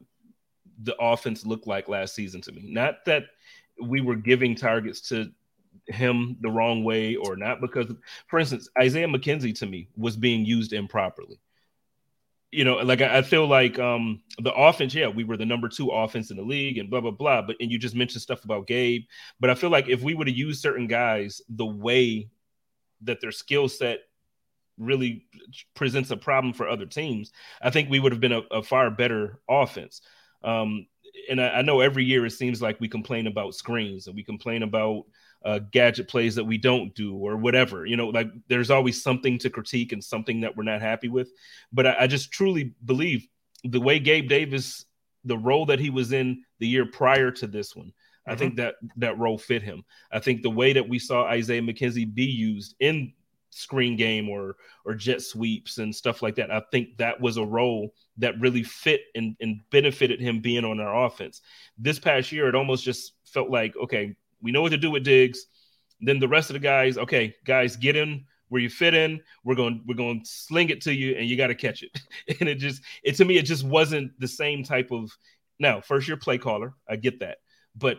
the 0.83 0.95
offense 1.01 1.47
looked 1.47 1.67
like 1.67 1.89
last 1.89 2.15
season 2.15 2.41
to 2.43 2.53
me. 2.53 2.65
Not 2.69 3.05
that 3.07 3.25
we 3.81 4.01
were 4.01 4.17
giving 4.17 4.55
targets 4.55 5.01
to 5.09 5.33
him 5.87 6.37
the 6.41 6.51
wrong 6.51 6.85
way 6.85 7.17
or 7.17 7.37
not 7.37 7.61
because 7.61 7.93
for 8.27 8.39
instance 8.39 8.69
isaiah 8.79 9.07
mckenzie 9.07 9.55
to 9.55 9.67
me 9.67 9.89
was 9.97 10.17
being 10.17 10.45
used 10.45 10.73
improperly 10.73 11.39
you 12.55 12.65
know 12.65 12.77
like 12.77 13.01
i, 13.01 13.19
I 13.19 13.23
feel 13.23 13.47
like 13.47 13.79
um 13.79 14.23
the 14.39 14.53
offense 14.53 14.95
yeah 14.95 15.09
we 15.09 15.25
were 15.25 15.37
the 15.37 15.45
number 15.45 15.69
two 15.69 15.91
offense 15.91 16.31
in 16.31 16.37
the 16.37 16.43
league 16.43 16.79
and 16.79 16.89
blah 16.89 17.01
blah 17.01 17.11
blah. 17.11 17.43
But 17.43 17.57
and 17.61 17.71
you 17.71 17.79
just 17.79 17.95
mentioned 17.95 18.23
stuff 18.23 18.45
about 18.45 18.67
gabe. 18.67 19.03
But 19.41 19.51
i 19.51 19.55
feel 19.55 19.71
like 19.71 19.89
if 19.89 20.03
we 20.03 20.15
would 20.15 20.29
have 20.29 20.37
used 20.37 20.63
certain 20.63 20.87
guys 20.87 21.43
the 21.49 21.67
way 21.67 22.29
that 23.03 23.21
their 23.21 23.33
skill 23.33 23.69
set 23.69 24.01
really 24.79 25.27
presents 25.75 26.11
a 26.11 26.17
problem 26.17 26.53
for 26.53 26.69
other 26.69 26.87
teams 26.87 27.31
i 27.63 27.71
think 27.71 27.89
we 27.89 28.01
would 28.01 28.11
have 28.11 28.21
been 28.21 28.33
a, 28.33 28.43
a 28.51 28.63
far 28.63 28.91
better 28.91 29.41
offense. 29.49 30.01
Um 30.43 30.87
and 31.31 31.41
I, 31.41 31.49
I 31.49 31.63
know 31.63 31.81
every 31.81 32.05
year 32.05 32.27
it 32.27 32.31
seems 32.33 32.61
like 32.61 32.81
we 32.81 32.89
complain 32.89 33.27
about 33.27 33.55
screens 33.55 34.07
and 34.07 34.17
we 34.17 34.25
complain 34.25 34.63
about 34.63 35.05
uh, 35.45 35.61
gadget 35.71 36.09
plays 36.09 36.35
that 36.35 36.45
we 36.45 36.59
don't 36.59 36.95
do 36.95 37.15
or 37.15 37.37
whatever. 37.37 37.85
You 37.85 37.97
know, 37.97 38.09
like 38.09 38.31
there's 38.49 38.71
always 38.71 39.03
something 39.03 39.39
to 39.39 39.51
critique 39.51 39.93
and 39.93 40.03
something 40.03 40.41
that 40.41 40.57
we're 40.57 40.65
not 40.65 40.81
happy 40.81 41.09
with. 41.09 41.31
But 41.73 41.87
I, 41.87 41.97
I 42.01 42.07
just 42.07 42.33
truly 42.33 42.75
believe 42.85 43.27
the 43.63 43.81
way 43.81 43.99
Gabe 43.99 44.29
Davis, 44.29 44.85
the 45.25 45.39
role 45.39 45.67
that 45.67 45.81
he 45.81 45.91
was 45.91 46.13
in 46.13 46.43
the 46.59 46.69
year 46.69 46.87
prior 46.87 47.31
to 47.33 47.47
this 47.47 47.77
one, 47.77 47.89
mm-hmm. 47.89 48.33
I 48.33 48.37
think 48.37 48.57
that 48.57 48.77
that 48.97 49.19
role 49.19 49.39
fit 49.39 49.63
him. 49.63 49.85
I 50.11 50.19
think 50.19 50.43
the 50.43 50.51
way 50.51 50.73
that 50.73 50.89
we 50.89 50.99
saw 50.99 51.25
Isaiah 51.25 51.63
McKenzie 51.63 52.13
be 52.13 52.25
used 52.25 52.75
in 52.81 53.13
screen 53.51 53.97
game 53.97 54.29
or 54.29 54.57
or 54.85 54.95
jet 54.95 55.23
sweeps 55.23 55.79
and 55.79 55.95
stuff 55.95 56.23
like 56.23 56.35
that. 56.37 56.51
I 56.51 56.63
think 56.73 56.97
that 56.99 57.21
was 57.21 57.37
a 57.37 57.45
role 57.45 57.95
that 58.19 58.39
really 58.41 58.63
fit 58.63 59.03
and, 59.15 59.37
and 59.41 59.61
benefited 59.71 60.21
him 60.21 60.41
being 60.41 60.65
on 60.65 60.81
our 60.81 61.07
offense. 61.07 61.41
This 61.79 61.99
past 61.99 62.33
year, 62.33 62.49
it 62.49 62.55
almost 62.55 62.85
just 62.85 63.13
felt 63.25 63.51
like, 63.51 63.77
okay, 63.77 64.17
we 64.45 64.53
know 64.53 64.63
what 64.63 64.71
to 64.71 64.77
do 64.77 64.93
with 64.93 65.03
Diggs. 65.03 65.47
Then 66.01 66.21
the 66.21 66.29
rest 66.29 66.51
of 66.51 66.55
the 66.55 66.61
guys, 66.61 66.99
okay, 66.99 67.35
guys, 67.45 67.77
get 67.77 67.97
in 67.97 68.27
where 68.49 68.61
you 68.61 68.71
fit 68.71 68.95
in. 68.95 69.21
We're 69.43 69.57
going 69.57 69.83
we're 69.87 69.97
going 69.97 70.21
to 70.21 70.27
sling 70.27 70.69
it 70.69 70.83
to 70.83 70.95
you, 70.95 71.17
and 71.17 71.29
you 71.29 71.37
got 71.37 71.49
to 71.49 71.55
catch 71.57 71.83
it. 71.83 71.91
and 72.41 72.49
it 72.49 72.57
just 72.57 72.83
it 73.03 73.17
to 73.17 73.25
me 73.25 73.37
it 73.39 73.45
just 73.47 73.65
wasn't 73.65 74.13
the 74.21 74.29
same 74.29 74.63
type 74.63 74.93
of. 74.93 75.11
Now, 75.59 75.81
first 75.81 76.09
year 76.09 76.17
play 76.17 76.37
caller, 76.37 76.75
I 76.89 76.97
get 76.97 77.21
that, 77.21 77.39
but 77.77 77.99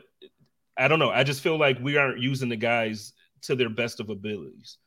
I 0.77 0.87
don't 0.87 0.99
know. 0.99 1.09
I 1.09 1.23
just 1.23 1.41
feel 1.41 1.57
like 1.57 1.79
we 1.79 1.97
aren't 1.97 2.19
using 2.19 2.49
the 2.49 2.57
guys 2.57 3.13
to 3.43 3.55
their 3.55 3.69
best 3.69 3.99
of 3.99 4.09
abilities. 4.09 4.77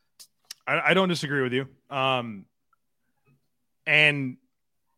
I, 0.67 0.91
I 0.91 0.95
don't 0.95 1.09
disagree 1.09 1.43
with 1.43 1.55
you. 1.55 1.67
Um, 1.89 2.45
and 3.87 4.37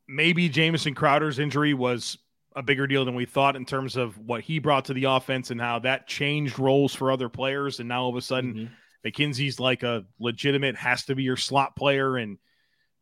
maybe 0.09 0.49
Jamison 0.49 0.95
Crowder's 0.95 1.39
injury 1.39 1.75
was 1.75 2.19
a 2.57 2.63
bigger 2.63 2.87
deal 2.87 3.05
than 3.05 3.15
we 3.15 3.27
thought 3.27 3.57
in 3.57 3.65
terms 3.65 3.97
of 3.97 4.19
what 4.19 4.41
he 4.41 4.59
brought 4.59 4.87
to 4.87 4.95
the 4.95 5.05
offense 5.05 5.51
and 5.51 5.61
how 5.61 5.79
that 5.79 6.07
changed 6.07 6.59
roles 6.59 6.95
for 6.95 7.13
other 7.13 7.29
players. 7.29 7.79
And 7.79 7.89
now 7.89 8.03
all 8.03 8.11
of 8.11 8.17
a 8.17 8.23
sudden, 8.23 8.55
mm-hmm. 8.55 9.09
McKenzie's 9.09 9.61
like 9.61 9.83
a 9.83 10.05
legitimate, 10.19 10.77
has 10.77 11.05
to 11.05 11.15
be 11.15 11.23
your 11.23 11.37
slot 11.37 11.77
player. 11.77 12.17
And, 12.17 12.39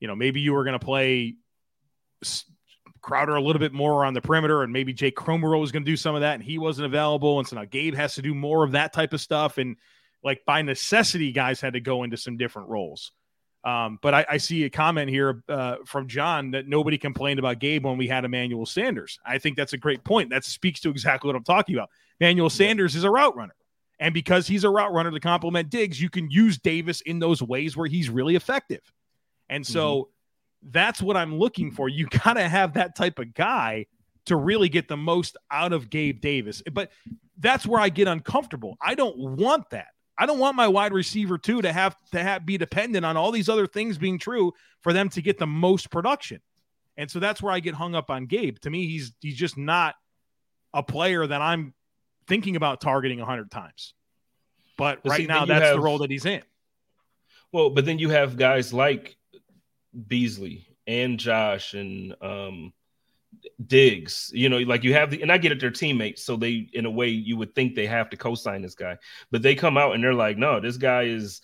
you 0.00 0.06
know, 0.06 0.14
maybe 0.14 0.40
you 0.40 0.52
were 0.52 0.64
going 0.64 0.78
to 0.78 0.84
play 0.84 1.36
Crowder 3.00 3.36
a 3.36 3.40
little 3.40 3.60
bit 3.60 3.72
more 3.72 4.04
on 4.04 4.12
the 4.12 4.20
perimeter, 4.20 4.62
and 4.62 4.72
maybe 4.72 4.92
Jake 4.92 5.16
Kumerow 5.16 5.60
was 5.60 5.72
going 5.72 5.84
to 5.84 5.90
do 5.90 5.96
some 5.96 6.14
of 6.14 6.20
that, 6.20 6.34
and 6.34 6.42
he 6.42 6.58
wasn't 6.58 6.86
available. 6.86 7.38
And 7.38 7.48
so 7.48 7.56
now 7.56 7.64
Gabe 7.64 7.94
has 7.94 8.16
to 8.16 8.22
do 8.22 8.34
more 8.34 8.64
of 8.64 8.72
that 8.72 8.92
type 8.92 9.12
of 9.12 9.20
stuff. 9.20 9.56
And 9.56 9.76
like 10.22 10.44
by 10.44 10.62
necessity, 10.62 11.32
guys 11.32 11.60
had 11.60 11.72
to 11.72 11.80
go 11.80 12.02
into 12.02 12.16
some 12.16 12.36
different 12.36 12.68
roles. 12.68 13.12
Um, 13.64 13.98
but 14.00 14.14
I, 14.14 14.26
I, 14.30 14.36
see 14.36 14.64
a 14.64 14.70
comment 14.70 15.10
here 15.10 15.42
uh, 15.48 15.76
from 15.84 16.06
John 16.06 16.52
that 16.52 16.68
nobody 16.68 16.96
complained 16.96 17.40
about 17.40 17.58
Gabe 17.58 17.84
when 17.84 17.98
we 17.98 18.06
had 18.06 18.24
Emmanuel 18.24 18.64
Sanders. 18.64 19.18
I 19.26 19.38
think 19.38 19.56
that's 19.56 19.72
a 19.72 19.76
great 19.76 20.04
point. 20.04 20.30
That 20.30 20.44
speaks 20.44 20.78
to 20.80 20.90
exactly 20.90 21.26
what 21.26 21.34
I'm 21.34 21.42
talking 21.42 21.74
about. 21.74 21.90
Emmanuel 22.20 22.50
Sanders 22.50 22.94
is 22.94 23.02
a 23.02 23.10
route 23.10 23.36
runner. 23.36 23.54
And 23.98 24.14
because 24.14 24.46
he's 24.46 24.62
a 24.62 24.70
route 24.70 24.92
runner 24.92 25.10
to 25.10 25.18
complement 25.18 25.70
Diggs, 25.70 26.00
you 26.00 26.08
can 26.08 26.30
use 26.30 26.56
Davis 26.58 27.00
in 27.00 27.18
those 27.18 27.42
ways 27.42 27.76
where 27.76 27.88
he's 27.88 28.08
really 28.08 28.36
effective. 28.36 28.80
And 29.48 29.66
so 29.66 30.02
mm-hmm. 30.02 30.68
that's 30.70 31.02
what 31.02 31.16
I'm 31.16 31.36
looking 31.36 31.72
for. 31.72 31.88
You 31.88 32.06
got 32.24 32.34
to 32.34 32.48
have 32.48 32.74
that 32.74 32.94
type 32.94 33.18
of 33.18 33.34
guy 33.34 33.86
to 34.26 34.36
really 34.36 34.68
get 34.68 34.88
the 34.88 34.96
most 34.96 35.36
out 35.50 35.72
of 35.72 35.90
Gabe 35.90 36.20
Davis. 36.20 36.62
But 36.72 36.90
that's 37.38 37.66
where 37.66 37.80
I 37.80 37.88
get 37.88 38.06
uncomfortable. 38.08 38.76
I 38.80 38.94
don't 38.94 39.16
want 39.18 39.70
that. 39.70 39.88
I 40.18 40.26
don't 40.26 40.38
want 40.38 40.56
my 40.56 40.66
wide 40.66 40.92
receiver 40.92 41.38
too 41.38 41.62
to 41.62 41.72
have 41.72 41.96
to 42.12 42.22
have 42.22 42.44
be 42.44 42.58
dependent 42.58 43.06
on 43.06 43.16
all 43.16 43.30
these 43.30 43.48
other 43.48 43.66
things 43.66 43.98
being 43.98 44.18
true 44.18 44.52
for 44.80 44.92
them 44.92 45.08
to 45.10 45.22
get 45.22 45.38
the 45.38 45.46
most 45.46 45.90
production. 45.90 46.40
And 46.96 47.08
so 47.08 47.20
that's 47.20 47.40
where 47.40 47.52
I 47.52 47.60
get 47.60 47.74
hung 47.74 47.94
up 47.94 48.10
on 48.10 48.26
Gabe. 48.26 48.58
To 48.60 48.70
me, 48.70 48.88
he's 48.88 49.12
he's 49.20 49.36
just 49.36 49.56
not 49.56 49.94
a 50.74 50.82
player 50.82 51.26
that 51.26 51.40
I'm 51.40 51.72
thinking 52.26 52.56
about 52.56 52.80
targeting 52.80 53.18
100 53.18 53.50
times. 53.50 53.94
But, 54.76 55.02
but 55.02 55.10
right 55.10 55.16
see, 55.18 55.26
now 55.26 55.44
that's 55.44 55.64
have, 55.64 55.76
the 55.76 55.80
role 55.80 55.98
that 55.98 56.10
he's 56.10 56.26
in. 56.26 56.42
Well, 57.52 57.70
but 57.70 57.84
then 57.84 57.98
you 57.98 58.10
have 58.10 58.36
guys 58.36 58.72
like 58.72 59.16
Beasley 60.06 60.66
and 60.86 61.18
Josh 61.18 61.74
and 61.74 62.14
um 62.20 62.72
Diggs, 63.66 64.30
you 64.34 64.48
know, 64.48 64.58
like 64.58 64.84
you 64.84 64.94
have 64.94 65.10
the, 65.10 65.22
and 65.22 65.32
I 65.32 65.38
get 65.38 65.52
it, 65.52 65.60
they're 65.60 65.70
teammates, 65.70 66.24
so 66.24 66.36
they, 66.36 66.68
in 66.72 66.86
a 66.86 66.90
way, 66.90 67.08
you 67.08 67.36
would 67.36 67.54
think 67.54 67.74
they 67.74 67.86
have 67.86 68.10
to 68.10 68.16
co-sign 68.16 68.62
this 68.62 68.74
guy, 68.74 68.96
but 69.30 69.42
they 69.42 69.54
come 69.54 69.76
out 69.76 69.94
and 69.94 70.02
they're 70.02 70.14
like, 70.14 70.38
no, 70.38 70.60
this 70.60 70.76
guy 70.76 71.02
is, 71.02 71.40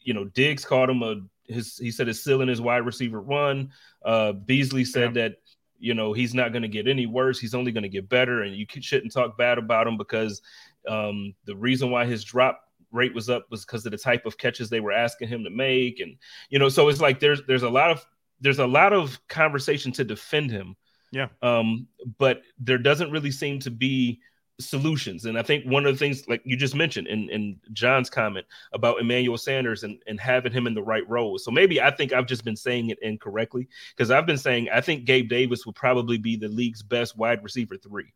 you 0.00 0.14
know, 0.14 0.24
Diggs 0.24 0.64
called 0.64 0.90
him 0.90 1.02
a 1.02 1.16
his, 1.48 1.76
he 1.78 1.90
said 1.90 2.08
his 2.08 2.24
ceiling 2.24 2.48
is 2.48 2.60
wide 2.60 2.84
receiver 2.84 3.20
one. 3.20 3.70
Uh, 4.04 4.32
Beasley 4.32 4.84
said 4.84 5.14
yeah. 5.14 5.22
that, 5.22 5.36
you 5.78 5.94
know, 5.94 6.12
he's 6.12 6.34
not 6.34 6.52
going 6.52 6.62
to 6.62 6.68
get 6.68 6.88
any 6.88 7.06
worse, 7.06 7.38
he's 7.38 7.54
only 7.54 7.72
going 7.72 7.82
to 7.82 7.88
get 7.88 8.08
better, 8.08 8.42
and 8.42 8.54
you 8.54 8.66
shouldn't 8.80 9.12
talk 9.12 9.36
bad 9.36 9.58
about 9.58 9.86
him 9.86 9.96
because 9.96 10.42
um, 10.88 11.34
the 11.44 11.56
reason 11.56 11.90
why 11.90 12.04
his 12.04 12.24
drop 12.24 12.60
rate 12.92 13.14
was 13.14 13.28
up 13.28 13.46
was 13.50 13.64
because 13.64 13.84
of 13.84 13.92
the 13.92 13.98
type 13.98 14.26
of 14.26 14.38
catches 14.38 14.70
they 14.70 14.80
were 14.80 14.92
asking 14.92 15.28
him 15.28 15.44
to 15.44 15.50
make, 15.50 16.00
and 16.00 16.16
you 16.48 16.58
know, 16.58 16.68
so 16.68 16.88
it's 16.88 17.00
like 17.00 17.20
there's 17.20 17.42
there's 17.46 17.62
a 17.62 17.70
lot 17.70 17.90
of 17.90 18.04
there's 18.40 18.58
a 18.58 18.66
lot 18.66 18.92
of 18.92 19.18
conversation 19.28 19.92
to 19.92 20.04
defend 20.04 20.50
him. 20.50 20.76
Yeah. 21.12 21.28
Um, 21.42 21.86
but 22.18 22.42
there 22.58 22.78
doesn't 22.78 23.10
really 23.10 23.30
seem 23.30 23.58
to 23.60 23.70
be 23.70 24.20
solutions. 24.58 25.26
And 25.26 25.38
I 25.38 25.42
think 25.42 25.64
one 25.64 25.86
of 25.86 25.94
the 25.94 25.98
things, 25.98 26.26
like 26.28 26.42
you 26.44 26.56
just 26.56 26.74
mentioned 26.74 27.06
in, 27.08 27.28
in 27.30 27.60
John's 27.72 28.08
comment 28.08 28.46
about 28.72 29.00
Emmanuel 29.00 29.36
Sanders 29.36 29.84
and, 29.84 29.98
and 30.06 30.18
having 30.18 30.52
him 30.52 30.66
in 30.66 30.74
the 30.74 30.82
right 30.82 31.08
role. 31.08 31.38
So 31.38 31.50
maybe 31.50 31.80
I 31.80 31.90
think 31.90 32.12
I've 32.12 32.26
just 32.26 32.44
been 32.44 32.56
saying 32.56 32.90
it 32.90 32.98
incorrectly 33.02 33.68
because 33.94 34.10
I've 34.10 34.26
been 34.26 34.38
saying 34.38 34.68
I 34.72 34.80
think 34.80 35.04
Gabe 35.04 35.28
Davis 35.28 35.66
would 35.66 35.74
probably 35.74 36.18
be 36.18 36.36
the 36.36 36.48
league's 36.48 36.82
best 36.82 37.16
wide 37.16 37.42
receiver 37.44 37.76
three. 37.76 38.12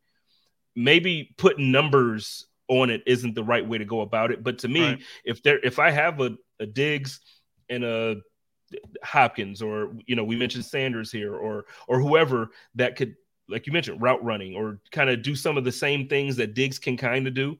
Maybe 0.74 1.34
putting 1.36 1.72
numbers 1.72 2.47
on 2.68 2.88
it 2.88 3.03
isn't 3.07 3.34
the 3.34 3.45
right 3.45 3.66
way 3.66 3.78
to 3.78 3.84
go 3.84 4.01
about 4.01 4.30
it. 4.30 4.43
But 4.43 4.59
to 4.61 4.68
me, 4.68 4.82
right. 4.82 5.03
if 5.24 5.43
there 5.43 5.59
if 5.62 5.78
I 5.78 5.91
have 5.91 6.20
a, 6.20 6.36
a 6.59 6.66
Diggs 6.66 7.20
and 7.68 7.84
a 7.84 8.16
Hopkins 9.02 9.62
or 9.62 9.92
you 10.06 10.14
know 10.14 10.24
we 10.24 10.36
mentioned 10.36 10.64
Sanders 10.64 11.10
here 11.10 11.34
or 11.34 11.64
or 11.88 12.00
whoever 12.00 12.50
that 12.74 12.96
could 12.96 13.16
like 13.50 13.66
you 13.66 13.72
mentioned, 13.72 14.00
route 14.00 14.24
running 14.24 14.54
or 14.54 14.80
kind 14.92 15.10
of 15.10 15.22
do 15.22 15.34
some 15.34 15.58
of 15.58 15.64
the 15.64 15.72
same 15.72 16.08
things 16.08 16.36
that 16.36 16.54
Diggs 16.54 16.78
can 16.78 16.96
kind 16.96 17.26
of 17.26 17.34
do. 17.34 17.58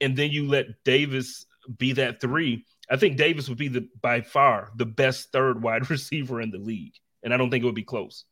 And 0.00 0.16
then 0.16 0.30
you 0.30 0.48
let 0.48 0.66
Davis 0.84 1.46
be 1.78 1.92
that 1.92 2.20
three. 2.20 2.66
I 2.90 2.96
think 2.96 3.16
Davis 3.16 3.48
would 3.48 3.58
be 3.58 3.68
the 3.68 3.88
by 4.00 4.20
far 4.20 4.70
the 4.76 4.86
best 4.86 5.32
third 5.32 5.62
wide 5.62 5.88
receiver 5.88 6.40
in 6.40 6.50
the 6.50 6.58
league. 6.58 6.94
And 7.22 7.32
I 7.32 7.36
don't 7.36 7.50
think 7.50 7.62
it 7.62 7.66
would 7.66 7.74
be 7.74 7.84
close. 7.84 8.24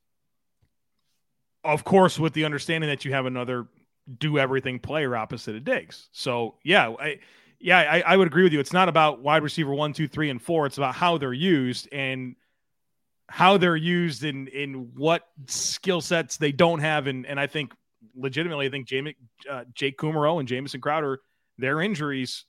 Of 1.64 1.85
course, 1.85 2.18
with 2.18 2.33
the 2.33 2.45
understanding 2.45 2.91
that 2.91 3.05
you 3.05 3.12
have 3.12 3.27
another 3.27 3.66
do 4.18 4.39
everything 4.39 4.79
player 4.79 5.16
opposite 5.16 5.57
of 5.57 5.64
Diggs. 5.64 6.09
So 6.12 6.57
yeah, 6.62 6.95
I 7.01 7.18
yeah, 7.59 7.79
I, 7.79 8.01
I 8.01 8.17
would 8.17 8.27
agree 8.27 8.43
with 8.43 8.53
you. 8.53 8.61
It's 8.61 8.73
not 8.73 8.89
about 8.89 9.21
wide 9.21 9.43
receiver 9.43 9.75
one, 9.75 9.93
two, 9.93 10.09
three, 10.09 10.31
and 10.31 10.41
four. 10.41 10.67
It's 10.67 10.77
about 10.77 10.95
how 10.95 11.19
they're 11.19 11.33
used. 11.33 11.89
And 11.93 12.37
how 13.29 13.59
they're 13.59 13.77
used 13.77 14.25
in 14.25 14.47
in 14.49 14.91
what 14.95 15.23
skill 15.47 16.01
sets 16.01 16.37
they 16.37 16.53
don't 16.53 16.81
have, 16.81 17.07
and 17.07 17.27
and 17.27 17.41
I 17.41 17.47
think 17.47 17.73
legitimately, 18.15 18.67
I 18.67 18.71
think 18.71 18.87
Jamie, 18.87 19.17
uh, 19.51 19.65
Jake 19.75 19.99
Kumerow 19.99 20.39
and 20.39 20.49
Jamison 20.49 20.81
Crowder, 20.81 21.21
their 21.59 21.81
injuries 21.81 22.45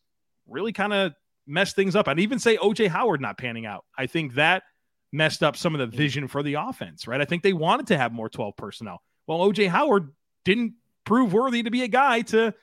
really 0.48 0.72
kind 0.72 0.94
of 0.94 1.14
messed 1.46 1.76
things 1.76 1.96
up. 1.96 2.08
I'd 2.08 2.20
even 2.20 2.40
say 2.40 2.58
OJ 2.58 2.88
Howard 2.90 3.22
not 3.22 3.38
panning 3.38 3.66
out. 3.66 3.86
I 3.98 4.06
think 4.06 4.36
that 4.36 4.64
messed 5.12 5.42
up 5.42 5.58
some 5.58 5.74
of 5.74 5.80
the 5.80 5.98
vision 5.98 6.28
for 6.28 6.44
the 6.44 6.56
offense, 6.56 7.08
right? 7.08 7.20
I 7.20 7.26
think 7.26 7.42
they 7.44 7.54
wanted 7.54 7.88
to 7.88 7.98
have 7.98 8.12
more 8.12 8.30
12 8.30 8.56
personnel. 8.56 9.02
Well, 9.26 9.40
OJ 9.40 9.70
Howard 9.70 10.12
didn't 10.46 10.76
prove 11.06 11.34
worthy 11.34 11.64
to 11.64 11.72
be 11.72 11.84
a 11.84 11.88
guy 11.88 12.22
to 12.22 12.54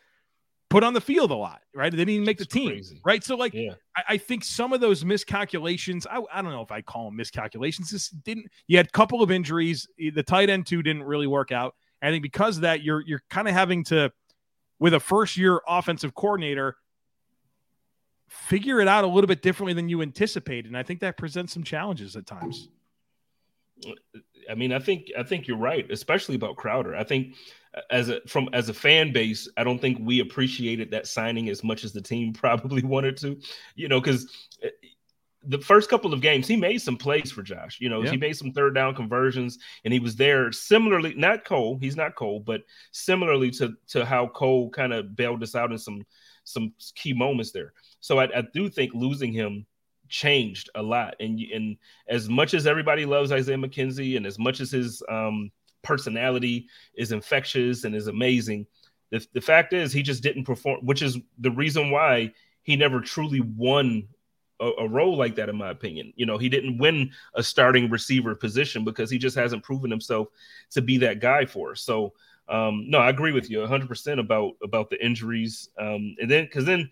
put 0.74 0.82
on 0.82 0.92
the 0.92 1.00
field 1.00 1.30
a 1.30 1.34
lot, 1.36 1.60
right? 1.72 1.92
They 1.92 1.98
didn't 1.98 2.14
even 2.14 2.26
make 2.26 2.38
the 2.38 2.44
team, 2.44 2.70
crazy. 2.70 3.00
right? 3.04 3.22
So, 3.22 3.36
like, 3.36 3.54
yeah. 3.54 3.74
I, 3.96 4.02
I, 4.08 4.16
think 4.18 4.42
some 4.42 4.72
of 4.72 4.80
those 4.80 5.04
miscalculations, 5.04 6.04
I, 6.04 6.20
I 6.32 6.42
don't 6.42 6.50
know 6.50 6.62
if 6.62 6.72
I 6.72 6.82
call 6.82 7.04
them 7.04 7.16
miscalculations. 7.16 7.90
This 7.90 8.08
didn't. 8.08 8.46
You 8.66 8.76
had 8.78 8.86
a 8.86 8.90
couple 8.90 9.22
of 9.22 9.30
injuries. 9.30 9.86
The 9.96 10.22
tight 10.24 10.50
end 10.50 10.66
two 10.66 10.82
didn't 10.82 11.04
really 11.04 11.28
work 11.28 11.52
out. 11.52 11.76
I 12.02 12.10
think 12.10 12.22
because 12.22 12.56
of 12.56 12.62
that, 12.62 12.82
you're 12.82 13.02
you're 13.06 13.22
kind 13.30 13.46
of 13.46 13.54
having 13.54 13.84
to, 13.84 14.12
with 14.80 14.94
a 14.94 15.00
first 15.00 15.36
year 15.36 15.60
offensive 15.68 16.12
coordinator, 16.14 16.76
figure 18.28 18.80
it 18.80 18.88
out 18.88 19.04
a 19.04 19.06
little 19.06 19.28
bit 19.28 19.42
differently 19.42 19.74
than 19.74 19.88
you 19.88 20.02
anticipated, 20.02 20.66
and 20.66 20.76
I 20.76 20.82
think 20.82 21.00
that 21.00 21.16
presents 21.16 21.54
some 21.54 21.62
challenges 21.62 22.16
at 22.16 22.26
times. 22.26 22.68
I 24.50 24.54
mean, 24.54 24.72
I 24.72 24.78
think 24.78 25.10
I 25.18 25.22
think 25.22 25.46
you're 25.46 25.56
right, 25.56 25.90
especially 25.90 26.34
about 26.34 26.56
Crowder. 26.56 26.94
I 26.94 27.04
think 27.04 27.34
as 27.90 28.08
a 28.08 28.20
from 28.26 28.48
as 28.52 28.68
a 28.68 28.74
fan 28.74 29.12
base, 29.12 29.48
I 29.56 29.64
don't 29.64 29.80
think 29.80 29.98
we 30.00 30.20
appreciated 30.20 30.90
that 30.90 31.06
signing 31.06 31.48
as 31.48 31.64
much 31.64 31.84
as 31.84 31.92
the 31.92 32.02
team 32.02 32.32
probably 32.34 32.82
wanted 32.82 33.16
to. 33.18 33.38
You 33.74 33.88
know, 33.88 34.00
because 34.00 34.30
eh, 34.62 34.68
the 35.46 35.58
first 35.58 35.90
couple 35.90 36.12
of 36.12 36.20
games 36.20 36.46
he 36.46 36.56
made 36.56 36.78
some 36.78 36.96
plays 36.96 37.30
for 37.30 37.42
Josh. 37.42 37.78
You 37.80 37.88
know, 37.88 38.02
yeah. 38.02 38.12
he 38.12 38.16
made 38.16 38.36
some 38.36 38.52
third 38.52 38.74
down 38.74 38.94
conversions, 38.94 39.58
and 39.84 39.92
he 39.92 40.00
was 40.00 40.16
there 40.16 40.52
similarly. 40.52 41.14
Not 41.14 41.44
Cole, 41.44 41.78
he's 41.78 41.96
not 41.96 42.14
Cole, 42.14 42.40
but 42.40 42.62
similarly 42.92 43.50
to 43.52 43.74
to 43.88 44.04
how 44.04 44.28
Cole 44.28 44.70
kind 44.70 44.92
of 44.92 45.16
bailed 45.16 45.42
us 45.42 45.54
out 45.54 45.72
in 45.72 45.78
some 45.78 46.02
some 46.44 46.72
key 46.94 47.12
moments 47.12 47.52
there. 47.52 47.72
So 48.00 48.18
I, 48.18 48.24
I 48.24 48.42
do 48.52 48.68
think 48.68 48.92
losing 48.94 49.32
him 49.32 49.66
changed 50.08 50.70
a 50.74 50.82
lot. 50.82 51.14
And 51.20 51.40
and 51.52 51.76
as 52.08 52.28
much 52.28 52.54
as 52.54 52.66
everybody 52.66 53.04
loves 53.04 53.32
Isaiah 53.32 53.56
McKenzie, 53.56 54.16
and 54.16 54.26
as 54.26 54.38
much 54.38 54.60
as 54.60 54.70
his 54.70 55.02
um, 55.08 55.50
personality 55.82 56.68
is 56.94 57.12
infectious 57.12 57.84
and 57.84 57.94
is 57.94 58.06
amazing, 58.06 58.66
the, 59.10 59.26
the 59.32 59.40
fact 59.40 59.72
is 59.72 59.92
he 59.92 60.02
just 60.02 60.22
didn't 60.22 60.44
perform, 60.44 60.84
which 60.84 61.02
is 61.02 61.18
the 61.38 61.50
reason 61.50 61.90
why 61.90 62.32
he 62.62 62.76
never 62.76 63.00
truly 63.00 63.40
won 63.40 64.08
a, 64.60 64.70
a, 64.78 64.88
role 64.88 65.16
like 65.16 65.34
that, 65.36 65.48
in 65.48 65.56
my 65.56 65.70
opinion. 65.70 66.12
You 66.16 66.26
know, 66.26 66.38
he 66.38 66.48
didn't 66.48 66.78
win 66.78 67.10
a 67.34 67.42
starting 67.42 67.90
receiver 67.90 68.34
position 68.34 68.84
because 68.84 69.10
he 69.10 69.18
just 69.18 69.36
hasn't 69.36 69.62
proven 69.62 69.90
himself 69.90 70.28
to 70.70 70.82
be 70.82 70.98
that 70.98 71.20
guy 71.20 71.44
for 71.44 71.72
us. 71.72 71.82
So, 71.82 72.14
um, 72.48 72.88
no, 72.88 72.98
I 72.98 73.10
agree 73.10 73.32
with 73.32 73.50
you 73.50 73.58
100% 73.58 74.18
about 74.18 74.52
about 74.62 74.90
the 74.90 75.04
injuries. 75.04 75.70
Um, 75.78 76.16
and 76.20 76.30
then, 76.30 76.44
because 76.44 76.64
then 76.64 76.90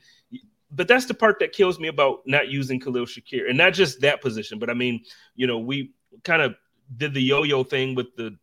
but 0.73 0.89
that's 0.89 1.05
the 1.05 1.15
part 1.15 1.39
that 1.41 1.53
kills 1.53 1.79
me 1.79 1.89
about 1.89 2.23
not 2.27 2.49
using 2.49 2.81
Khalil 2.81 3.05
Shakir, 3.05 3.49
and 3.49 3.59
not 3.59 3.75
just 3.75 4.01
that 4.01 4.21
position, 4.23 4.59
but 4.59 4.71
I 4.71 4.75
mean, 4.75 5.05
you 5.37 5.47
know, 5.47 5.59
we 5.59 5.93
kind 6.25 6.43
of 6.43 6.55
did 6.97 7.15
the 7.15 7.23
yo-yo 7.23 7.63
thing 7.63 7.95
with 7.95 8.15
the, 8.17 8.37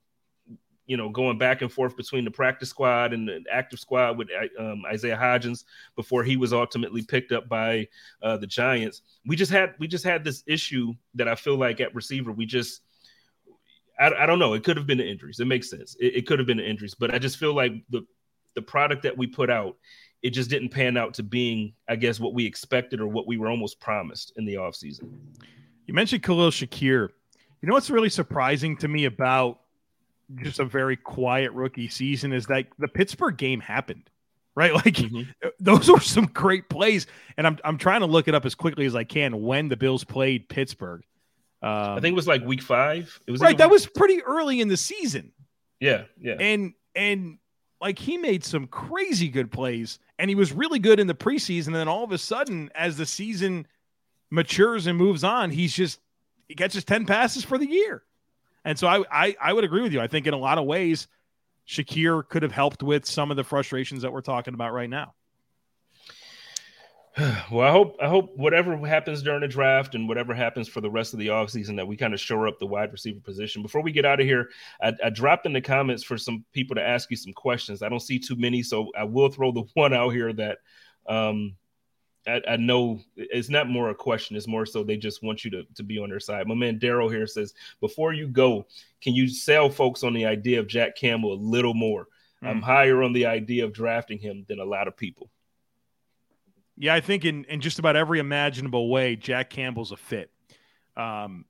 you 0.85 0.97
know, 0.97 1.09
going 1.09 1.37
back 1.37 1.61
and 1.61 1.71
forth 1.71 1.97
between 1.97 2.25
the 2.25 2.31
practice 2.31 2.69
squad 2.69 3.13
and 3.13 3.27
the 3.27 3.43
active 3.51 3.79
squad 3.79 4.17
with 4.17 4.29
um, 4.57 4.83
Isaiah 4.85 5.17
Hodgins 5.17 5.63
before 5.95 6.23
he 6.23 6.37
was 6.37 6.53
ultimately 6.53 7.03
picked 7.03 7.31
up 7.31 7.49
by 7.49 7.87
uh, 8.21 8.37
the 8.37 8.47
Giants. 8.47 9.01
We 9.25 9.35
just 9.35 9.51
had 9.51 9.73
we 9.79 9.87
just 9.87 10.03
had 10.03 10.23
this 10.23 10.43
issue 10.47 10.93
that 11.15 11.27
I 11.27 11.35
feel 11.35 11.57
like 11.57 11.81
at 11.81 11.93
receiver 11.95 12.31
we 12.31 12.45
just. 12.45 12.81
I, 13.99 14.13
I 14.13 14.25
don't 14.25 14.39
know. 14.39 14.53
It 14.53 14.63
could 14.63 14.77
have 14.77 14.87
been 14.87 14.99
the 14.99 15.07
injuries. 15.07 15.41
It 15.41 15.45
makes 15.45 15.69
sense. 15.69 15.97
It, 15.99 16.15
it 16.15 16.25
could 16.25 16.39
have 16.39 16.47
been 16.47 16.57
the 16.57 16.67
injuries, 16.67 16.95
but 16.95 17.13
I 17.13 17.19
just 17.19 17.37
feel 17.37 17.53
like 17.53 17.73
the 17.89 18.05
the 18.55 18.61
product 18.61 19.03
that 19.03 19.17
we 19.17 19.27
put 19.27 19.49
out 19.49 19.77
it 20.21 20.31
just 20.31 20.49
didn't 20.49 20.69
pan 20.69 20.97
out 20.97 21.13
to 21.15 21.23
being, 21.23 21.73
I 21.87 21.95
guess, 21.95 22.19
what 22.19 22.33
we 22.33 22.45
expected 22.45 22.99
or 22.99 23.07
what 23.07 23.27
we 23.27 23.37
were 23.37 23.49
almost 23.49 23.79
promised 23.79 24.33
in 24.35 24.45
the 24.45 24.55
offseason. 24.55 25.09
You 25.85 25.93
mentioned 25.93 26.23
Khalil 26.23 26.51
Shakir. 26.51 27.09
You 27.61 27.67
know 27.67 27.73
what's 27.73 27.89
really 27.89 28.09
surprising 28.09 28.77
to 28.77 28.87
me 28.87 29.05
about 29.05 29.59
just 30.35 30.59
a 30.59 30.65
very 30.65 30.95
quiet 30.95 31.51
rookie 31.53 31.87
season 31.87 32.33
is 32.33 32.45
that 32.47 32.67
the 32.77 32.87
Pittsburgh 32.87 33.37
game 33.37 33.59
happened, 33.59 34.09
right? 34.55 34.73
Like 34.75 34.95
mm-hmm. 34.95 35.29
those 35.59 35.89
were 35.89 35.99
some 35.99 36.25
great 36.25 36.69
plays, 36.69 37.07
and 37.37 37.47
I'm 37.47 37.57
I'm 37.63 37.77
trying 37.77 38.01
to 38.01 38.05
look 38.05 38.27
it 38.27 38.35
up 38.35 38.45
as 38.45 38.55
quickly 38.55 38.85
as 38.85 38.95
I 38.95 39.03
can 39.03 39.41
when 39.41 39.67
the 39.67 39.77
Bills 39.77 40.03
played 40.03 40.49
Pittsburgh. 40.49 41.01
Um, 41.61 41.71
I 41.71 41.99
think 41.99 42.13
it 42.13 42.15
was 42.15 42.27
like 42.27 42.43
week 42.45 42.61
five. 42.61 43.19
It 43.27 43.31
was 43.31 43.41
right. 43.41 43.57
That 43.57 43.69
was 43.69 43.85
pretty 43.85 44.21
early 44.21 44.61
in 44.61 44.67
the 44.67 44.77
season. 44.77 45.33
Yeah, 45.79 46.03
yeah. 46.19 46.35
And 46.39 46.73
and 46.95 47.37
like 47.81 47.99
he 47.99 48.17
made 48.17 48.43
some 48.43 48.67
crazy 48.67 49.29
good 49.29 49.51
plays 49.51 49.99
and 50.17 50.29
he 50.29 50.35
was 50.35 50.51
really 50.51 50.79
good 50.79 50.99
in 50.99 51.07
the 51.07 51.15
preseason. 51.15 51.67
And 51.67 51.75
then 51.75 51.87
all 51.87 52.03
of 52.03 52.11
a 52.11 52.17
sudden, 52.17 52.69
as 52.75 52.97
the 52.97 53.05
season 53.05 53.67
matures 54.29 54.87
and 54.87 54.97
moves 54.97 55.23
on, 55.23 55.49
he's 55.51 55.73
just 55.73 55.99
he 56.47 56.55
catches 56.55 56.83
10 56.83 57.05
passes 57.05 57.43
for 57.43 57.57
the 57.57 57.69
year. 57.69 58.03
And 58.65 58.77
so 58.77 58.87
I, 58.87 59.03
I, 59.11 59.35
I 59.41 59.53
would 59.53 59.63
agree 59.63 59.81
with 59.81 59.93
you. 59.93 60.01
I 60.01 60.07
think 60.07 60.27
in 60.27 60.33
a 60.33 60.37
lot 60.37 60.57
of 60.57 60.65
ways, 60.65 61.07
Shakir 61.67 62.27
could 62.27 62.43
have 62.43 62.51
helped 62.51 62.83
with 62.83 63.05
some 63.05 63.31
of 63.31 63.37
the 63.37 63.43
frustrations 63.43 64.01
that 64.01 64.11
we're 64.11 64.21
talking 64.21 64.53
about 64.53 64.73
right 64.73 64.89
now. 64.89 65.13
well, 67.51 67.67
I 67.67 67.71
hope 67.71 67.97
I 68.01 68.07
hope 68.07 68.37
whatever 68.37 68.77
happens 68.85 69.23
during 69.23 69.41
the 69.41 69.47
draft 69.47 69.95
and 69.95 70.07
whatever 70.07 70.33
happens 70.33 70.67
for 70.67 70.81
the 70.81 70.89
rest 70.89 71.13
of 71.13 71.19
the 71.19 71.27
offseason 71.27 71.75
that 71.77 71.87
we 71.87 71.97
kind 71.97 72.13
of 72.13 72.19
shore 72.19 72.47
up 72.47 72.59
the 72.59 72.67
wide 72.67 72.91
receiver 72.91 73.19
position. 73.19 73.61
Before 73.61 73.81
we 73.81 73.91
get 73.91 74.05
out 74.05 74.19
of 74.19 74.25
here, 74.27 74.49
I, 74.81 74.93
I, 75.03 75.09
dropped 75.09 75.45
in 75.45 75.53
the 75.53 75.61
comments 75.61 76.03
for 76.03 76.17
some 76.17 76.45
people 76.53 76.75
to 76.75 76.83
ask 76.83 77.09
you 77.09 77.17
some 77.17 77.33
questions. 77.33 77.81
I 77.81 77.89
don't 77.89 77.99
see 77.99 78.19
too 78.19 78.35
many, 78.35 78.61
so 78.61 78.91
I 78.97 79.03
will 79.05 79.29
throw 79.29 79.51
the 79.51 79.63
one 79.73 79.93
out 79.93 80.09
here 80.09 80.31
that 80.33 80.59
um, 81.07 81.55
I, 82.27 82.41
I, 82.47 82.57
know 82.57 83.01
it's 83.15 83.49
not 83.49 83.69
more 83.69 83.89
a 83.89 83.95
question, 83.95 84.37
it's 84.37 84.47
more 84.47 84.65
so 84.65 84.83
they 84.83 84.97
just 84.97 85.23
want 85.23 85.43
you 85.43 85.51
to, 85.51 85.63
to 85.75 85.83
be 85.83 85.97
on 85.97 86.09
their 86.09 86.19
side. 86.19 86.47
My 86.47 86.55
man 86.55 86.79
Daryl 86.79 87.09
here 87.09 87.25
says, 87.27 87.53
Before 87.79 88.13
you 88.13 88.27
go, 88.27 88.67
can 89.01 89.15
you 89.15 89.27
sell 89.27 89.69
folks 89.69 90.03
on 90.03 90.13
the 90.13 90.25
idea 90.25 90.59
of 90.59 90.67
Jack 90.67 90.95
Campbell 90.95 91.33
a 91.33 91.41
little 91.41 91.73
more? 91.73 92.07
Mm. 92.43 92.49
I'm 92.49 92.61
higher 92.61 93.01
on 93.01 93.13
the 93.13 93.25
idea 93.25 93.65
of 93.65 93.73
drafting 93.73 94.19
him 94.19 94.45
than 94.47 94.59
a 94.59 94.65
lot 94.65 94.87
of 94.87 94.95
people. 94.95 95.31
Yeah, 96.81 96.95
I 96.95 97.01
think 97.01 97.25
in, 97.25 97.43
in 97.43 97.59
just 97.59 97.77
about 97.77 97.97
every 97.97 98.19
imaginable 98.19 98.89
way, 98.89 99.17
Jack 99.17 99.49
Campbell's 99.49 99.91
a 99.91 99.97
fit. 99.97 100.31
Um, 100.95 101.43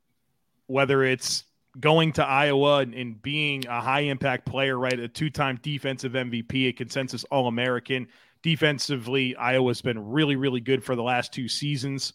whether 0.65 1.03
it's 1.03 1.43
going 1.79 2.13
to 2.13 2.25
Iowa 2.25 2.79
and, 2.79 2.95
and 2.95 3.21
being 3.21 3.67
a 3.67 3.79
high 3.79 4.01
impact 4.01 4.47
player, 4.47 4.77
right? 4.77 4.99
A 4.99 5.07
two 5.07 5.29
time 5.29 5.59
defensive 5.61 6.13
MVP, 6.13 6.69
a 6.69 6.73
consensus 6.73 7.23
All 7.25 7.47
American. 7.47 8.07
Defensively, 8.41 9.35
Iowa's 9.35 9.81
been 9.81 10.11
really, 10.11 10.35
really 10.35 10.61
good 10.61 10.83
for 10.83 10.95
the 10.95 11.03
last 11.03 11.31
two 11.31 11.47
seasons. 11.47 12.13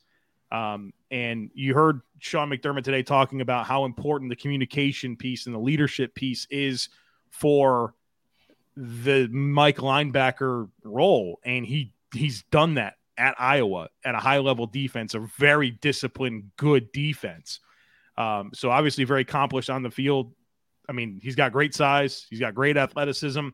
Um, 0.50 0.92
and 1.10 1.50
you 1.54 1.72
heard 1.72 2.00
Sean 2.18 2.50
McDermott 2.50 2.82
today 2.82 3.04
talking 3.04 3.40
about 3.40 3.66
how 3.66 3.84
important 3.84 4.30
the 4.30 4.36
communication 4.36 5.16
piece 5.16 5.46
and 5.46 5.54
the 5.54 5.60
leadership 5.60 6.16
piece 6.16 6.48
is 6.50 6.88
for 7.30 7.94
the 8.76 9.28
Mike 9.28 9.78
linebacker 9.78 10.68
role. 10.82 11.38
And 11.44 11.64
he 11.64 11.92
he's 12.12 12.42
done 12.50 12.74
that 12.74 12.96
at 13.16 13.34
Iowa 13.38 13.88
at 14.04 14.14
a 14.14 14.18
high 14.18 14.38
level 14.38 14.66
defense, 14.66 15.14
a 15.14 15.20
very 15.20 15.70
disciplined, 15.70 16.50
good 16.56 16.92
defense. 16.92 17.60
Um, 18.16 18.50
so 18.54 18.70
obviously 18.70 19.04
very 19.04 19.22
accomplished 19.22 19.70
on 19.70 19.82
the 19.82 19.90
field. 19.90 20.32
I 20.88 20.92
mean, 20.92 21.20
he's 21.22 21.34
got 21.36 21.52
great 21.52 21.74
size. 21.74 22.26
He's 22.28 22.40
got 22.40 22.54
great 22.54 22.76
athleticism. 22.76 23.48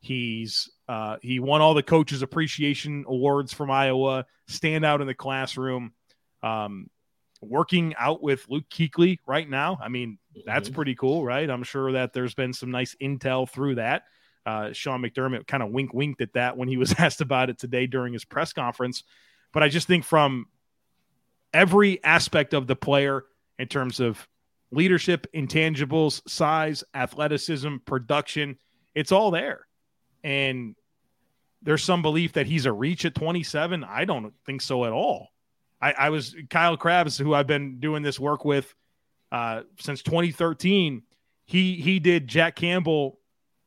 He's 0.00 0.70
uh, 0.88 1.16
he 1.22 1.40
won 1.40 1.62
all 1.62 1.72
the 1.72 1.82
coaches 1.82 2.20
appreciation 2.20 3.04
awards 3.08 3.54
from 3.54 3.70
Iowa. 3.70 4.26
Stand 4.48 4.84
out 4.84 5.00
in 5.00 5.06
the 5.06 5.14
classroom. 5.14 5.92
Um, 6.42 6.90
working 7.40 7.94
out 7.98 8.22
with 8.22 8.46
Luke 8.48 8.68
Kuechly 8.70 9.18
right 9.26 9.48
now. 9.48 9.78
I 9.82 9.88
mean, 9.88 10.18
that's 10.44 10.68
Mhm. 10.68 10.74
pretty 10.74 10.94
cool, 10.94 11.24
right? 11.24 11.48
I'm 11.48 11.62
sure 11.62 11.92
that 11.92 12.12
there's 12.12 12.34
been 12.34 12.52
some 12.52 12.70
nice 12.70 12.94
intel 13.00 13.48
through 13.48 13.76
that. 13.76 14.04
Uh, 14.46 14.72
Sean 14.72 15.02
McDermott 15.02 15.46
kind 15.46 15.62
of 15.62 15.70
wink 15.70 15.94
winked 15.94 16.20
at 16.20 16.34
that 16.34 16.56
when 16.56 16.68
he 16.68 16.76
was 16.76 16.94
asked 16.98 17.20
about 17.20 17.50
it 17.50 17.58
today 17.58 17.86
during 17.86 18.12
his 18.12 18.24
press 18.24 18.52
conference. 18.52 19.02
But 19.52 19.62
I 19.62 19.68
just 19.68 19.86
think 19.86 20.04
from 20.04 20.46
every 21.52 22.02
aspect 22.02 22.52
of 22.54 22.66
the 22.66 22.76
player 22.76 23.24
in 23.58 23.68
terms 23.68 24.00
of 24.00 24.28
leadership, 24.70 25.26
intangibles, 25.32 26.28
size, 26.28 26.84
athleticism, 26.92 27.76
production, 27.86 28.58
it's 28.94 29.12
all 29.12 29.30
there. 29.30 29.66
And 30.22 30.74
there's 31.62 31.82
some 31.82 32.02
belief 32.02 32.34
that 32.34 32.46
he's 32.46 32.66
a 32.66 32.72
reach 32.72 33.04
at 33.04 33.14
27. 33.14 33.84
I 33.84 34.04
don't 34.04 34.34
think 34.44 34.60
so 34.60 34.84
at 34.84 34.92
all. 34.92 35.28
I, 35.80 35.92
I 35.92 36.10
was 36.10 36.34
Kyle 36.50 36.76
Crabbs, 36.76 37.16
who 37.18 37.34
I've 37.34 37.46
been 37.46 37.78
doing 37.80 38.02
this 38.02 38.18
work 38.20 38.44
with 38.44 38.74
uh, 39.32 39.62
since 39.80 40.02
2013. 40.02 41.02
He 41.46 41.74
he 41.76 41.98
did 41.98 42.26
Jack 42.26 42.56
Campbell 42.56 43.18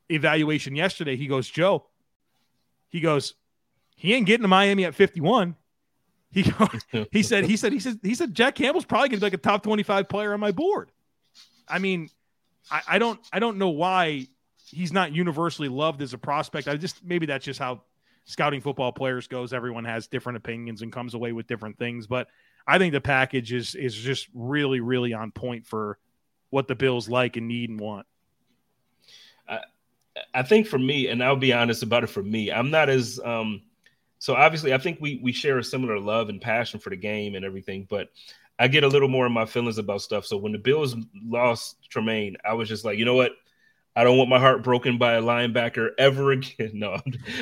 evaluation 0.10 0.76
yesterday. 0.76 1.16
He 1.16 1.28
goes, 1.28 1.49
Joe, 1.49 1.86
he 2.89 2.99
goes, 2.99 3.36
he 3.95 4.14
ain't 4.14 4.26
getting 4.26 4.43
to 4.43 4.47
Miami 4.47 4.86
at 4.86 4.95
51. 4.95 5.55
He 6.32 6.43
goes, 6.43 6.70
he 7.12 7.24
said, 7.24 7.45
he 7.45 7.58
said, 7.58 7.74
he 7.74 7.80
said, 7.80 7.99
he 8.03 8.16
said, 8.16 8.34
Jack 8.34 8.55
Campbell's 8.55 8.86
probably 8.86 9.10
gonna 9.10 9.20
be 9.20 9.26
like 9.26 9.34
a 9.34 9.38
top 9.38 9.64
25 9.64 10.08
player 10.10 10.34
on 10.34 10.39
my 10.39 10.51
board. 10.51 10.91
I 11.68 11.80
mean, 11.80 12.10
I, 12.72 12.82
I 12.88 12.99
don't 12.99 13.20
I 13.32 13.39
don't 13.39 13.58
know 13.58 13.70
why 13.70 14.28
he's 14.66 14.91
not 14.91 15.14
universally 15.14 15.70
loved 15.70 16.01
as 16.01 16.14
a 16.14 16.18
prospect. 16.18 16.68
I 16.68 16.76
just 16.76 17.03
maybe 17.03 17.26
that's 17.26 17.45
just 17.45 17.60
how 17.60 17.82
scouting 18.26 18.62
football 18.62 18.91
players 18.91 19.28
goes. 19.28 19.53
Everyone 19.53 19.86
has 19.86 20.08
different 20.08 20.38
opinions 20.38 20.82
and 20.82 20.91
comes 20.91 21.14
away 21.14 21.32
with 21.32 21.47
different 21.47 21.78
things. 21.80 22.08
But 22.08 22.28
I 22.68 22.78
think 22.78 22.93
the 22.93 23.01
package 23.01 23.53
is 23.53 23.76
is 23.76 23.95
just 23.95 24.28
really, 24.34 24.80
really 24.80 25.14
on 25.14 25.32
point 25.32 25.66
for 25.66 25.97
what 26.49 26.68
the 26.68 26.76
Bills 26.76 27.10
like 27.10 27.38
and 27.38 27.47
need 27.47 27.70
and 27.70 27.80
want. 27.80 28.05
I 30.34 30.43
think 30.43 30.68
for 30.68 30.80
me, 30.80 31.07
and 31.07 31.24
I'll 31.24 31.36
be 31.36 31.53
honest 31.53 31.84
about 31.84 32.03
it 32.03 32.07
for 32.07 32.24
me, 32.24 32.51
I'm 32.51 32.72
not 32.72 32.89
as 32.89 33.20
um 33.24 33.61
so 34.20 34.36
obviously 34.36 34.74
I 34.74 34.78
think 34.78 34.99
we 34.99 35.20
we 35.24 35.32
share 35.32 35.57
a 35.59 35.63
similar 35.63 35.99
love 35.99 36.30
and 36.30 36.41
passion 36.41 36.80
for 36.80 36.89
the 36.89 36.95
game 36.95 37.36
and 37.36 37.45
everything, 37.45 37.88
but 37.89 38.09
I 38.59 38.68
get 38.68 38.84
a 38.84 38.88
little 38.88 39.09
more 39.09 39.26
in 39.26 39.32
my 39.32 39.45
feelings 39.45 39.78
about 39.78 40.01
stuff. 40.01 40.26
So 40.26 40.38
when 40.38 40.51
the 40.51 40.57
Bills 40.57 40.95
lost 41.24 41.78
Tremaine, 41.89 42.38
I 42.43 42.53
was 42.53 42.68
just 42.68 42.84
like, 42.86 42.97
you 42.97 43.05
know 43.05 43.15
what? 43.15 43.34
I 43.95 44.03
don't 44.03 44.18
want 44.18 44.30
my 44.30 44.39
heart 44.39 44.63
broken 44.63 44.97
by 44.97 45.13
a 45.13 45.22
linebacker 45.22 45.89
ever 45.97 46.32
again. 46.32 46.72
No, 46.74 46.99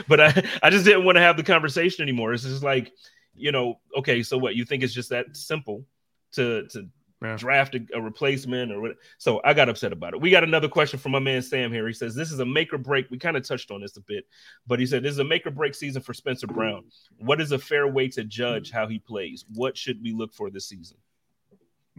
but 0.08 0.20
I, 0.20 0.44
I 0.64 0.70
just 0.70 0.86
didn't 0.86 1.06
want 1.06 1.18
to 1.18 1.22
have 1.22 1.38
the 1.38 1.44
conversation 1.44 2.04
anymore. 2.04 2.34
It's 2.34 2.44
just 2.44 2.64
like, 2.64 2.92
you 3.34 3.52
know, 3.52 3.80
okay, 3.98 4.24
so 4.24 4.38
what? 4.38 4.56
You 4.56 4.66
think 4.66 4.84
it's 4.84 4.94
just 4.94 5.10
that 5.10 5.36
simple 5.36 5.86
to 6.34 6.68
to 6.70 6.90
Yeah. 7.22 7.38
draft 7.38 7.76
a, 7.76 7.86
a 7.94 8.02
replacement 8.02 8.72
or 8.72 8.82
what? 8.82 8.92
So 9.18 9.42
I 9.44 9.54
got 9.54 9.70
upset 9.70 9.94
about 9.94 10.14
it. 10.14 10.22
We 10.22 10.30
got 10.30 10.44
another 10.44 10.68
question 10.68 11.00
from 11.00 11.14
my 11.14 11.20
man 11.20 11.42
Sam 11.42 11.72
here. 11.72 11.88
He 11.88 11.94
says 11.94 12.14
this 12.14 12.32
is 12.32 12.40
a 12.40 12.46
make 12.46 12.74
or 12.74 12.78
break. 12.78 13.10
We 13.10 13.18
kind 13.18 13.38
of 13.38 13.48
touched 13.48 13.72
on 13.72 13.82
this 13.82 13.98
a 13.98 14.02
bit, 14.02 14.26
but 14.68 14.80
he 14.80 14.86
said 14.86 15.02
this 15.02 15.14
is 15.14 15.20
a 15.20 15.24
make 15.24 15.46
or 15.48 15.52
break 15.52 15.76
season 15.76 16.02
for 16.02 16.14
Spencer 16.14 16.48
Brown. 16.48 16.84
What 17.18 17.40
is 17.40 17.52
a 17.52 17.60
fair 17.60 17.88
way 17.88 18.10
to 18.10 18.24
judge 18.24 18.70
how 18.70 18.88
he 18.88 19.00
plays? 19.00 19.46
What 19.54 19.78
should 19.78 20.02
we 20.04 20.14
look 20.14 20.34
for 20.34 20.50
this 20.50 20.68
season? 20.68 20.98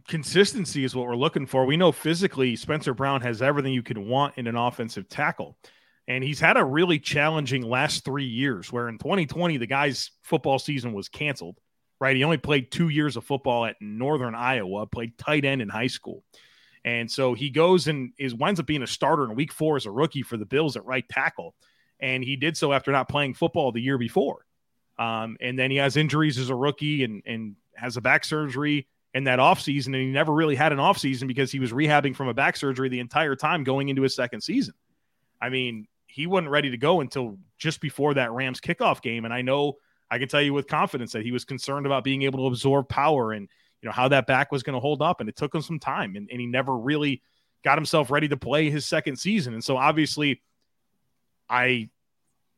consistency 0.09 0.85
is 0.85 0.95
what 0.95 1.07
we're 1.07 1.17
looking 1.17 1.47
for. 1.47 1.65
We 1.65 1.77
know 1.77 1.93
physically 1.93 2.57
Spencer 2.57 2.95
Brown 2.95 3.21
has 3.23 3.43
everything 3.43 3.73
you 3.73 3.83
could 3.83 3.99
want 3.99 4.35
in 4.37 4.47
an 4.47 4.57
offensive 4.57 5.09
tackle. 5.09 5.57
And 6.09 6.23
he's 6.23 6.39
had 6.39 6.57
a 6.57 6.65
really 6.65 6.99
challenging 6.99 7.63
last 7.63 8.05
three 8.05 8.27
years 8.27 8.73
where 8.73 8.89
in 8.89 8.99
2020, 8.99 9.57
the 9.57 9.67
guy's 9.67 10.13
football 10.23 10.59
season 10.59 10.93
was 10.93 11.09
canceled, 11.09 11.59
right? 12.01 12.17
He 12.17 12.25
only 12.25 12.37
played 12.37 12.71
two 12.71 12.89
years 12.89 13.17
of 13.17 13.25
football 13.25 13.65
at 13.65 13.77
Northern 13.81 14.35
Iowa, 14.35 14.87
played 14.87 15.17
tight 15.19 15.45
end 15.45 15.63
in 15.63 15.69
high 15.69 15.87
school. 15.87 16.23
And 16.85 17.11
so 17.11 17.35
he 17.35 17.51
goes 17.51 17.89
and 17.89 18.13
is 18.17 18.35
winds 18.35 18.61
up 18.61 18.67
being 18.67 18.83
a 18.83 18.87
starter 18.87 19.25
in 19.25 19.35
week 19.35 19.53
four 19.53 19.77
as 19.77 19.87
a 19.87 19.91
rookie 19.91 20.23
for 20.23 20.37
the 20.37 20.47
Bills 20.47 20.77
at 20.77 20.85
right 20.85 21.07
tackle. 21.09 21.55
And 21.99 22.23
he 22.23 22.37
did 22.37 22.57
so 22.57 22.73
after 22.73 22.93
not 22.93 23.09
playing 23.09 23.35
football 23.35 23.73
the 23.73 23.81
year 23.81 23.99
before. 23.99 24.47
Um, 24.99 25.37
and 25.41 25.59
then 25.59 25.71
he 25.71 25.79
has 25.79 25.97
injuries 25.97 26.39
as 26.39 26.49
a 26.49 26.55
rookie 26.55 27.03
and, 27.03 27.23
and 27.27 27.57
has 27.75 27.97
a 27.97 28.01
back 28.01 28.25
surgery 28.25 28.87
in 29.15 29.25
that 29.25 29.41
offseason. 29.41 29.87
And 29.87 29.97
he 29.97 30.07
never 30.07 30.33
really 30.33 30.55
had 30.55 30.73
an 30.73 30.79
offseason 30.79 31.27
because 31.27 31.51
he 31.51 31.59
was 31.59 31.73
rehabbing 31.73 32.15
from 32.15 32.29
a 32.29 32.35
back 32.35 32.57
surgery 32.57 32.89
the 32.89 33.01
entire 33.01 33.35
time 33.35 33.65
going 33.65 33.89
into 33.89 34.03
his 34.03 34.15
second 34.15 34.43
season. 34.43 34.75
I 35.41 35.49
mean, 35.49 35.89
he 36.07 36.27
wasn't 36.27 36.51
ready 36.51 36.71
to 36.71 36.79
go 36.79 37.01
until 37.01 37.37
just 37.59 37.81
before 37.81 38.15
that 38.15 38.33
Rams 38.33 38.61
kickoff 38.61 39.03
game. 39.03 39.25
And 39.25 39.35
I 39.35 39.43
know 39.43 39.79
I 40.11 40.19
can 40.19 40.29
tell 40.29 40.43
you 40.43 40.53
with 40.53 40.69
confidence 40.69 41.13
that 41.13 41.25
he 41.25 41.33
was 41.33 41.45
concerned 41.45 41.87
about 41.87 42.05
being 42.05 42.23
able 42.23 42.41
to 42.41 42.47
absorb 42.47 42.89
power 42.89 43.33
and 43.33 43.49
you 43.83 43.89
know 43.89 43.93
how 43.93 44.09
that 44.09 44.27
back 44.27 44.53
was 44.53 44.63
going 44.63 44.75
to 44.75 44.81
hold 44.81 45.03
up. 45.03 45.21
And 45.21 45.29
it 45.29 45.37
took 45.37 45.55
him 45.55 45.63
some 45.63 45.79
time. 45.79 46.17
And, 46.17 46.29
and 46.31 46.41
he 46.41 46.47
never 46.47 46.77
really 46.77 47.23
got 47.65 47.79
himself 47.79 48.11
ready 48.11 48.29
to 48.29 48.37
play 48.37 48.71
his 48.71 48.87
second 48.87 49.17
season. 49.17 49.53
And 49.53 49.63
so 49.63 49.77
obviously 49.77 50.43
I 51.49 51.91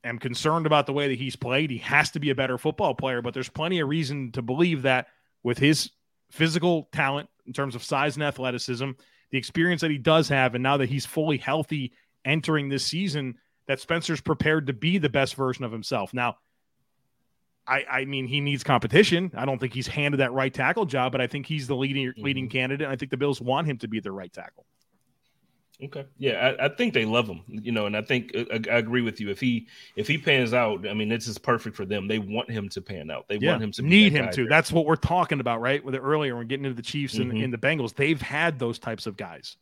am 0.05 0.19
concerned 0.19 0.67
about 0.67 0.87
the 0.87 0.93
way 0.93 1.09
that 1.09 1.19
he's 1.19 1.37
played. 1.37 1.71
He 1.71 1.79
has 1.79 2.11
to 2.13 2.21
be 2.21 2.31
a 2.31 2.35
better 2.35 2.59
football 2.59 2.95
player, 2.95 3.23
but 3.23 3.35
there's 3.35 3.49
plenty 3.49 3.81
of 3.81 3.89
reason 3.89 4.33
to 4.33 4.43
believe 4.43 4.83
that 4.83 5.09
with 5.43 5.59
his 5.59 5.91
physical 6.31 6.89
talent 6.93 7.29
in 7.47 7.53
terms 7.53 7.75
of 7.75 7.83
size 7.83 8.17
and 8.17 8.25
athleticism, 8.25 8.91
the 9.31 9.39
experience 9.39 9.81
that 9.81 9.91
he 9.91 9.99
does 9.99 10.29
have, 10.29 10.55
and 10.55 10.63
now 10.63 10.77
that 10.77 10.89
he's 10.89 11.07
fully 11.07 11.39
healthy 11.39 11.93
entering 12.25 12.69
this 12.69 12.85
season, 12.85 13.37
that 13.67 13.81
Spencer's 13.81 14.21
prepared 14.21 14.67
to 14.67 14.73
be 14.73 14.99
the 14.99 15.09
best 15.09 15.35
version 15.35 15.65
of 15.65 15.73
himself. 15.73 16.15
Now, 16.15 16.37
I, 17.69 17.85
I 17.91 18.05
mean, 18.07 18.27
he 18.27 18.41
needs 18.41 18.65
competition. 18.65 19.31
I 19.37 19.45
don't 19.45 19.59
think 19.59 19.75
he's 19.75 19.87
handed 19.87 20.19
that 20.21 20.33
right 20.33 20.53
tackle 20.53 20.87
job, 20.87 21.13
but 21.13 21.21
I 21.21 21.27
think 21.27 21.47
he's 21.47 21.67
the 21.67 21.77
leading 21.77 22.13
leading 22.17 22.49
candidate. 22.49 22.85
And 22.87 22.93
I 22.93 22.97
think 22.97 23.11
the 23.11 23.17
Bills 23.17 23.41
want 23.41 23.67
him 23.67 23.77
to 23.79 23.89
be 23.89 24.01
their 24.01 24.13
right 24.13 24.33
tackle. 24.33 24.65
Okay, 25.81 26.07
yeah, 26.19 26.55
I, 26.59 26.65
I 26.67 26.69
think 26.71 26.93
they 26.93 27.05
love 27.05 27.29
him, 27.29 27.43
you 27.47 27.71
know, 27.71 27.87
and 27.87 27.97
I 27.97 28.03
think 28.03 28.33
I, 28.35 28.61
I 28.69 28.79
agree 28.79 29.01
with 29.03 29.21
you. 29.21 29.31
If 29.31 29.39
he 29.39 29.69
if 29.95 30.09
he 30.09 30.19
pans 30.19 30.53
out, 30.53 30.89
I 30.89 30.93
mean, 30.95 31.09
this 31.09 31.29
is 31.29 31.39
perfect 31.39 31.77
for 31.77 31.85
them. 31.85 32.09
They 32.09 32.19
want 32.19 32.51
him 32.51 32.69
to 32.71 32.81
pan 32.83 33.13
out. 33.13 33.29
They 33.29 33.39
want 33.39 33.63
him 33.63 33.71
to 33.73 33.83
need 33.83 34.11
him 34.11 34.29
to. 34.31 34.43
there. 34.43 34.49
That's 34.49 34.73
what 34.73 34.87
we're 34.87 34.97
talking 34.97 35.39
about, 35.39 35.61
right? 35.61 35.85
With 35.85 35.95
it 35.95 36.01
earlier, 36.01 36.35
we're 36.35 36.43
getting 36.43 36.65
into 36.65 36.75
the 36.75 36.83
Chiefs 36.83 37.15
and, 37.15 37.31
Mhm. 37.33 37.45
and 37.45 37.53
the 37.53 37.59
Bengals. 37.59 37.95
They've 37.95 38.21
had 38.21 38.59
those 38.59 38.81
types 38.81 39.07
of 39.07 39.17
guys. 39.17 39.57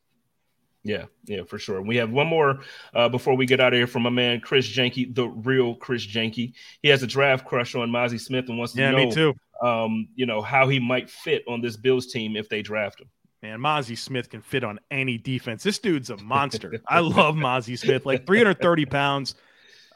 Yeah, 0.86 1.06
yeah, 1.24 1.42
for 1.42 1.58
sure. 1.58 1.82
We 1.82 1.96
have 1.96 2.10
one 2.10 2.26
more 2.28 2.60
uh, 2.94 3.08
before 3.08 3.36
we 3.36 3.44
get 3.46 3.60
out 3.60 3.72
of 3.72 3.76
here 3.78 3.86
from 3.86 4.02
my 4.02 4.10
man 4.10 4.40
Chris 4.40 4.68
Jenke, 4.68 5.14
the 5.14 5.28
real 5.28 5.74
Chris 5.74 6.06
Jenke. 6.06 6.52
He 6.82 6.88
has 6.88 7.02
a 7.02 7.06
draft 7.06 7.44
crush 7.44 7.74
on 7.74 7.90
Mazi 7.90 8.20
Smith 8.20 8.48
and 8.48 8.56
wants 8.58 8.74
to 8.74 8.80
Yeah, 8.80 8.92
know, 8.92 9.06
me 9.06 9.10
too. 9.12 9.34
um, 9.62 10.08
you 10.14 10.26
know, 10.26 10.40
how 10.42 10.68
he 10.68 10.78
might 10.78 11.10
fit 11.10 11.42
on 11.48 11.60
this 11.60 11.76
Bills 11.76 12.06
team 12.06 12.36
if 12.36 12.48
they 12.48 12.62
draft 12.62 13.00
him. 13.00 13.08
Man, 13.42 13.58
Mazi 13.58 13.98
Smith 13.98 14.30
can 14.30 14.40
fit 14.42 14.64
on 14.64 14.78
any 14.90 15.18
defense. 15.18 15.62
This 15.62 15.78
dude's 15.78 16.10
a 16.10 16.16
monster. 16.22 16.80
I 16.88 17.00
love 17.00 17.34
Mazi 17.34 17.76
Smith. 17.78 18.06
Like 18.06 18.26
330 18.26 18.86
pounds. 18.86 19.34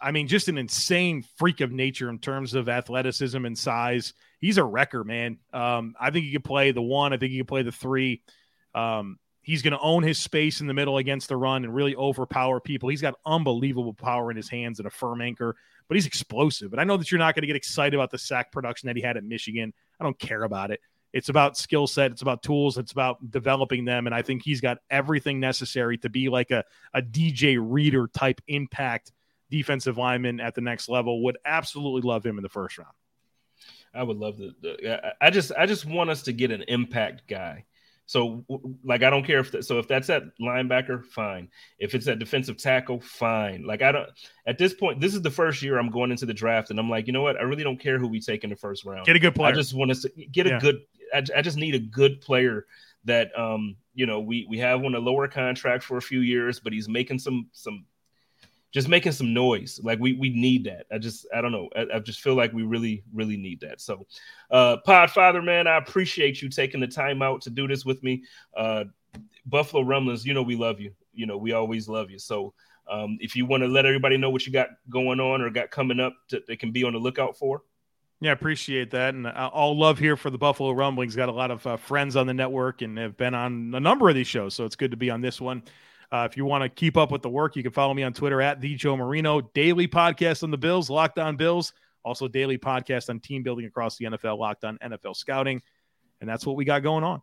I 0.03 0.11
mean, 0.13 0.29
just 0.29 0.49
an 0.49 0.59
insane 0.59 1.25
freak 1.37 1.61
of 1.61 1.71
nature 1.73 2.09
in 2.11 2.19
terms 2.19 2.55
of 2.55 2.69
athleticism 2.69 3.45
and 3.45 3.57
size. 3.57 4.15
He's 4.41 4.57
a 4.59 4.65
wrecker, 4.65 5.05
man. 5.05 5.39
Um, 5.53 5.95
I 6.01 6.11
think 6.11 6.25
he 6.25 6.33
could 6.33 6.45
play 6.45 6.73
the 6.73 6.83
one. 6.83 7.13
I 7.13 7.19
think 7.19 7.33
he 7.33 7.39
could 7.39 7.49
play 7.49 7.63
the 7.63 7.73
three. 7.73 8.23
Um, 8.75 9.19
he's 9.43 9.63
going 9.63 9.73
to 9.73 9.81
own 9.81 10.03
his 10.03 10.19
space 10.19 10.61
in 10.61 10.67
the 10.67 10.75
middle 10.75 10.99
against 10.99 11.29
the 11.29 11.37
run 11.37 11.65
and 11.65 11.75
really 11.75 11.97
overpower 11.97 12.61
people. 12.61 12.89
He's 12.89 13.01
got 13.01 13.15
unbelievable 13.25 13.95
power 13.95 14.31
in 14.31 14.37
his 14.37 14.49
hands 14.49 14.79
and 14.79 14.87
a 14.87 14.91
firm 14.91 15.21
anchor, 15.21 15.57
but 15.89 15.97
he's 15.97 16.07
explosive. 16.07 16.73
And 16.73 16.81
I 16.81 16.85
know 16.85 16.97
that 16.97 17.11
you're 17.11 17.19
not 17.19 17.35
going 17.35 17.43
to 17.43 17.47
get 17.47 17.57
excited 17.57 17.95
about 17.95 18.11
the 18.11 18.19
sack 18.19 18.53
production 18.53 18.87
that 18.89 18.97
he 18.97 19.03
had 19.03 19.17
at 19.17 19.25
Michigan. 19.25 19.73
I 19.99 20.05
don't 20.05 20.19
care 20.19 20.43
about 20.43 20.71
it. 20.71 20.81
It's 21.13 21.29
about 21.29 21.57
skill 21.57 21.87
set. 21.87 22.13
It's 22.13 22.23
about 22.23 22.43
tools. 22.43 22.79
It's 22.79 22.93
about 22.93 23.31
developing 23.31 23.85
them. 23.85 24.07
And 24.07 24.15
I 24.15 24.23
think 24.23 24.43
he's 24.45 24.61
got 24.61 24.79
everything 24.91 25.41
necessary 25.41 25.99
to 25.99 26.09
be 26.09 26.29
like 26.29 26.51
a, 26.53 26.65
a 26.95 27.03
DJ 27.03 27.59
Reader 27.61 28.09
type 28.09 28.41
impact 28.47 29.11
defensive 29.51 29.99
lineman 29.99 30.39
at 30.39 30.55
the 30.55 30.61
next 30.61 30.89
level. 30.89 31.25
Would 31.25 31.39
absolutely 31.45 32.03
love 32.09 32.25
him 32.25 32.39
in 32.39 32.43
the 32.43 32.49
first 32.49 32.79
round. 32.79 32.93
I 33.93 34.05
would 34.05 34.19
love 34.19 34.37
to. 34.37 34.55
I- 34.89 35.27
I 35.27 35.31
just, 35.31 35.51
I 35.59 35.67
just 35.67 35.85
want 35.85 36.11
us 36.11 36.23
to 36.23 36.33
get 36.33 36.53
an 36.53 36.63
impact 36.69 37.27
guy. 37.27 37.65
So, 38.11 38.45
like, 38.83 39.05
I 39.05 39.11
don't 39.11 39.25
care 39.25 39.39
if 39.39 39.53
that, 39.53 39.65
so 39.65 39.79
if 39.79 39.87
that's 39.87 40.11
at 40.11 40.25
linebacker, 40.41 41.05
fine. 41.05 41.49
If 41.79 41.95
it's 41.95 42.09
at 42.09 42.19
defensive 42.19 42.57
tackle, 42.57 42.99
fine. 42.99 43.63
Like, 43.65 43.83
I 43.83 43.93
don't. 43.93 44.09
At 44.49 44.59
this 44.59 44.75
point, 44.75 45.01
this 45.01 45.15
is 45.15 45.23
the 45.23 45.31
first 45.31 45.63
year 45.63 45.79
I'm 45.79 45.91
going 45.93 46.11
into 46.11 46.27
the 46.27 46.35
draft, 46.35 46.71
and 46.71 46.81
I'm 46.81 46.91
like, 46.91 47.07
you 47.07 47.13
know 47.13 47.23
what? 47.23 47.37
I 47.37 47.43
really 47.43 47.63
don't 47.63 47.79
care 47.79 48.01
who 48.01 48.09
we 48.09 48.19
take 48.21 48.43
in 48.43 48.51
the 48.51 48.57
first 48.57 48.85
round. 48.85 49.07
Get 49.07 49.15
a 49.15 49.21
good 49.21 49.37
player. 49.37 49.53
I 49.53 49.55
just 49.55 49.75
want 49.75 49.95
to 49.95 50.09
get 50.33 50.49
a 50.49 50.51
Yeah. 50.51 50.59
good. 50.59 50.81
I, 51.15 51.23
I 51.37 51.43
just 51.43 51.57
need 51.57 51.77
a 51.77 51.79
good 51.79 52.21
player 52.21 52.67
that, 53.05 53.31
um, 53.39 53.77
you 53.95 54.07
know, 54.07 54.19
we 54.19 54.45
we 54.51 54.59
have 54.59 54.83
on 54.85 54.97
a 54.97 54.99
lower 54.99 55.29
contract 55.29 55.85
for 55.85 55.97
a 55.97 56.03
few 56.03 56.19
years, 56.19 56.59
but 56.59 56.73
he's 56.73 56.89
making 56.89 57.21
some 57.21 57.49
some 57.53 57.85
just 58.73 58.89
making 58.89 59.13
some 59.13 59.35
noise. 59.35 59.81
Like 59.83 59.99
we 59.99 60.15
we 60.15 60.31
need 60.31 60.65
that. 60.65 60.87
I 60.93 60.99
just 60.99 61.27
I 61.35 61.41
don't 61.41 61.53
know. 61.53 61.69
I, 61.77 61.87
I 61.95 61.99
just 61.99 62.21
feel 62.21 62.35
like 62.35 62.53
we 62.53 62.63
really 62.63 63.03
really 63.13 63.37
need 63.37 63.61
that. 63.61 63.81
So, 63.81 64.07
uh, 64.51 64.79
Podfather 64.87 65.45
man, 65.45 65.67
I 65.67 65.77
appreciate 65.77 66.41
you 66.43 66.49
taking 66.49 66.81
the 66.81 66.87
time 66.87 67.23
out 67.23 67.43
to 67.43 67.51
do 67.51 67.67
this 67.67 67.85
with 67.85 68.03
me. 68.03 68.23
Uh, 68.57 68.85
Buffalo 69.47 69.83
Rumblings, 69.83 70.25
you 70.25 70.35
know 70.35 70.43
we 70.43 70.57
love 70.57 70.81
you. 70.81 70.93
You 71.13 71.27
know 71.27 71.37
we 71.37 71.53
always 71.53 71.89
love 71.89 72.11
you. 72.11 72.19
So. 72.19 72.55
Um, 72.91 73.19
if 73.21 73.37
you 73.37 73.47
want 73.47 73.63
to 73.63 73.69
let 73.69 73.87
everybody 73.87 74.17
know 74.17 74.31
what 74.31 74.45
you 74.45 74.53
got 74.53 74.71
going 74.89 75.21
on 75.21 75.43
or 75.43 75.51
got 75.51 75.71
coming 75.71 76.01
up, 76.01 76.13
to, 76.31 76.43
they 76.49 76.57
can 76.57 76.73
be 76.73 76.83
on 76.83 76.95
the 76.95 76.99
lookout 76.99 77.37
for. 77.37 77.63
Yeah, 78.21 78.33
appreciate 78.33 78.91
that, 78.91 79.15
and 79.15 79.27
all 79.27 79.79
love 79.79 79.99
here 79.99 80.15
for 80.15 80.29
the 80.29 80.37
Buffalo 80.37 80.73
Rumblings. 80.73 81.17
Got 81.17 81.31
a 81.31 81.33
lot 81.33 81.51
of 81.51 81.67
uh, 81.67 81.77
friends 81.79 82.17
on 82.17 82.27
the 82.27 82.35
network 82.35 82.83
and 82.83 82.99
have 82.99 83.17
been 83.17 83.33
on 83.35 83.73
a 83.75 83.81
number 83.81 84.11
of 84.11 84.15
these 84.15 84.27
shows, 84.27 84.55
so 84.55 84.67
it's 84.67 84.77
good 84.77 84.91
to 84.91 84.97
be 84.97 85.09
on 85.09 85.23
this 85.23 85.41
one. 85.41 85.63
Uh, 86.13 86.27
if 86.31 86.37
you 86.37 86.45
want 86.45 86.63
to 86.63 86.69
keep 86.69 86.97
up 86.97 87.13
with 87.13 87.23
the 87.23 87.29
work, 87.29 87.57
you 87.57 87.63
can 87.63 87.73
follow 87.73 87.95
me 87.95 88.03
on 88.03 88.13
Twitter 88.13 88.43
at 88.43 88.61
the 88.61 88.75
Joe 88.75 88.97
Marino. 88.97 89.41
Daily 89.41 89.87
podcast 89.87 90.43
on 90.43 90.51
the 90.51 90.59
Bills, 90.59 90.91
Locked 90.91 91.19
On 91.19 91.37
Bills. 91.37 91.73
Also, 92.05 92.27
daily 92.29 92.59
podcast 92.59 93.11
on 93.11 93.21
team 93.21 93.43
building 93.43 93.67
across 93.67 93.97
the 93.97 94.07
NFL, 94.07 94.39
Locked 94.39 94.65
On 94.65 94.79
NFL 94.79 95.15
Scouting, 95.15 95.63
and 96.21 96.29
that's 96.29 96.47
what 96.47 96.57
we 96.57 96.65
got 96.65 96.83
going 96.83 97.05
on. 97.05 97.23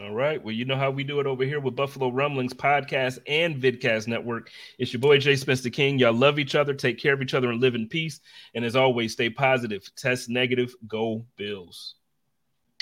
All 0.00 0.14
right. 0.14 0.42
Well, 0.42 0.54
you 0.54 0.64
know 0.64 0.76
how 0.76 0.90
we 0.90 1.04
do 1.04 1.20
it 1.20 1.26
over 1.26 1.44
here 1.44 1.60
with 1.60 1.76
Buffalo 1.76 2.10
Rumblings 2.10 2.54
podcast 2.54 3.18
and 3.26 3.56
Vidcast 3.56 4.08
Network. 4.08 4.50
It's 4.78 4.92
your 4.92 5.00
boy 5.00 5.18
Jay 5.18 5.36
Spencer 5.36 5.68
King. 5.68 5.98
Y'all 5.98 6.14
love 6.14 6.38
each 6.38 6.54
other, 6.54 6.72
take 6.72 6.98
care 6.98 7.12
of 7.12 7.20
each 7.20 7.34
other, 7.34 7.50
and 7.50 7.60
live 7.60 7.74
in 7.74 7.88
peace. 7.88 8.20
And 8.54 8.64
as 8.64 8.74
always, 8.74 9.12
stay 9.12 9.28
positive, 9.28 9.82
test 9.96 10.30
negative, 10.30 10.74
go 10.86 11.26
Bills. 11.36 11.96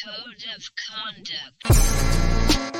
Code 0.03 0.45
of 0.57 0.71
conduct. 1.67 2.80